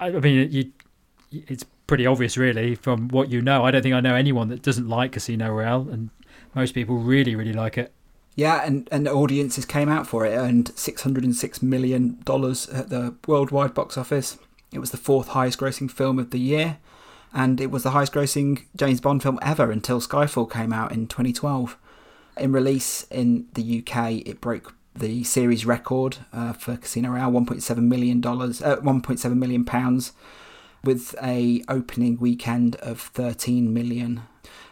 [0.00, 0.72] I mean, you,
[1.32, 3.64] it's pretty obvious, really, from what you know.
[3.64, 6.10] I don't think I know anyone that doesn't like Casino Royale, and
[6.54, 7.92] most people really, really like it.
[8.36, 13.98] Yeah, and, and audiences came out for it, earned $606 million at the worldwide box
[13.98, 14.38] office.
[14.72, 16.78] It was the fourth highest grossing film of the year,
[17.32, 21.06] and it was the highest grossing James Bond film ever until Skyfall came out in
[21.06, 21.76] 2012.
[22.38, 27.78] In release in the UK, it broke the series record uh, for Casino Royale, $1.7
[27.78, 30.12] million, uh, 1.7 million pounds,
[30.82, 34.22] with a opening weekend of 13 million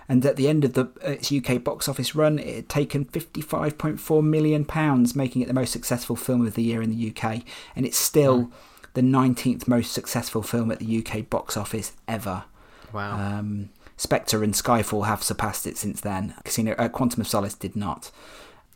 [0.09, 4.25] and at the end of the its UK box office run, it had taken 55.4
[4.25, 7.43] million pounds, making it the most successful film of the year in the UK,
[7.77, 8.53] and it's still mm.
[8.95, 12.45] the 19th most successful film at the UK box office ever.
[12.93, 13.19] Wow.
[13.19, 13.69] Um,
[13.99, 16.35] Spectre and Skyfall have surpassed it since then.
[16.45, 18.11] Casino, uh, Quantum of Solace did not.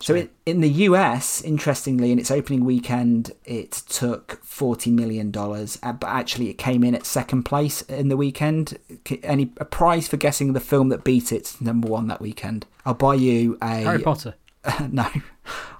[0.02, 5.78] So it, in the US, interestingly, in its opening weekend, it took forty million dollars,
[5.80, 8.78] uh, but actually it came in at second place in the weekend.
[9.22, 12.66] Any a prize for guessing the film that beat it number one that weekend?
[12.84, 14.34] I'll buy you a Harry Potter.
[14.64, 15.08] Uh, no,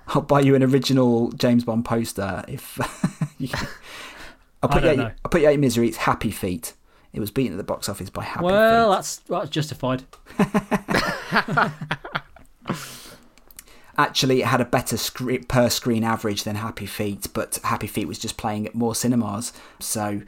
[0.08, 2.78] I'll buy you an original James Bond poster if.
[3.38, 3.48] you,
[4.62, 4.90] I'll put you.
[4.90, 5.88] Out, I'll put you out of misery.
[5.88, 6.74] It's Happy Feet.
[7.12, 8.76] It was beaten at the box office by Happy well, Feet.
[8.76, 10.04] Well, that's that's justified.
[13.98, 14.96] actually it had a better
[15.48, 19.52] per screen average than Happy Feet, but Happy Feet was just playing at more cinemas.
[19.80, 20.22] So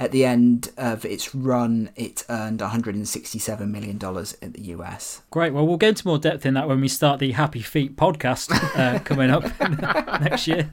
[0.00, 3.98] at the end of its run, it earned $167 million
[4.40, 5.20] in the US.
[5.30, 5.52] Great.
[5.52, 8.50] Well, we'll get into more depth in that when we start the Happy Feet podcast
[8.78, 9.42] uh, coming up
[10.22, 10.70] next year.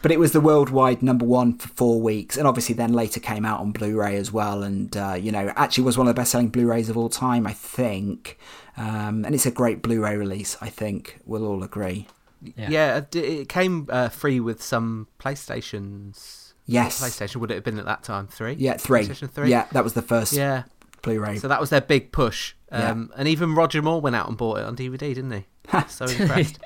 [0.00, 3.44] But it was the worldwide number one for four weeks, and obviously then later came
[3.44, 4.62] out on Blu-ray as well.
[4.62, 7.52] And uh, you know, actually was one of the best-selling Blu-rays of all time, I
[7.52, 8.38] think.
[8.76, 10.56] Um, and it's a great Blu-ray release.
[10.60, 12.06] I think we'll all agree.
[12.42, 16.54] Yeah, yeah it came uh, free with some PlayStations.
[16.64, 18.26] Yes, PlayStation would it have been at that time?
[18.26, 18.54] Three.
[18.54, 19.06] Yeah, three.
[19.06, 19.50] PlayStation three.
[19.50, 20.32] Yeah, that was the first.
[20.32, 20.64] Yeah.
[21.02, 21.38] Blu-ray.
[21.38, 22.54] So that was their big push.
[22.70, 23.18] Um, yeah.
[23.18, 25.46] And even Roger Moore went out and bought it on DVD, didn't he?
[25.88, 26.60] so impressed.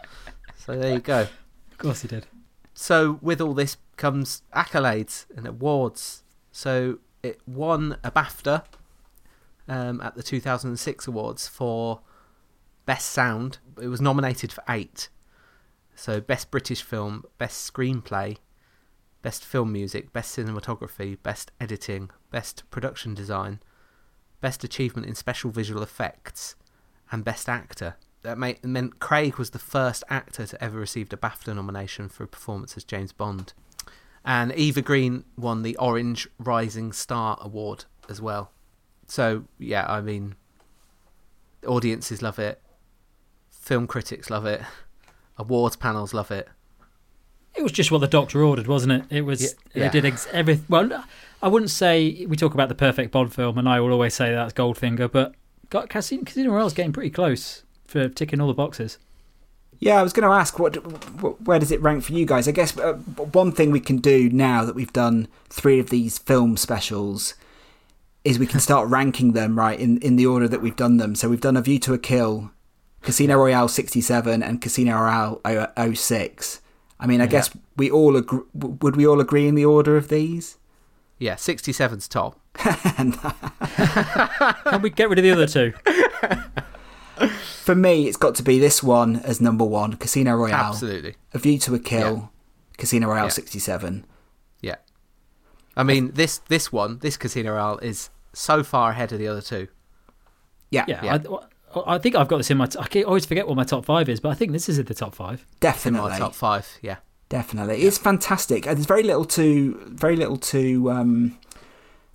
[0.57, 1.23] so there you go.
[1.23, 2.27] Of course he did.
[2.75, 6.23] So with all this comes accolades and awards.
[6.53, 8.65] So it won a BAFTA
[9.69, 12.01] um, at the 2006 awards for
[12.85, 13.59] Best Sound.
[13.81, 15.09] It was nominated for eight.
[15.95, 18.37] So, Best British Film, Best Screenplay,
[19.23, 23.61] Best Film Music, Best Cinematography, Best Editing, Best Production Design,
[24.41, 26.55] Best Achievement in Special Visual Effects,
[27.11, 27.97] and Best Actor.
[28.23, 32.29] That meant Craig was the first actor to ever receive a BAFTA nomination for a
[32.29, 33.53] performance as James Bond.
[34.25, 38.51] And Eva Green won the Orange Rising Star Award as well.
[39.07, 40.35] So yeah, I mean,
[41.67, 42.61] audiences love it,
[43.51, 44.63] film critics love it,
[45.39, 46.49] awards panels love it.
[47.55, 49.17] It was just what the doctor ordered, wasn't it?
[49.17, 49.85] It was yeah.
[49.85, 50.67] they did ex- everything.
[50.69, 51.05] Well,
[51.43, 54.33] I wouldn't say we talk about the perfect Bond film, and I will always say
[54.33, 55.35] that's Goldfinger, but
[55.71, 58.99] got Casino, Casino Royale's getting pretty close for ticking all the boxes.
[59.79, 60.75] Yeah, I was going to ask, what,
[61.43, 62.49] where does it rank for you guys?
[62.49, 66.19] I guess uh, one thing we can do now that we've done three of these
[66.19, 67.35] film specials
[68.27, 71.15] is we can start ranking them right in, in the order that we've done them.
[71.15, 72.51] So we've done A View to a Kill,
[73.03, 75.41] Casino Royale 67, and Casino Royale
[75.95, 76.61] 06.
[76.99, 77.31] I mean, I yeah.
[77.31, 80.59] guess we all agree, would we all agree in the order of these?
[81.19, 82.41] Yeah, 67's top.
[82.57, 83.13] Can
[84.83, 85.73] we get rid of the other two?
[87.63, 90.71] For me, it's got to be this one as number one Casino Royale.
[90.71, 91.15] Absolutely.
[91.33, 92.27] A View to a Kill, Yeah.
[92.77, 93.31] Casino Royale Yeah.
[93.31, 94.05] 67.
[94.63, 94.77] Yeah.
[95.77, 99.41] I mean, this this one, this Casino Royale is so far ahead of the other
[99.43, 99.69] two.
[100.71, 101.19] Yeah, Yeah, Yeah.
[101.75, 102.67] I, I think I've got this in my.
[102.67, 104.79] T- I keep- always forget what my top five is, but I think this is
[104.79, 105.41] in the top five.
[105.41, 106.11] In definitely.
[106.11, 106.67] my top five.
[106.83, 106.97] Yeah.
[107.29, 108.65] Definitely, it's fantastic.
[108.65, 111.39] There's very little to very little to um,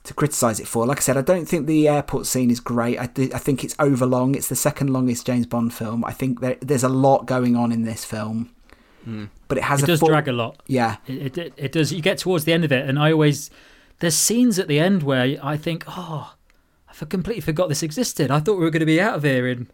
[0.03, 0.85] to criticize it for.
[0.88, 2.98] Like I said, I don't think the airport scene is great.
[2.98, 4.35] I, th- I think it's overlong.
[4.35, 6.06] It's the second longest James Bond film.
[6.06, 8.52] I think there, there's a lot going on in this film,
[9.49, 10.64] but it has It a does full- drag a lot.
[10.68, 11.91] Yeah, It, it it does.
[11.91, 13.52] You get towards the end of it, and I always
[14.01, 16.33] there's scenes at the end where I think, oh,
[16.89, 18.29] I for- completely forgot this existed.
[18.29, 19.67] I thought we were going to be out of here in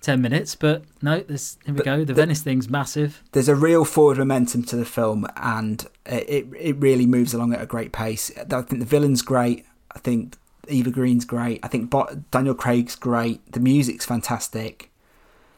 [0.00, 1.20] ten minutes, but no.
[1.20, 1.98] This here we But go.
[1.98, 3.22] The, the- Venice thing's massive.
[3.32, 7.52] there's a real forward momentum to the film, and it it, it really moves along
[7.54, 8.30] at a great pace.
[8.38, 9.66] I think the villain's great.
[9.94, 10.36] I think
[10.68, 11.58] Eva Green's great.
[11.64, 11.92] I think
[12.30, 13.50] Daniel Craig's great.
[13.52, 14.90] The music's fantastic.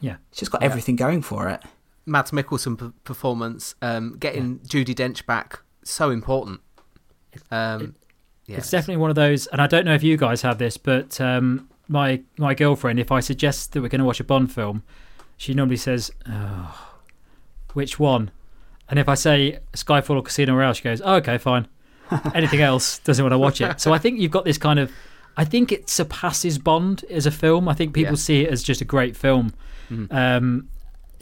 [0.01, 0.15] Yeah.
[0.31, 1.61] It's just got everything going for it.
[2.07, 6.59] Mads Mikkelsen p- performance, um, getting Judi Dench back, so important.
[7.51, 7.95] Um,
[8.47, 8.57] yeah.
[8.57, 11.19] It's definitely one of those, and I don't know if you guys have this, but
[11.21, 14.83] um, my my girlfriend, if I suggest that we're going to watch a Bond film,
[15.37, 16.89] she normally says, oh,
[17.73, 18.31] "Which one?"
[18.89, 21.67] And if I say Skyfall or Casino Royale, she goes, oh, "Okay, fine."
[22.35, 23.81] Anything else doesn't want to watch it.
[23.81, 24.91] So I think you've got this kind of.
[25.37, 27.67] I think it surpasses Bond as a film.
[27.67, 28.17] I think people Yeah.
[28.17, 29.53] see it as just a great film.
[30.11, 30.69] Um,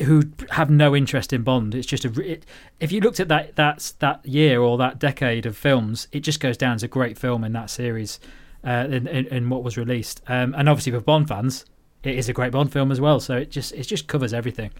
[0.01, 1.75] who have no interest in Bond.
[1.75, 2.21] It's just a.
[2.21, 2.45] It,
[2.79, 6.39] if you looked at that that that year or that decade of films, it just
[6.39, 8.19] goes down as a great film in that series,
[8.65, 10.21] uh, in, in, in what was released.
[10.27, 11.65] Um, and obviously for Bond fans,
[12.03, 13.19] it is a great Bond film as well.
[13.19, 14.71] So it just it just covers everything.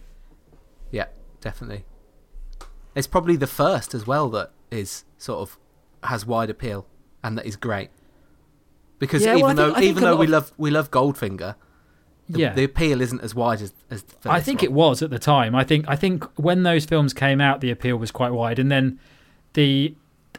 [0.90, 1.06] Yeah,
[1.40, 1.84] definitely.
[2.94, 5.58] It's probably the first as well that is sort of
[6.04, 6.86] has wide appeal
[7.22, 7.90] and that is great.
[8.98, 11.56] Because Yeah, well, even think- though think even though we of- love we love Goldfinger,
[12.28, 14.64] the, yeah, the appeal isn't as wide as, as I think one.
[14.64, 15.54] it was at the time.
[15.54, 18.70] I think I think when those films came out, the appeal was quite wide, and
[18.70, 18.98] then
[19.52, 19.94] the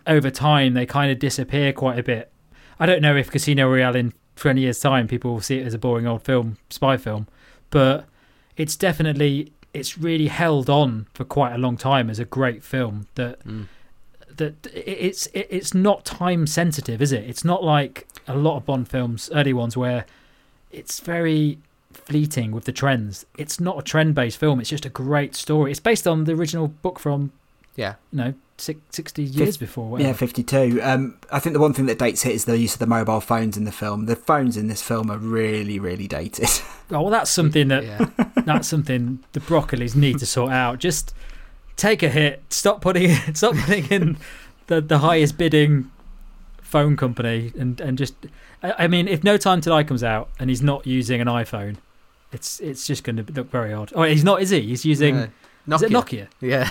[0.07, 2.31] over time they kind of disappear quite a bit.
[2.79, 5.73] I don't know if Casino Royale in twenty years' time people will see it as
[5.73, 7.27] a boring old film, spy film,
[7.69, 8.05] but
[8.57, 13.07] it's definitely it's really held on for quite a long time as a great film
[13.15, 13.67] that Mm.
[14.37, 17.23] that it's it's not time sensitive, is it?
[17.25, 20.05] It's not like a lot of Bond films, early ones, where
[20.71, 21.59] it's very
[22.05, 23.25] fleeting with the trends.
[23.37, 24.59] It's not a trend based film.
[24.59, 25.71] It's just a great story.
[25.71, 27.31] It's based on the original book from
[27.75, 29.99] Yeah, you know six, 60 years before.
[29.99, 30.79] Yeah, 52.
[30.81, 33.21] Um, I think the one thing that dates it is the use of the mobile
[33.21, 34.05] phones in the film.
[34.05, 36.49] The phones in this film are really, really dated.
[36.91, 38.05] Oh well, that's something that yeah.
[38.45, 40.77] that's something the Broccolis need to sort out.
[40.77, 41.15] Just
[41.77, 42.43] take a hit.
[42.51, 44.17] Stop putting stop putting in
[44.67, 45.89] the the highest bidding
[46.61, 48.13] phone company and and just.
[48.61, 51.27] I, I mean, if No Time to Die comes out and he's not using an
[51.27, 51.77] iPhone,
[52.35, 53.91] it's it's just going to look very odd.
[53.95, 54.61] Oh, he's not, is he?
[54.61, 55.15] He's using.
[55.15, 55.27] Uh,
[55.75, 56.27] Is it Nokia?
[56.41, 56.69] Yeah,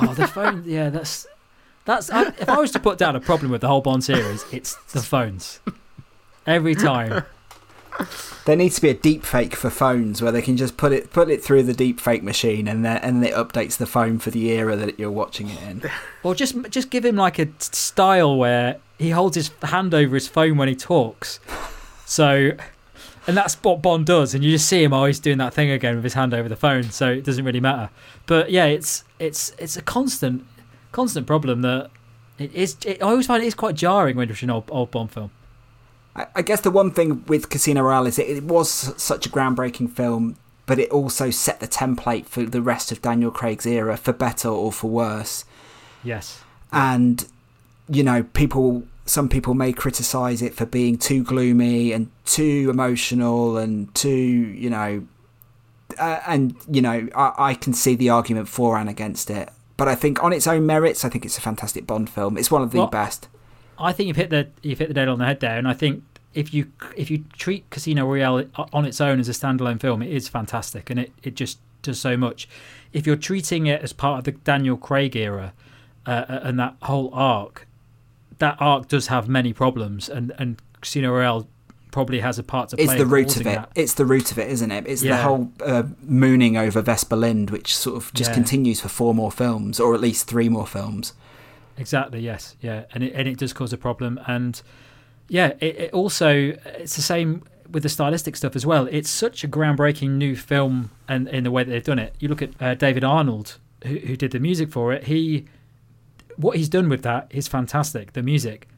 [0.00, 0.62] Oh, the phone.
[0.66, 1.26] Yeah, that's
[1.84, 2.10] that's.
[2.10, 4.76] I, if I was to put down a problem with the whole Bond series, it's
[4.92, 5.60] the phones.
[6.46, 7.24] Every time.
[8.46, 11.10] there needs to be a deep fake for phones where they can just put it
[11.12, 14.30] put it through the deep fake machine and then and it updates the phone for
[14.30, 15.82] the era that you're watching it in.
[16.22, 20.28] Or just just give him like a style where he holds his hand over his
[20.28, 21.40] phone when he talks.
[22.06, 22.52] So,
[23.30, 25.70] and that's what Bond does, and you just see him oh, always doing that thing
[25.70, 26.82] again with his hand over the phone.
[26.90, 27.88] So it doesn't really matter.
[28.26, 30.44] But yeah, it's it's it's a constant
[30.90, 31.90] constant problem that
[32.38, 32.76] it is.
[32.84, 35.30] It, I always find it is quite jarring when watching an old old Bond film.
[36.16, 38.68] I, I guess the one thing with Casino Royale is it, it was
[39.00, 40.34] such a groundbreaking film,
[40.66, 44.48] but it also set the template for the rest of Daniel Craig's era, for better
[44.48, 45.44] or for worse.
[46.02, 46.42] Yes.
[46.72, 47.28] and
[47.88, 53.56] you know people some people may criticize it for being too gloomy and too emotional
[53.58, 55.06] and too you know
[55.98, 59.48] uh, and you know I, I can see the argument for and against it.
[59.76, 62.36] But i think on its own merits i think it's a fantastic bond film.
[62.36, 63.28] It's one of the Well, best.
[63.78, 65.72] I think you've hit the you've hit the nail on the head there, and I
[65.72, 66.04] think
[66.34, 70.10] if you if you treat Casino Royale on its own as a standalone film, it
[70.12, 72.46] is fantastic, and it, it just does so much.
[72.92, 75.54] If you're treating it as part of the Daniel Craig era
[76.04, 77.66] uh, and that whole arc,
[78.40, 81.48] that arc does have many problems, and and Casino Royale
[81.92, 82.84] probably has a part to play.
[82.84, 83.70] it's the root of it that.
[83.74, 87.50] it's the root of it isn't it it's the whole uh, mooning over Vesper Lynd
[87.50, 88.34] which sort of just Yeah.
[88.34, 91.14] continues for four more films or at least three more films
[91.78, 92.20] Exactly.
[92.20, 92.56] Yes.
[92.60, 92.84] Yeah.
[92.92, 94.20] And it and it does cause a problem.
[94.26, 94.60] And
[95.28, 98.86] yeah, it, it also it's the same with the stylistic stuff as well.
[98.90, 102.14] It's such a groundbreaking new film, and in the way that they've done it.
[102.20, 105.04] You look at uh, David Arnold, who, who did the music for it.
[105.04, 105.46] He
[106.40, 108.12] what he's done with that is fantastic.
[108.12, 108.68] The music.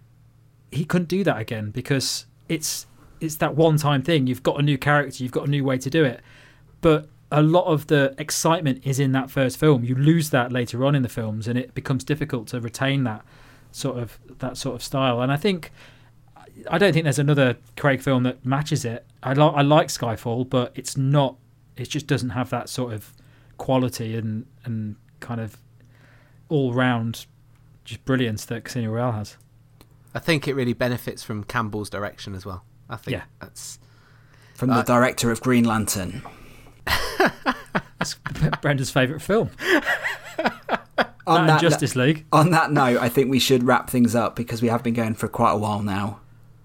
[0.70, 2.86] He couldn't do that again because it's
[3.20, 4.26] it's that one time thing.
[4.26, 6.20] You've got a new character, you've got a new way to do it,
[6.80, 9.84] but a lot of the excitement is in that first film.
[9.84, 13.24] You lose that later on in the films, and it becomes difficult to retain that
[13.70, 15.22] sort of that sort of style.
[15.22, 15.70] And I think
[16.70, 19.06] I don't think there's another Craig film that matches it.
[19.22, 21.36] I like I like Skyfall, but it's not.
[21.76, 23.12] It just doesn't have that sort of
[23.56, 25.56] quality and and kind of
[26.48, 27.26] all round
[27.84, 29.36] just brilliance that Casino Royale has.
[30.14, 32.64] I think it really benefits from Campbell's direction as well.
[32.88, 33.22] I think Yeah.
[33.40, 33.78] that's
[34.54, 36.22] From the uh, director of Green Lantern.
[37.98, 38.14] that's
[38.60, 39.50] Brendan's favourite film.
[41.24, 42.24] On That that, and Justice League.
[42.32, 45.14] on that note, I think we should wrap things up because we have been going
[45.14, 46.20] for quite a while now.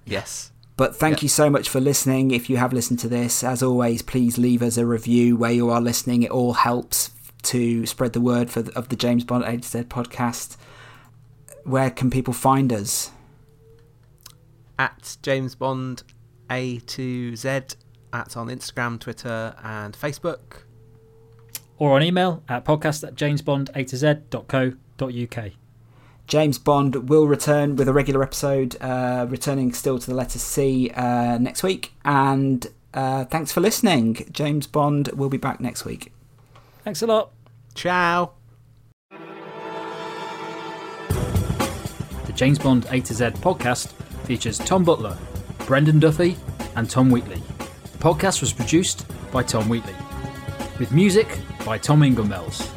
[0.05, 0.51] yes.
[0.77, 1.21] But thank Yeah.
[1.23, 2.29] you so much for listening.
[2.31, 5.69] If you have listened to this, as always, please leave us a review where you
[5.71, 6.21] are listening.
[6.21, 7.09] It all helps
[7.43, 10.55] to spread the word for the, of the James Bond A to Z podcast.
[11.67, 13.11] Where can people find us?
[14.79, 16.03] At James Bond
[16.49, 17.49] A to Z
[18.13, 20.63] at on Instagram, Twitter, and Facebook.
[21.77, 25.51] Or on email at podcast at jamesbond to z.co.uk.
[26.25, 30.89] James Bond will return with a regular episode, uh, returning still to the letter C
[30.91, 31.93] uh, next week.
[32.05, 34.25] And uh, thanks for listening.
[34.31, 36.13] James Bond will be back next week.
[36.85, 37.31] Thanks a lot.
[37.75, 38.36] Ciao.
[42.37, 43.91] James Bond A to Z podcast
[44.25, 45.17] features Tom Butler,
[45.65, 46.37] Brendan Duffy,
[46.75, 47.41] and Tom Wheatley.
[47.93, 49.95] The podcast was produced by Tom Wheatley,
[50.77, 51.27] with music
[51.65, 52.71] by Tom Ingelmells,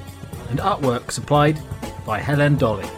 [0.48, 1.60] and artwork supplied
[2.06, 2.88] by Helen Dolly.